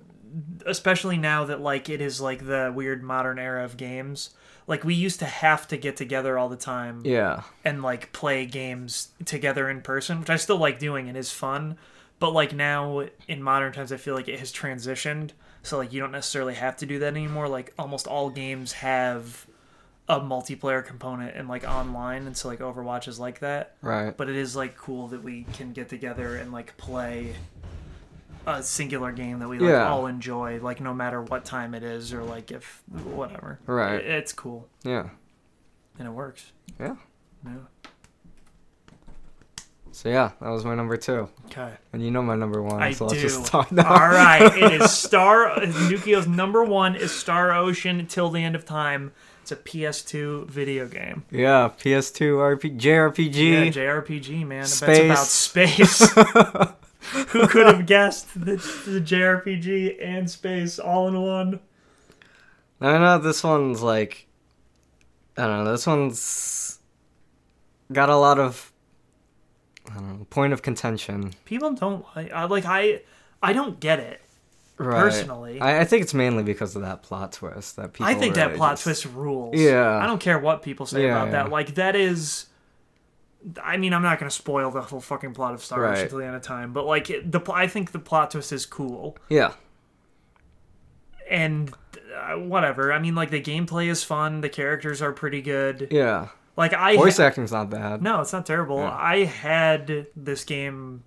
especially 0.65 1.17
now 1.17 1.45
that 1.45 1.61
like 1.61 1.89
it 1.89 2.01
is 2.01 2.19
like 2.21 2.45
the 2.45 2.71
weird 2.75 3.03
modern 3.03 3.37
era 3.39 3.63
of 3.63 3.77
games 3.77 4.31
like 4.65 4.83
we 4.83 4.93
used 4.93 5.19
to 5.19 5.25
have 5.25 5.67
to 5.67 5.77
get 5.77 5.97
together 5.97 6.37
all 6.37 6.47
the 6.49 6.55
time 6.57 7.01
Yeah. 7.03 7.43
and 7.65 7.83
like 7.83 8.13
play 8.13 8.45
games 8.45 9.09
together 9.25 9.69
in 9.69 9.81
person 9.81 10.19
which 10.21 10.29
i 10.29 10.37
still 10.37 10.57
like 10.57 10.79
doing 10.79 11.07
and 11.09 11.17
is 11.17 11.31
fun. 11.31 11.77
But 12.19 12.31
like 12.31 12.53
now 12.53 13.05
in 13.27 13.43
modern 13.43 13.73
times 13.73 13.91
i 13.91 13.97
feel 13.97 14.15
like 14.15 14.29
it 14.29 14.39
has 14.39 14.53
transitioned. 14.53 15.31
So 15.61 15.77
like 15.77 15.91
you 15.91 15.99
don't 15.99 16.11
necessarily 16.13 16.53
have 16.53 16.77
to 16.77 16.85
do 16.85 16.99
that 16.99 17.07
anymore. 17.07 17.49
Like 17.49 17.73
almost 17.77 18.07
all 18.07 18.29
games 18.29 18.71
have 18.73 19.45
a 20.07 20.21
multiplayer 20.21 20.85
component 20.85 21.35
and 21.35 21.49
like 21.49 21.65
online. 21.67 22.25
And 22.27 22.37
so 22.37 22.47
like 22.47 22.59
overwatch 22.59 23.09
is 23.09 23.19
like 23.19 23.39
that. 23.39 23.75
Right. 23.81 24.15
but 24.15 24.29
it 24.29 24.37
is 24.37 24.55
like 24.55 24.77
cool 24.77 25.09
that 25.09 25.21
we 25.21 25.43
can 25.51 25.73
get 25.73 25.89
together 25.89 26.37
and 26.37 26.53
like 26.53 26.77
play 26.77 27.35
a 28.45 28.61
singular 28.61 29.11
game 29.11 29.39
that 29.39 29.47
we 29.47 29.57
like 29.59 29.69
Yeah. 29.69 29.87
all 29.89 30.05
enjoy 30.07 30.59
like 30.61 30.81
no 30.81 30.93
matter 30.93 31.21
what 31.21 31.45
time 31.45 31.73
it 31.73 31.83
is 31.83 32.13
or 32.13 32.23
like 32.23 32.51
if 32.51 32.83
whatever 32.91 33.59
Right. 33.65 33.95
It- 33.95 34.05
it's 34.05 34.33
cool 34.33 34.67
Yeah. 34.83 35.09
and 35.99 36.07
it 36.07 36.11
works 36.11 36.51
Yeah. 36.79 36.95
yeah 37.45 37.51
So 39.91 40.09
yeah, 40.09 40.31
that 40.41 40.49
was 40.49 40.65
my 40.65 40.73
number 40.75 40.97
two. 40.97 41.29
okay 41.45 41.73
And 41.93 42.03
you 42.03 42.09
know 42.11 42.23
my 42.23 42.35
number 42.35 42.61
one, 42.63 42.81
I 42.81 42.91
so 42.93 43.07
do. 43.07 43.15
let's 43.15 43.21
just 43.21 43.45
talk 43.45 43.71
now. 43.71 43.87
all 43.87 44.09
right 44.09 44.41
it 44.57 44.81
is 44.81 44.91
star 45.05 45.51
nukio's 45.61 46.27
number 46.27 46.63
one 46.63 46.95
is 46.95 47.11
star 47.11 47.53
ocean 47.53 48.05
till 48.07 48.29
the 48.31 48.43
end 48.43 48.55
of 48.55 48.65
time 48.65 49.11
it's 49.41 49.51
a 49.51 49.55
ps2 49.55 50.47
video 50.47 50.87
game 50.87 51.25
Yeah, 51.29 51.69
PS2 51.77 52.37
RP 52.37 52.77
JRPG. 52.79 53.35
yeah 53.75 53.83
jrpg 53.83 54.47
man 54.47 54.61
It's 54.63 54.73
Space. 54.73 55.05
about 55.05 55.27
space 55.27 56.73
who 57.29 57.47
could 57.47 57.65
have 57.67 57.85
guessed 57.85 58.33
the, 58.33 58.55
the 58.87 59.01
jrpg 59.01 59.97
and 60.01 60.29
space 60.29 60.79
all 60.79 61.07
in 61.07 61.21
one 61.21 61.59
I 62.81 62.97
know 62.97 63.17
this 63.17 63.43
one's 63.43 63.81
like 63.81 64.27
I 65.37 65.47
don't 65.47 65.63
know, 65.63 65.71
this 65.71 65.87
one's 65.87 66.79
got 67.91 68.09
a 68.09 68.15
lot 68.15 68.39
of 68.39 68.71
I 69.89 69.95
don't 69.95 70.19
know, 70.19 70.25
point 70.29 70.53
of 70.53 70.61
contention. 70.61 71.33
people 71.45 71.73
don't 71.73 72.05
like 72.15 72.31
I 72.31 72.45
like 72.45 72.65
I 72.65 73.01
I 73.41 73.53
don't 73.53 73.79
get 73.79 73.99
it. 73.99 74.21
Right. 74.77 74.99
Personally. 75.01 75.61
I, 75.61 75.81
I 75.81 75.83
think 75.85 76.01
it's 76.01 76.13
mainly 76.15 76.41
because 76.43 76.75
of 76.75 76.81
that 76.81 77.03
plot 77.03 77.33
twist 77.33 77.75
that 77.75 77.93
people 77.93 78.07
I 78.07 78.15
think 78.15 78.35
that 78.35 78.55
plot 78.55 78.73
just- 78.73 78.83
twist 78.83 79.05
rules. 79.05 79.55
Yeah. 79.55 79.97
I 79.97 80.05
don't 80.07 80.19
care 80.19 80.39
what 80.39 80.63
people 80.63 80.85
say 80.85 81.03
Yeah, 81.03 81.15
about 81.21 81.25
yeah. 81.27 81.31
that. 81.43 81.49
Like 81.51 81.75
that 81.75 81.95
is 81.95 82.47
I 83.61 83.77
mean, 83.77 83.93
I'm 83.93 84.01
not 84.03 84.19
going 84.19 84.29
to 84.29 84.35
spoil 84.35 84.71
the 84.71 84.81
whole 84.81 85.01
fucking 85.01 85.33
plot 85.33 85.53
of 85.53 85.63
Star 85.63 85.79
Wars 85.79 85.91
Right. 85.97 86.03
until 86.03 86.19
the 86.19 86.25
end 86.25 86.35
of 86.35 86.41
time, 86.41 86.71
but 86.73 86.85
like 86.85 87.09
it, 87.09 87.31
the 87.31 87.41
I 87.51 87.67
think 87.67 87.91
the 87.91 87.99
plot 87.99 88.31
twist 88.31 88.51
is 88.53 88.65
cool 88.65 89.17
Yeah. 89.29 89.53
and 91.29 91.71
uh, 92.15 92.35
whatever. 92.37 92.93
I 92.93 92.99
mean, 92.99 93.15
like 93.15 93.31
the 93.31 93.41
gameplay 93.41 93.87
is 93.87 94.03
fun, 94.03 94.41
the 94.41 94.49
characters 94.49 95.01
are 95.01 95.11
pretty 95.11 95.41
good. 95.41 95.87
Yeah. 95.91 96.29
Like 96.55 96.73
I 96.73 96.95
Voice 96.95 97.19
acting's 97.19 97.51
not 97.51 97.69
bad. 97.69 98.01
No, 98.01 98.21
it's 98.21 98.31
not 98.33 98.45
terrible. 98.45 98.77
Yeah. 98.77 98.91
I 98.95 99.25
had 99.25 100.07
this 100.15 100.43
game 100.43 101.03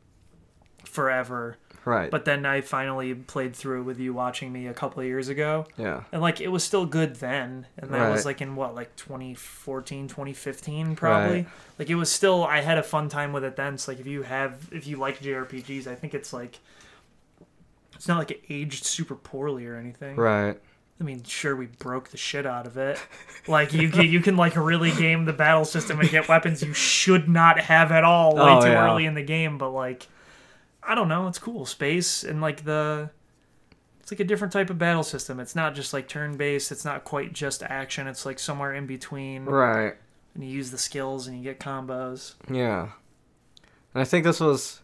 forever, 0.84 1.56
Right. 1.86 2.10
but 2.10 2.24
then 2.24 2.44
I 2.44 2.62
finally 2.62 3.14
played 3.14 3.54
through 3.54 3.84
with 3.84 4.00
you 4.00 4.12
watching 4.12 4.52
me 4.52 4.66
a 4.66 4.74
couple 4.74 5.00
of 5.00 5.06
years 5.06 5.28
ago. 5.28 5.66
yeah. 5.78 6.02
And 6.10 6.20
like 6.20 6.40
it 6.40 6.48
was 6.48 6.64
still 6.64 6.84
good 6.84 7.14
then. 7.16 7.66
And 7.78 7.92
that 7.94 8.10
was 8.10 8.26
like 8.26 8.40
in 8.42 8.56
what, 8.56 8.74
like 8.74 8.94
2014, 8.96 10.08
2015 10.08 10.96
probably. 10.96 11.36
Right. 11.36 11.46
Like 11.78 11.88
it 11.88 11.94
was 11.94 12.10
still 12.10 12.42
I 12.44 12.60
had 12.60 12.76
a 12.76 12.82
fun 12.82 13.08
time 13.08 13.32
with 13.32 13.44
it 13.44 13.54
then. 13.54 13.78
So 13.78 13.92
like 13.92 14.00
if 14.00 14.06
you 14.08 14.22
have 14.22 14.68
if 14.72 14.86
you 14.88 14.96
like 14.96 15.20
JRPGs, 15.20 15.86
I 15.86 15.94
think 15.94 16.12
it's 16.12 16.32
like 16.32 16.58
it's 17.94 18.08
not 18.08 18.18
like 18.18 18.30
it 18.32 18.42
aged 18.50 18.84
super 18.84 19.14
poorly 19.14 19.64
or 19.66 19.76
anything. 19.76 20.16
Right. 20.16 20.60
I 21.00 21.04
mean, 21.04 21.22
sure 21.24 21.54
we 21.54 21.66
broke 21.66 22.08
the 22.08 22.16
shit 22.16 22.46
out 22.46 22.66
of 22.66 22.76
it. 22.78 22.98
Like 23.46 23.72
you 23.72 23.90
can, 23.90 24.06
you 24.06 24.20
can 24.20 24.36
like 24.36 24.56
really 24.56 24.90
game 24.92 25.24
the 25.24 25.32
battle 25.32 25.64
system 25.64 26.00
and 26.00 26.08
get 26.10 26.28
weapons 26.28 26.62
you 26.62 26.72
should 26.72 27.28
not 27.28 27.60
have 27.60 27.92
at 27.92 28.02
all 28.02 28.34
way 28.34 28.42
Oh, 28.42 28.60
too 28.62 28.68
yeah. 28.70 28.84
early 28.90 29.06
in 29.06 29.14
the 29.14 29.22
game, 29.22 29.56
but 29.56 29.70
like 29.70 30.08
I 30.86 30.94
don't 30.94 31.08
know, 31.08 31.26
it's 31.28 31.38
cool. 31.38 31.66
Space 31.66 32.24
and 32.24 32.40
like 32.40 32.64
the 32.64 33.10
it's 34.00 34.12
like 34.12 34.20
a 34.20 34.24
different 34.24 34.52
type 34.52 34.70
of 34.70 34.78
battle 34.78 35.02
system. 35.02 35.40
It's 35.40 35.56
not 35.56 35.74
just 35.74 35.92
like 35.92 36.08
turn 36.08 36.36
based, 36.36 36.70
it's 36.70 36.84
not 36.84 37.04
quite 37.04 37.32
just 37.32 37.62
action, 37.62 38.06
it's 38.06 38.24
like 38.24 38.38
somewhere 38.38 38.74
in 38.74 38.86
between. 38.86 39.44
Right. 39.44 39.94
And 40.34 40.44
you 40.44 40.50
use 40.50 40.70
the 40.70 40.78
skills 40.78 41.26
and 41.26 41.36
you 41.36 41.42
get 41.42 41.58
combos. 41.58 42.34
Yeah. 42.50 42.90
And 43.94 44.02
I 44.02 44.04
think 44.04 44.24
this 44.24 44.38
was 44.38 44.80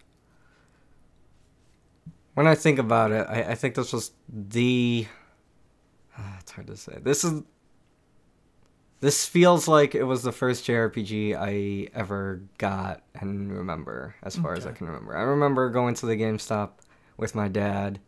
when 2.35 2.47
I 2.47 2.55
think 2.55 2.79
about 2.79 3.13
it, 3.13 3.27
I, 3.29 3.43
I 3.43 3.55
think 3.55 3.75
this 3.75 3.93
was 3.93 4.11
the 4.29 5.07
Ah, 6.19 6.37
it's 6.41 6.51
hard 6.51 6.67
to 6.67 6.77
say. 6.77 6.99
This 7.01 7.25
is 7.25 7.43
this 9.03 9.27
feels 9.27 9.67
like 9.67 9.97
it 9.97 10.05
was 10.05 10.23
the 10.23 10.31
first 10.31 10.65
JRPG 10.65 11.35
I 11.37 11.89
ever 11.93 12.41
got 12.57 13.03
and 13.17 13.53
remember, 13.53 14.15
as 14.23 14.37
far 14.37 14.55
as 14.55 14.65
I 14.65 14.71
can 14.71 14.87
remember. 14.87 15.17
I 15.17 15.23
remember 15.23 15.71
going 15.71 15.97
to 15.97 16.07
the 16.07 16.17
GameStop 16.17 16.71
with 17.17 17.35
my 17.35 17.49
dad 17.49 17.99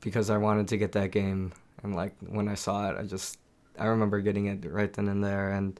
because 0.00 0.28
I 0.28 0.38
wanted 0.38 0.66
to 0.68 0.76
get 0.76 0.90
that 0.92 1.12
game 1.12 1.52
and 1.84 1.94
like 1.94 2.14
when 2.20 2.48
I 2.48 2.56
saw 2.56 2.90
it 2.90 2.98
I 2.98 3.04
just 3.04 3.38
I 3.78 3.86
remember 3.86 4.20
getting 4.20 4.46
it 4.46 4.64
right 4.68 4.92
then 4.92 5.06
and 5.06 5.22
there 5.22 5.52
and 5.52 5.78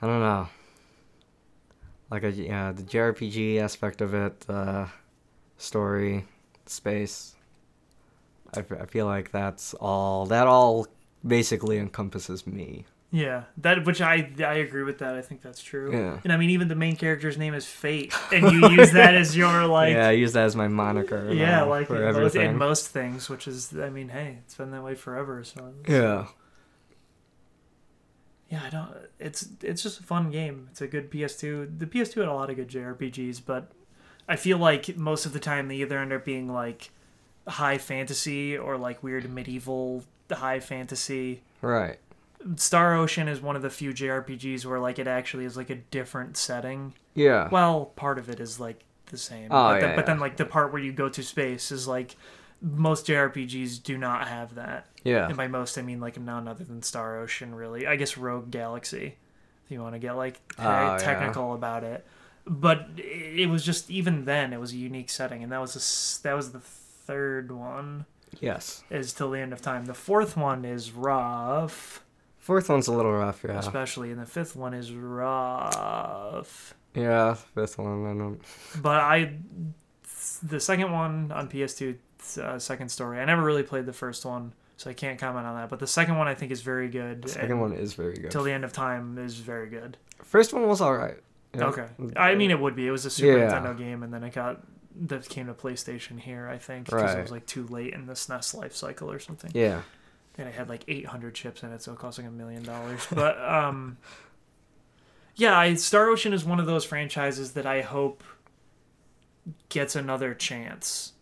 I 0.00 0.06
don't 0.06 0.20
know. 0.20 0.48
Like 2.10 2.22
a 2.24 2.30
yeah, 2.30 2.72
the 2.72 2.84
JRPG 2.84 3.60
aspect 3.60 4.00
of 4.00 4.14
it, 4.14 4.40
the 4.40 4.88
story, 5.58 6.24
space. 6.64 7.34
I, 8.54 8.60
f- 8.60 8.72
I 8.72 8.86
feel 8.86 9.04
like 9.04 9.30
that's 9.30 9.74
all. 9.74 10.24
That 10.24 10.46
all 10.46 10.86
basically 11.26 11.78
encompasses 11.78 12.46
me. 12.46 12.86
Yeah, 13.12 13.44
that 13.58 13.84
which 13.84 14.00
I 14.00 14.30
I 14.38 14.54
agree 14.54 14.84
with 14.84 14.98
that. 14.98 15.16
I 15.16 15.22
think 15.22 15.42
that's 15.42 15.60
true. 15.60 15.92
Yeah. 15.92 16.20
And 16.22 16.32
I 16.32 16.36
mean, 16.36 16.50
even 16.50 16.68
the 16.68 16.76
main 16.76 16.94
character's 16.94 17.36
name 17.36 17.54
is 17.54 17.66
Fate, 17.66 18.14
and 18.32 18.52
you 18.52 18.70
use 18.70 18.92
that 18.92 19.16
as 19.16 19.36
your 19.36 19.66
like. 19.66 19.94
yeah, 19.94 20.08
I 20.08 20.12
use 20.12 20.32
that 20.34 20.44
as 20.44 20.54
my 20.54 20.68
moniker. 20.68 21.32
Yeah, 21.32 21.62
like 21.62 21.88
for 21.88 22.00
in 22.00 22.40
in 22.40 22.56
most 22.56 22.88
things, 22.88 23.28
which 23.28 23.48
is, 23.48 23.76
I 23.76 23.90
mean, 23.90 24.10
hey, 24.10 24.38
it's 24.44 24.54
been 24.54 24.70
that 24.70 24.84
way 24.84 24.94
forever. 24.94 25.42
So 25.42 25.74
yeah, 25.88 26.26
yeah, 28.48 28.62
I 28.64 28.70
don't. 28.70 28.94
It's 29.18 29.48
it's 29.60 29.82
just 29.82 29.98
a 29.98 30.04
fun 30.04 30.30
game. 30.30 30.68
It's 30.70 30.80
a 30.80 30.86
good 30.86 31.10
PS2. 31.10 31.80
The 31.80 31.86
PS2 31.86 32.14
had 32.16 32.28
a 32.28 32.34
lot 32.34 32.48
of 32.48 32.54
good 32.54 32.68
JRPGs, 32.68 33.42
but 33.44 33.72
I 34.28 34.36
feel 34.36 34.58
like 34.58 34.96
most 34.96 35.26
of 35.26 35.32
the 35.32 35.40
time 35.40 35.66
they 35.66 35.76
either 35.76 35.98
end 35.98 36.12
up 36.12 36.24
being 36.24 36.52
like 36.52 36.90
high 37.48 37.78
fantasy 37.78 38.56
or 38.56 38.76
like 38.76 39.02
weird 39.02 39.28
medieval 39.28 40.04
high 40.36 40.60
fantasy. 40.60 41.42
right. 41.62 41.98
Star 42.56 42.94
Ocean 42.96 43.28
is 43.28 43.38
one 43.42 43.54
of 43.54 43.60
the 43.60 43.68
few 43.68 43.92
JRPGs 43.92 44.64
where 44.64 44.80
like 44.80 44.98
it 44.98 45.06
actually 45.06 45.44
is 45.44 45.58
like 45.58 45.68
a 45.68 45.74
different 45.74 46.38
setting. 46.38 46.94
Yeah. 47.14 47.48
Well, 47.50 47.86
part 47.96 48.18
of 48.18 48.30
it 48.30 48.40
is 48.40 48.58
like 48.58 48.82
the 49.06 49.18
same. 49.18 49.48
Oh, 49.50 49.68
but, 49.74 49.80
then, 49.80 49.90
yeah, 49.90 49.96
but 49.96 50.06
then 50.06 50.20
like 50.20 50.38
the 50.38 50.46
part 50.46 50.72
where 50.72 50.80
you 50.80 50.90
go 50.90 51.10
to 51.10 51.22
space 51.22 51.70
is 51.70 51.86
like 51.86 52.16
most 52.62 53.06
JRPGs 53.06 53.82
do 53.82 53.98
not 53.98 54.26
have 54.28 54.54
that. 54.54 54.86
yeah. 55.04 55.26
And 55.28 55.36
by 55.36 55.48
most 55.48 55.76
I 55.76 55.82
mean 55.82 56.00
like 56.00 56.18
none 56.18 56.48
other 56.48 56.64
than 56.64 56.82
Star 56.82 57.20
Ocean 57.20 57.54
really. 57.54 57.86
I 57.86 57.96
guess 57.96 58.16
Rogue 58.16 58.50
Galaxy. 58.50 59.16
If 59.66 59.70
you 59.70 59.82
want 59.82 59.94
to 59.94 59.98
get 59.98 60.16
like 60.16 60.40
Oh, 60.58 60.62
yeah. 60.62 60.96
technical 60.98 61.52
about 61.52 61.84
it. 61.84 62.06
But 62.46 62.88
it 62.96 63.50
was 63.50 63.62
just 63.66 63.90
even 63.90 64.24
then 64.24 64.54
it 64.54 64.60
was 64.60 64.72
a 64.72 64.76
unique 64.76 65.10
setting 65.10 65.42
and 65.42 65.52
that 65.52 65.60
was 65.60 65.74
the 65.74 65.80
s- 65.80 66.20
that 66.22 66.32
was 66.34 66.52
the 66.52 66.60
third 66.60 67.52
one 67.52 68.06
Yes. 68.38 68.84
is 68.90 69.12
till 69.12 69.30
the 69.30 69.40
end 69.40 69.52
of 69.52 69.60
time. 69.60 69.86
The 69.86 69.94
fourth 69.94 70.36
one 70.36 70.64
is 70.64 70.92
rough, 70.92 72.04
Fourth 72.38 72.68
one's 72.70 72.88
a 72.88 72.92
little 72.92 73.12
rough. 73.12 73.44
Yeah. 73.46 73.58
especially 73.58 74.10
and 74.12 74.20
the 74.20 74.26
fifth 74.26 74.56
one 74.56 74.72
is 74.74 74.92
rough. 74.92 76.74
Yeah. 76.94 77.34
Fifth 77.34 77.78
one. 77.78 78.06
I 78.06 78.14
don't. 78.18 78.40
But 78.82 79.00
I, 79.00 79.34
the 80.42 80.58
second 80.60 80.90
one 80.92 81.32
on 81.32 81.48
PS2, 81.48 81.96
uh, 82.38 82.58
second 82.58 82.88
story. 82.88 83.20
I 83.20 83.24
never 83.24 83.42
really 83.42 83.62
played 83.62 83.86
the 83.86 83.92
first 83.92 84.24
one, 84.24 84.52
so 84.76 84.90
I 84.90 84.94
can't 84.94 85.18
comment 85.18 85.46
on 85.46 85.54
that. 85.56 85.68
But 85.68 85.78
the 85.80 85.86
second 85.86 86.16
one 86.18 86.28
I 86.28 86.34
think 86.34 86.50
is 86.50 86.62
very 86.62 86.88
good. 86.88 87.22
The 87.22 87.28
second 87.28 87.60
one 87.60 87.72
is 87.72 87.94
very 87.94 88.14
good. 88.14 88.30
till 88.30 88.42
the 88.42 88.52
end 88.52 88.64
of 88.64 88.72
time 88.72 89.18
is 89.18 89.36
very 89.36 89.68
good. 89.68 89.96
First 90.24 90.52
one 90.52 90.66
was 90.66 90.80
alright. 90.80 91.18
Yeah. 91.54 91.64
Okay, 91.66 91.86
I 92.16 92.36
mean 92.36 92.50
it 92.52 92.60
would 92.60 92.76
be. 92.76 92.86
It 92.86 92.90
was 92.92 93.04
a 93.04 93.10
Super 93.10 93.38
Yeah. 93.38 93.50
Nintendo 93.50 93.76
game, 93.76 94.02
and 94.02 94.14
then 94.14 94.22
it 94.24 94.32
got 94.32 94.60
that 95.00 95.28
came 95.28 95.46
to 95.46 95.54
PlayStation 95.54 96.20
here. 96.20 96.46
I 96.48 96.58
think 96.58 96.86
because 96.86 97.14
it 97.14 97.22
was 97.22 97.30
like 97.30 97.46
too 97.46 97.66
late 97.66 97.94
in 97.94 98.06
the 98.06 98.12
SNES 98.12 98.54
life 98.54 98.74
cycle 98.74 99.10
or 99.10 99.18
something. 99.18 99.50
Yeah. 99.54 99.82
and 100.38 100.48
it 100.48 100.54
had 100.54 100.68
like 100.68 100.84
800 100.86 101.34
chips 101.34 101.62
in 101.62 101.72
it, 101.72 101.82
so 101.82 101.92
it 101.92 101.98
cost 101.98 102.18
like 102.18 102.26
a 102.26 102.30
million 102.30 102.62
dollars. 102.62 103.06
But 103.14 103.40
um, 103.42 103.96
yeah, 105.36 105.58
I, 105.58 105.74
Star 105.74 106.08
Ocean 106.08 106.32
is 106.32 106.44
one 106.44 106.60
of 106.60 106.66
those 106.66 106.84
franchises 106.84 107.52
that 107.52 107.66
I 107.66 107.80
hope 107.80 108.22
gets 109.70 109.96
another 109.96 110.34
chance. 110.34 111.12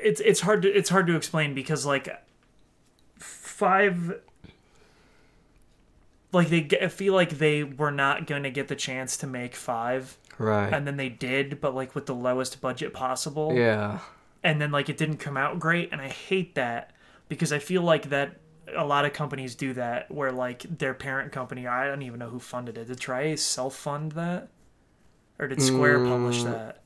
It's 0.00 0.20
it's 0.20 0.40
hard 0.40 0.62
to 0.62 0.68
it's 0.68 0.90
hard 0.90 1.08
to 1.08 1.16
explain 1.16 1.54
because 1.54 1.84
like 1.84 2.08
five 3.18 4.20
like 6.32 6.48
they 6.48 6.68
I 6.80 6.86
feel 6.86 7.14
like 7.14 7.38
they 7.38 7.64
were 7.64 7.90
not 7.90 8.26
going 8.28 8.44
to 8.44 8.50
get 8.50 8.68
the 8.68 8.76
chance 8.76 9.16
to 9.18 9.26
make 9.26 9.56
five 9.56 10.16
Right. 10.38 10.72
and 10.72 10.86
then 10.86 10.96
they 10.96 11.08
did 11.08 11.60
but 11.60 11.74
like 11.74 11.94
with 11.94 12.06
the 12.06 12.14
lowest 12.14 12.60
budget 12.60 12.94
possible 12.94 13.54
yeah. 13.54 13.98
and 14.42 14.60
then 14.60 14.70
like 14.70 14.88
it 14.88 14.96
didn't 14.96 15.16
come 15.18 15.36
out 15.36 15.58
great 15.58 15.90
and 15.92 16.00
i 16.00 16.08
hate 16.08 16.54
that 16.54 16.92
because 17.28 17.52
i 17.52 17.58
feel 17.58 17.82
like 17.82 18.10
that 18.10 18.36
a 18.76 18.84
lot 18.84 19.04
of 19.04 19.12
companies 19.12 19.54
do 19.54 19.72
that 19.72 20.10
where 20.10 20.30
like 20.30 20.62
their 20.78 20.94
parent 20.94 21.32
company 21.32 21.66
i 21.66 21.86
don't 21.86 22.02
even 22.02 22.18
know 22.18 22.28
who 22.28 22.38
funded 22.38 22.76
it 22.78 22.86
did 22.86 23.00
try 23.00 23.34
self-fund 23.34 24.12
that 24.12 24.48
or 25.38 25.48
did 25.48 25.60
square 25.62 25.98
publish 26.04 26.40
Mm. 26.40 26.44
that 26.52 26.82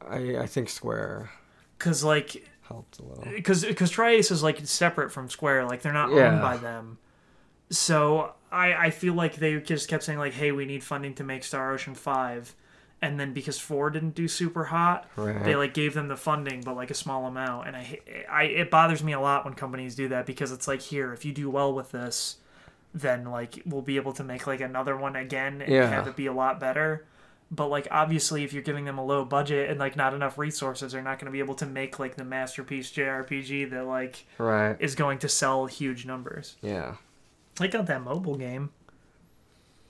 I 0.00 0.36
I 0.38 0.46
think 0.46 0.68
Square 0.68 1.30
because 1.78 2.02
like 2.02 2.44
helped 2.62 2.98
a 2.98 3.02
little. 3.04 3.24
because 3.24 3.64
because 3.64 3.90
tri-Ace 3.90 4.30
is 4.32 4.42
like 4.42 4.58
separate 4.66 5.12
from 5.12 5.28
Square, 5.28 5.66
like 5.66 5.82
they're 5.82 5.92
not 5.92 6.10
Yeah. 6.12 6.30
owned 6.32 6.40
by 6.42 6.56
them. 6.56 6.98
So 7.70 8.34
I 8.52 8.86
I 8.86 8.90
feel 8.90 9.14
like 9.14 9.36
they 9.36 9.58
just 9.60 9.88
kept 9.88 10.04
saying 10.04 10.18
like, 10.18 10.34
hey, 10.34 10.52
we 10.52 10.64
need 10.66 10.84
funding 10.84 11.14
to 11.14 11.24
make 11.24 11.42
Star 11.44 11.72
Ocean 11.72 11.94
five, 11.94 12.54
and 13.00 13.18
then 13.18 13.32
because 13.32 13.58
four 13.58 13.90
didn't 13.90 14.14
do 14.14 14.28
super 14.28 14.64
hot, 14.64 15.08
Right. 15.16 15.42
they 15.42 15.56
like 15.56 15.74
gave 15.74 15.94
them 15.94 16.08
the 16.08 16.16
funding, 16.16 16.60
but 16.60 16.76
like 16.76 16.90
a 16.90 16.94
small 16.94 17.26
amount, 17.26 17.66
and 17.68 17.76
I 17.76 17.98
I 18.30 18.42
it 18.44 18.70
bothers 18.70 19.02
me 19.02 19.12
a 19.12 19.20
lot 19.20 19.44
when 19.44 19.54
companies 19.54 19.94
do 19.94 20.08
that 20.08 20.26
because 20.26 20.52
it's 20.52 20.68
like 20.68 20.80
here, 20.82 21.12
if 21.12 21.24
you 21.24 21.32
do 21.32 21.48
well 21.50 21.72
with 21.72 21.90
this, 21.92 22.36
then 22.94 23.24
like 23.24 23.62
we'll 23.64 23.80
be 23.82 23.96
able 23.96 24.12
to 24.12 24.22
make 24.24 24.46
like 24.46 24.60
another 24.60 24.96
one 24.96 25.16
again 25.16 25.62
and 25.62 25.72
Yeah. 25.72 25.88
have 25.88 26.06
it 26.06 26.14
be 26.16 26.26
a 26.26 26.32
lot 26.32 26.60
better. 26.60 27.06
But 27.50 27.66
like 27.68 27.86
obviously, 27.90 28.44
if 28.44 28.52
you're 28.52 28.62
giving 28.62 28.84
them 28.86 28.98
a 28.98 29.04
low 29.04 29.24
budget 29.24 29.68
and 29.70 29.78
like 29.78 29.96
not 29.96 30.14
enough 30.14 30.38
resources, 30.38 30.92
they're 30.92 31.02
not 31.02 31.18
going 31.18 31.26
to 31.26 31.32
be 31.32 31.38
able 31.38 31.54
to 31.56 31.66
make 31.66 31.98
like 31.98 32.16
the 32.16 32.24
masterpiece 32.24 32.90
JRPG 32.92 33.70
that 33.70 33.86
like 33.86 34.24
Right. 34.38 34.76
is 34.78 34.94
going 34.94 35.18
to 35.20 35.28
sell 35.28 35.66
huge 35.66 36.06
numbers. 36.06 36.56
Yeah. 36.62 36.94
I 37.60 37.66
got 37.66 37.86
that 37.86 38.02
mobile 38.02 38.36
game. 38.36 38.70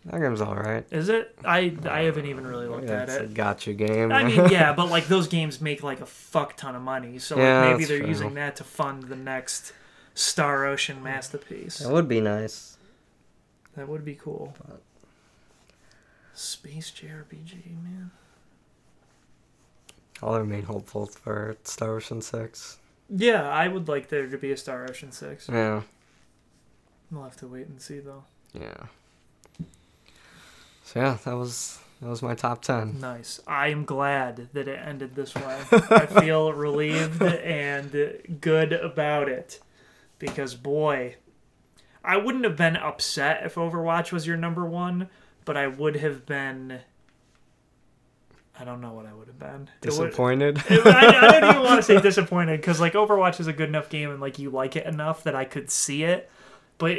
That 0.07 0.21
game's 0.21 0.41
alright. 0.41 0.85
Is 0.91 1.09
it? 1.09 1.37
I 1.45 1.77
I 1.89 2.03
haven't 2.03 2.27
even 2.27 2.45
really 2.47 2.67
looked 2.67 2.89
Yeah, 2.89 3.03
at 3.03 3.09
it's 3.09 3.19
a 3.19 3.23
it. 3.25 3.35
gacha 3.35 3.77
game. 3.77 4.11
I 4.11 4.25
mean, 4.25 4.49
yeah, 4.51 4.73
but 4.73 4.91
like 4.91 5.07
those 5.07 5.29
games 5.29 5.61
make 5.61 5.83
like 5.85 6.01
a 6.01 6.07
fuck 6.07 6.57
ton 6.57 6.75
of 6.75 6.83
money, 6.83 7.19
so 7.21 7.37
like 7.37 7.43
Yeah, 7.45 7.71
maybe 7.73 7.85
they're 7.85 7.99
true. 8.01 8.09
using 8.09 8.35
that 8.35 8.57
to 8.57 8.65
fund 8.65 9.05
the 9.05 9.15
next 9.17 9.73
Star 10.15 10.67
Ocean 10.67 11.03
masterpiece. 11.03 11.79
that 11.79 11.93
would 11.93 12.09
be 12.09 12.21
nice. 12.21 12.77
That 13.77 13.89
would 13.89 14.05
be 14.05 14.15
cool. 14.17 14.55
But- 14.67 14.83
Space 16.35 16.91
JRPG, 16.91 17.67
man. 17.85 18.11
All 20.23 20.35
our 20.35 20.45
main 20.45 20.63
hopeful 20.65 21.07
for 21.07 21.57
Star 21.65 21.97
Ocean 21.97 22.23
Six. 22.23 22.79
Yeah, 23.09 23.49
I 23.49 23.69
would 23.69 23.87
like 23.89 24.09
there 24.09 24.27
to 24.27 24.39
be 24.39 24.51
a 24.53 24.57
Star 24.57 24.85
Ocean 24.89 25.13
six. 25.13 25.49
Yeah. 25.49 25.83
We'll 27.13 27.23
have 27.25 27.37
to 27.37 27.47
wait 27.47 27.67
and 27.69 27.81
see 27.81 28.01
though. 28.01 28.25
Yeah. 28.55 28.87
So 30.85 31.01
yeah, 31.01 31.19
that 31.25 31.35
was 31.37 31.79
that 32.01 32.09
was 32.09 32.23
my 32.23 32.35
top 32.35 32.63
ten. 32.63 32.99
Nice. 33.01 33.41
I 33.47 33.69
am 33.69 33.85
glad 33.85 34.49
that 34.55 34.67
it 34.67 34.81
ended 34.85 35.15
this 35.15 35.35
way. 35.35 35.59
I 35.73 36.07
feel 36.07 36.53
relieved 36.53 37.23
and 37.23 38.19
good 38.41 38.73
about 38.73 39.29
it. 39.29 39.61
Because, 40.19 40.55
boy, 40.55 41.17
I 42.05 42.17
wouldn't 42.17 42.45
have 42.45 42.57
been 42.57 42.77
upset 42.77 43.45
if 43.45 43.57
Overwatch 43.57 44.11
was 44.13 44.27
your 44.27 44.37
number 44.37 44.65
one, 44.65 45.09
but 45.45 45.57
I 45.57 45.67
would 45.67 45.97
have 45.97 46.25
been. 46.27 46.79
I 48.59 48.65
don't 48.65 48.81
know 48.81 48.93
what 48.93 49.07
I 49.07 49.13
would 49.15 49.27
have 49.29 49.39
been. 49.39 49.61
Would- 49.61 49.69
Disappointed. 49.81 50.63
it- 50.69 50.87
I, 50.87 51.29
I 51.37 51.41
don't 51.41 51.51
even 51.51 51.63
want 51.65 51.79
to 51.79 51.83
say 51.83 52.01
disappointed 52.03 52.61
because, 52.61 52.81
like, 52.81 52.93
Overwatch 52.93 53.41
is 53.41 53.47
a 53.49 53.53
good 53.53 53.69
enough 53.69 53.89
game 53.89 54.11
and, 54.11 54.21
like, 54.21 54.39
you 54.39 54.51
like 54.51 54.77
it 54.77 54.87
enough 54.87 55.25
that 55.25 55.35
I 55.35 55.45
could 55.45 55.71
see 55.71 56.05
it. 56.05 56.31
But 56.83 56.99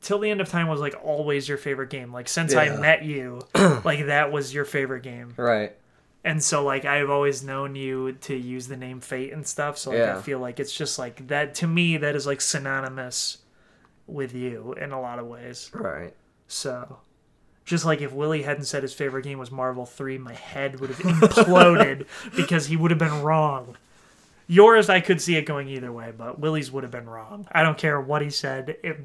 till 0.00 0.18
the 0.18 0.30
end 0.30 0.40
of 0.40 0.48
time 0.48 0.66
was 0.66 0.80
like 0.80 0.94
always 1.04 1.46
your 1.46 1.58
favorite 1.58 1.90
game. 1.90 2.10
Like 2.10 2.26
since 2.26 2.54
I 2.54 2.74
met 2.74 3.04
you, 3.04 3.42
like 3.84 4.06
that 4.06 4.32
was 4.32 4.54
your 4.54 4.64
favorite 4.64 5.02
game. 5.02 5.34
right. 5.36 5.76
And 6.24 6.42
so 6.42 6.64
like 6.64 6.86
I've 6.86 7.10
always 7.10 7.42
known 7.44 7.74
you 7.74 8.12
to 8.12 8.34
use 8.34 8.66
the 8.66 8.78
name 8.78 9.02
Fate 9.02 9.34
and 9.34 9.46
stuff, 9.46 9.76
so 9.76 9.90
like 9.90 9.98
Yeah. 9.98 10.16
I 10.16 10.22
feel 10.22 10.38
like 10.38 10.58
it's 10.58 10.72
just 10.74 10.98
like 10.98 11.28
that 11.28 11.54
to 11.56 11.66
me 11.66 11.98
that 11.98 12.16
is 12.16 12.26
like 12.26 12.40
synonymous 12.40 13.38
with 14.06 14.34
you 14.34 14.72
in 14.80 14.90
a 14.92 15.00
lot 15.02 15.18
of 15.18 15.26
ways. 15.26 15.70
Right. 15.74 16.14
So 16.48 17.00
just 17.66 17.84
like 17.84 18.00
if 18.00 18.14
Willie 18.14 18.42
hadn't 18.42 18.64
said 18.64 18.82
his 18.82 18.94
favorite 18.94 19.24
game 19.24 19.38
was 19.38 19.50
Marvel 19.50 19.84
3, 19.84 20.16
my 20.16 20.32
head 20.32 20.80
would 20.80 20.88
have 20.88 20.98
imploded 21.00 22.06
because 22.34 22.68
he 22.68 22.76
would 22.76 22.90
have 22.90 22.98
been 22.98 23.20
wrong. 23.20 23.76
Yours 24.50 24.88
I 24.88 24.98
could 24.98 25.20
see 25.20 25.36
it 25.36 25.46
going 25.46 25.68
either 25.68 25.92
way, 25.92 26.12
but 26.16 26.40
Willie's 26.40 26.72
would 26.72 26.82
have 26.82 26.90
been 26.90 27.08
wrong. 27.08 27.46
I 27.52 27.62
don't 27.62 27.78
care 27.78 28.00
what 28.00 28.20
he 28.20 28.30
said. 28.30 28.76
If 28.82 28.96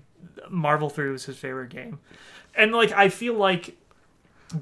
Marvel 0.50 0.90
3 0.90 1.12
was 1.12 1.26
his 1.26 1.38
favorite 1.38 1.70
game. 1.70 2.00
And 2.56 2.72
like 2.72 2.92
I 2.92 3.10
feel 3.10 3.36
like 3.36 3.78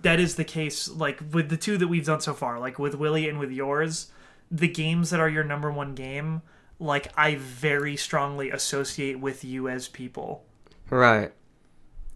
that 0.02 0.20
is 0.20 0.36
the 0.36 0.44
case 0.44 0.90
like 0.90 1.22
with 1.32 1.48
the 1.48 1.56
two 1.56 1.78
that 1.78 1.88
we've 1.88 2.06
done 2.06 2.20
so 2.22 2.34
far 2.34 2.58
like 2.60 2.80
with 2.80 2.96
willie 2.96 3.28
and 3.30 3.38
with 3.38 3.52
yours 3.52 4.12
the 4.50 4.68
games 4.68 5.10
that 5.10 5.20
are 5.20 5.28
your 5.30 5.44
number 5.44 5.70
one 5.70 5.94
game 5.94 6.42
like 6.80 7.12
i 7.18 7.36
very 7.36 7.96
strongly 7.98 8.50
associate 8.50 9.20
with 9.20 9.44
you 9.44 9.68
as 9.68 9.90
people 9.90 10.46
Right. 10.90 11.34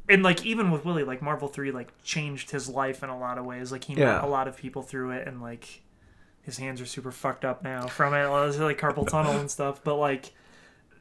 and 0.07 0.23
like 0.23 0.45
even 0.45 0.71
with 0.71 0.85
willie 0.85 1.03
like 1.03 1.21
marvel 1.21 1.49
3 1.49 1.71
like 1.71 1.91
changed 2.03 2.51
his 2.51 2.69
life 2.69 3.03
in 3.03 3.09
a 3.09 3.19
lot 3.19 3.37
of 3.37 3.45
ways 3.45 3.71
like 3.71 3.83
he 3.83 3.95
met 3.95 4.23
a 4.23 4.27
lot 4.27 4.47
of 4.47 4.55
people 4.55 4.81
through 4.81 5.11
it 5.11 5.27
and 5.27 5.41
like 5.41 5.81
his 6.47 6.57
hands 6.57 6.81
are 6.81 6.85
super 6.87 7.11
fucked 7.11 7.45
up 7.45 7.61
now 7.63 7.85
from 7.85 8.15
it 8.15 8.25
it's 8.47 8.57
like 8.57 8.79
carpal 8.79 9.07
tunnel 9.07 9.33
and 9.39 9.51
stuff 9.51 9.79
but 9.83 9.95
like 9.97 10.33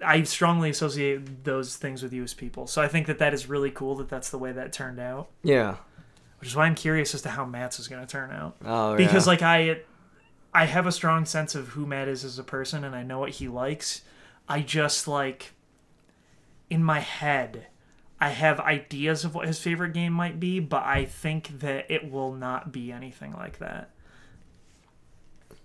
i 0.04 0.22
strongly 0.24 0.68
associate 0.68 1.44
those 1.44 1.76
things 1.76 2.02
with 2.02 2.12
you 2.12 2.22
as 2.22 2.34
people 2.34 2.66
so 2.66 2.82
i 2.82 2.88
think 2.88 3.06
that 3.06 3.18
that 3.18 3.32
is 3.32 3.48
really 3.48 3.70
cool 3.70 3.94
that 3.94 4.10
that's 4.10 4.28
the 4.28 4.36
way 4.38 4.52
that 4.52 4.70
turned 4.72 5.00
out 5.00 5.30
Yeah. 5.42 5.76
which 6.40 6.50
is 6.50 6.54
why 6.56 6.66
i'm 6.66 6.74
curious 6.74 7.14
as 7.14 7.22
to 7.22 7.30
how 7.30 7.46
matt's 7.46 7.80
is 7.80 7.88
going 7.88 8.04
to 8.04 8.10
turn 8.10 8.30
out 8.30 8.56
Oh 8.64 8.90
yeah. 8.90 8.96
because 8.98 9.26
like 9.26 9.40
I 9.40 9.80
I 10.54 10.64
have 10.64 10.86
a 10.86 10.92
strong 10.92 11.26
sense 11.26 11.54
of 11.54 11.68
who 11.68 11.84
Matt 11.86 12.08
is 12.08 12.24
as 12.24 12.38
a 12.38 12.42
person 12.42 12.82
and 12.82 12.94
I 12.96 13.02
know 13.02 13.18
what 13.18 13.28
he 13.28 13.46
likes. 13.46 14.00
I 14.48 14.62
just 14.62 15.06
like 15.06 15.52
in 16.70 16.82
my 16.82 17.00
head, 17.00 17.66
I 18.18 18.30
have 18.30 18.58
ideas 18.60 19.22
of 19.26 19.34
what 19.34 19.46
his 19.46 19.58
favorite 19.58 19.92
game 19.92 20.14
might 20.14 20.40
be, 20.40 20.58
but 20.60 20.82
I 20.84 21.04
think 21.04 21.60
that 21.60 21.90
it 21.90 22.10
will 22.10 22.32
not 22.32 22.72
be 22.72 22.90
anything 22.90 23.34
like 23.34 23.58
that. 23.58 23.90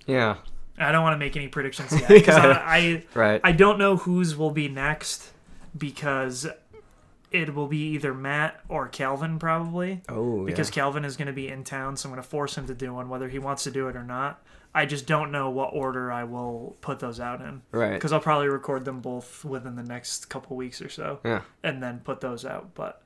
Yeah. 0.06 0.38
I 0.78 0.92
don't 0.92 1.04
want 1.04 1.14
to 1.14 1.18
make 1.18 1.36
any 1.36 1.48
predictions 1.48 1.92
yet 2.00 2.08
because 2.10 2.36
Yeah. 2.44 2.64
I, 2.66 2.78
I 2.78 3.04
Right. 3.14 3.42
I 3.44 3.52
don't 3.52 3.78
know 3.78 3.98
whose 3.98 4.36
will 4.36 4.52
be 4.52 4.68
next 4.68 5.32
because 5.78 6.48
it 7.32 7.54
will 7.56 7.68
be 7.68 7.92
either 7.94 8.14
Matt 8.14 8.60
or 8.68 8.88
Calvin 8.88 9.40
probably 9.40 10.02
oh, 10.10 10.46
because 10.46 10.70
yeah. 10.70 10.76
Calvin 10.76 11.06
is 11.06 11.16
going 11.16 11.28
to 11.28 11.34
be 11.34 11.48
in 11.48 11.64
town, 11.64 11.96
so 11.96 12.10
I'm 12.10 12.14
going 12.14 12.22
to 12.22 12.28
force 12.28 12.58
him 12.58 12.68
to 12.68 12.74
do 12.74 12.94
one 12.94 13.10
whether 13.10 13.30
he 13.30 13.40
wants 13.40 13.64
to 13.64 13.72
do 13.72 13.88
it 13.88 13.96
or 13.96 14.04
not. 14.04 14.44
I 14.74 14.86
just 14.86 15.06
don't 15.06 15.32
know 15.32 15.50
what 15.50 15.72
order 15.74 16.12
I 16.12 16.24
will 16.24 16.78
put 16.82 17.00
those 17.00 17.20
out 17.20 17.42
in 17.42 17.62
right. 17.72 17.94
because 17.94 18.14
I'll 18.14 18.22
probably 18.22 18.48
record 18.48 18.86
them 18.86 19.02
both 19.02 19.44
within 19.44 19.76
the 19.76 19.84
next 19.84 20.30
couple 20.30 20.56
weeks 20.56 20.82
or 20.82 20.88
so 20.90 21.20
Yeah. 21.26 21.42
and 21.64 21.84
then 21.84 22.00
put 22.04 22.22
those 22.22 22.46
out. 22.46 22.74
But 22.74 23.02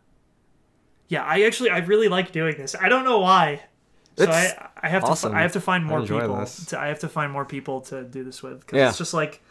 yeah, 1.07 1.23
I 1.23 1.41
actually 1.43 1.71
I 1.71 1.79
really 1.79 2.07
like 2.07 2.31
doing 2.31 2.55
this. 2.57 2.75
I 2.79 2.87
don't 2.89 3.03
know 3.03 3.19
why. 3.19 3.63
So 4.17 4.29
I 4.29 4.69
I 4.81 4.89
have 4.89 5.03
awesome. 5.03 5.31
to 5.31 5.37
I 5.37 5.41
have 5.41 5.53
to 5.53 5.61
find 5.61 5.85
more 5.85 6.01
people. 6.01 6.37
this. 6.37 6.65
To, 6.67 6.79
I 6.79 6.87
have 6.87 6.99
to 6.99 7.09
find 7.09 7.31
more 7.31 7.45
people 7.45 7.81
to 7.81 8.03
do 8.03 8.23
this 8.23 8.41
with 8.41 8.61
because 8.61 8.77
Yeah. 8.77 8.89
it's 8.89 8.97
just 8.97 9.13
like 9.13 9.41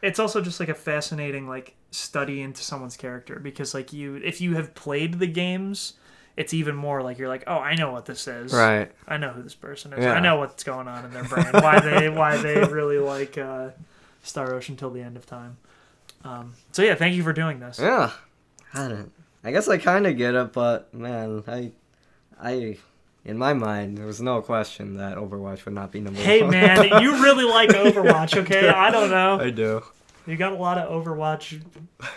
it's 0.00 0.18
also 0.18 0.40
just 0.40 0.60
like 0.60 0.68
a 0.68 0.74
fascinating 0.74 1.48
like 1.48 1.74
study 1.90 2.40
into 2.42 2.62
someone's 2.62 2.96
character 2.96 3.38
because 3.38 3.74
like 3.74 3.92
you 3.92 4.16
if 4.16 4.40
you 4.40 4.54
have 4.54 4.74
played 4.74 5.18
the 5.18 5.26
games 5.26 5.94
it's 6.36 6.54
even 6.54 6.74
more 6.74 7.02
like 7.02 7.18
you're 7.18 7.28
like 7.28 7.44
oh 7.46 7.58
I 7.58 7.74
know 7.74 7.92
what 7.92 8.06
this 8.06 8.26
is 8.26 8.52
Right. 8.52 8.90
I 9.06 9.16
know 9.18 9.30
who 9.30 9.42
this 9.42 9.54
person 9.54 9.92
is 9.92 10.02
Yeah. 10.04 10.14
I 10.14 10.20
know 10.20 10.36
what's 10.36 10.64
going 10.64 10.88
on 10.88 11.04
in 11.04 11.12
their 11.12 11.24
brain 11.24 11.46
why 11.52 11.80
they 11.80 12.08
why 12.08 12.36
they 12.38 12.64
really 12.64 12.98
like 12.98 13.36
uh, 13.36 13.68
Star 14.22 14.54
Ocean 14.54 14.76
till 14.76 14.90
the 14.90 15.02
end 15.02 15.16
of 15.16 15.26
time 15.26 15.56
um, 16.24 16.54
so 16.72 16.82
yeah 16.82 16.94
thank 16.94 17.14
you 17.16 17.22
for 17.22 17.32
doing 17.32 17.58
this 17.60 17.78
Yeah. 17.78 18.10
I 18.74 18.88
don't. 18.88 19.12
I 19.44 19.50
guess 19.50 19.68
I 19.68 19.76
kind 19.76 20.06
of 20.06 20.16
get 20.16 20.34
it, 20.36 20.52
but 20.52 20.94
man, 20.94 21.42
I, 21.48 21.72
I, 22.40 22.78
in 23.24 23.38
my 23.38 23.52
mind, 23.52 23.98
there 23.98 24.06
was 24.06 24.20
no 24.20 24.40
question 24.42 24.96
that 24.96 25.16
Overwatch 25.16 25.64
would 25.64 25.74
not 25.74 25.92
be 25.92 26.00
number 26.00 26.20
Hey 26.20 26.42
one. 26.42 26.52
Hey 26.52 26.88
man, 26.90 27.02
you 27.02 27.22
really 27.22 27.44
like 27.44 27.70
Overwatch, 27.70 28.36
okay? 28.42 28.68
I 28.86 28.90
don't 28.90 29.10
know. 29.10 29.38
I 29.40 29.50
do. 29.50 29.82
You 30.26 30.36
got 30.36 30.52
a 30.52 30.56
lot 30.56 30.78
of 30.78 30.88
Overwatch 31.04 31.60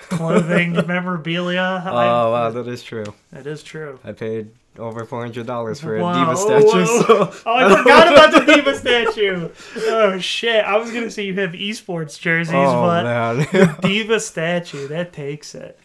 clothing, 0.10 0.74
memorabilia. 0.88 1.84
Oh 1.86 1.90
I- 1.90 2.06
wow, 2.30 2.50
that 2.52 2.68
is 2.68 2.84
true. 2.84 3.06
That 3.32 3.48
is 3.48 3.64
true. 3.64 4.00
I 4.04 4.12
paid 4.12 4.52
over 4.78 5.06
four 5.06 5.22
hundred 5.22 5.46
dollars 5.48 5.80
for 5.80 5.98
Wow. 5.98 6.12
a 6.12 6.36
D.Va 6.36 6.38
statue. 6.38 6.86
So 6.86 7.34
Oh, 7.46 7.56
I 7.56 7.78
forgot 7.78 8.08
about 8.12 8.32
the 8.46 8.54
D.Va 8.56 8.76
statue. 8.76 9.50
Oh 9.88 10.20
shit! 10.20 10.64
I 10.66 10.78
was 10.78 10.92
gonna 10.92 11.10
say 11.10 11.24
you 11.26 11.34
have 11.40 11.52
esports 11.54 12.20
jerseys, 12.20 12.54
oh 12.56 12.82
but 12.82 13.04
man. 13.06 13.76
D.Va 13.82 14.20
statue 14.20 14.88
that 14.90 15.14
takes 15.14 15.56
it. 15.56 15.80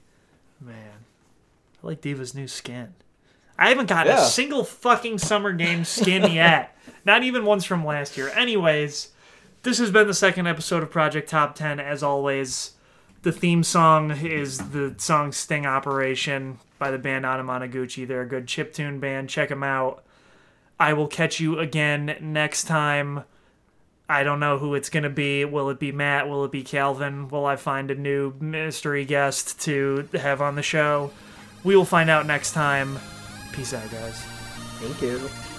Man, 0.60 0.74
I 1.82 1.86
like 1.86 2.00
D.Va's 2.00 2.34
new 2.34 2.48
skin. 2.48 2.94
I 3.60 3.68
haven't 3.68 3.90
gotten 3.90 4.14
a 4.14 4.24
single 4.24 4.64
fucking 4.64 5.18
summer 5.18 5.52
game 5.52 5.84
skin 5.84 6.32
yet. 6.32 6.74
Not 7.04 7.22
even 7.22 7.44
ones 7.44 7.66
from 7.66 7.84
last 7.84 8.16
year. 8.16 8.30
Anyways, 8.30 9.10
this 9.62 9.76
has 9.78 9.90
been 9.90 10.06
the 10.06 10.14
second 10.14 10.46
episode 10.46 10.82
of 10.82 10.90
Project 10.90 11.28
Top 11.28 11.54
10. 11.54 11.78
As 11.78 12.02
always, 12.02 12.72
the 13.20 13.32
theme 13.32 13.62
song 13.62 14.12
is 14.12 14.70
the 14.70 14.94
song 14.96 15.30
Sting 15.30 15.66
Operation 15.66 16.58
by 16.78 16.90
the 16.90 16.96
band 16.98 17.26
Anamanaguchi. 17.26 18.08
They're 18.08 18.22
a 18.22 18.26
good 18.26 18.46
chiptune 18.46 18.98
band. 18.98 19.28
Check 19.28 19.50
them 19.50 19.62
out. 19.62 20.02
I 20.80 20.94
will 20.94 21.08
catch 21.08 21.38
you 21.38 21.58
again 21.58 22.16
next 22.22 22.64
time. 22.64 23.24
I 24.08 24.24
don't 24.24 24.40
know 24.40 24.56
who 24.56 24.74
it's 24.74 24.88
going 24.88 25.02
to 25.02 25.10
be. 25.10 25.44
Will 25.44 25.68
it 25.68 25.78
be 25.78 25.92
Matt? 25.92 26.30
Will 26.30 26.46
it 26.46 26.50
be 26.50 26.62
Calvin? 26.62 27.28
Will 27.28 27.44
I 27.44 27.56
find 27.56 27.90
a 27.90 27.94
new 27.94 28.32
mystery 28.40 29.04
guest 29.04 29.60
to 29.60 30.08
have 30.14 30.40
on 30.40 30.54
the 30.54 30.62
show? 30.62 31.12
We 31.62 31.76
will 31.76 31.84
find 31.84 32.08
out 32.08 32.26
next 32.26 32.52
time. 32.52 32.98
Peace 33.52 33.74
out, 33.74 33.90
guys. 33.90 34.16
Thank 34.80 35.02
you. 35.02 35.49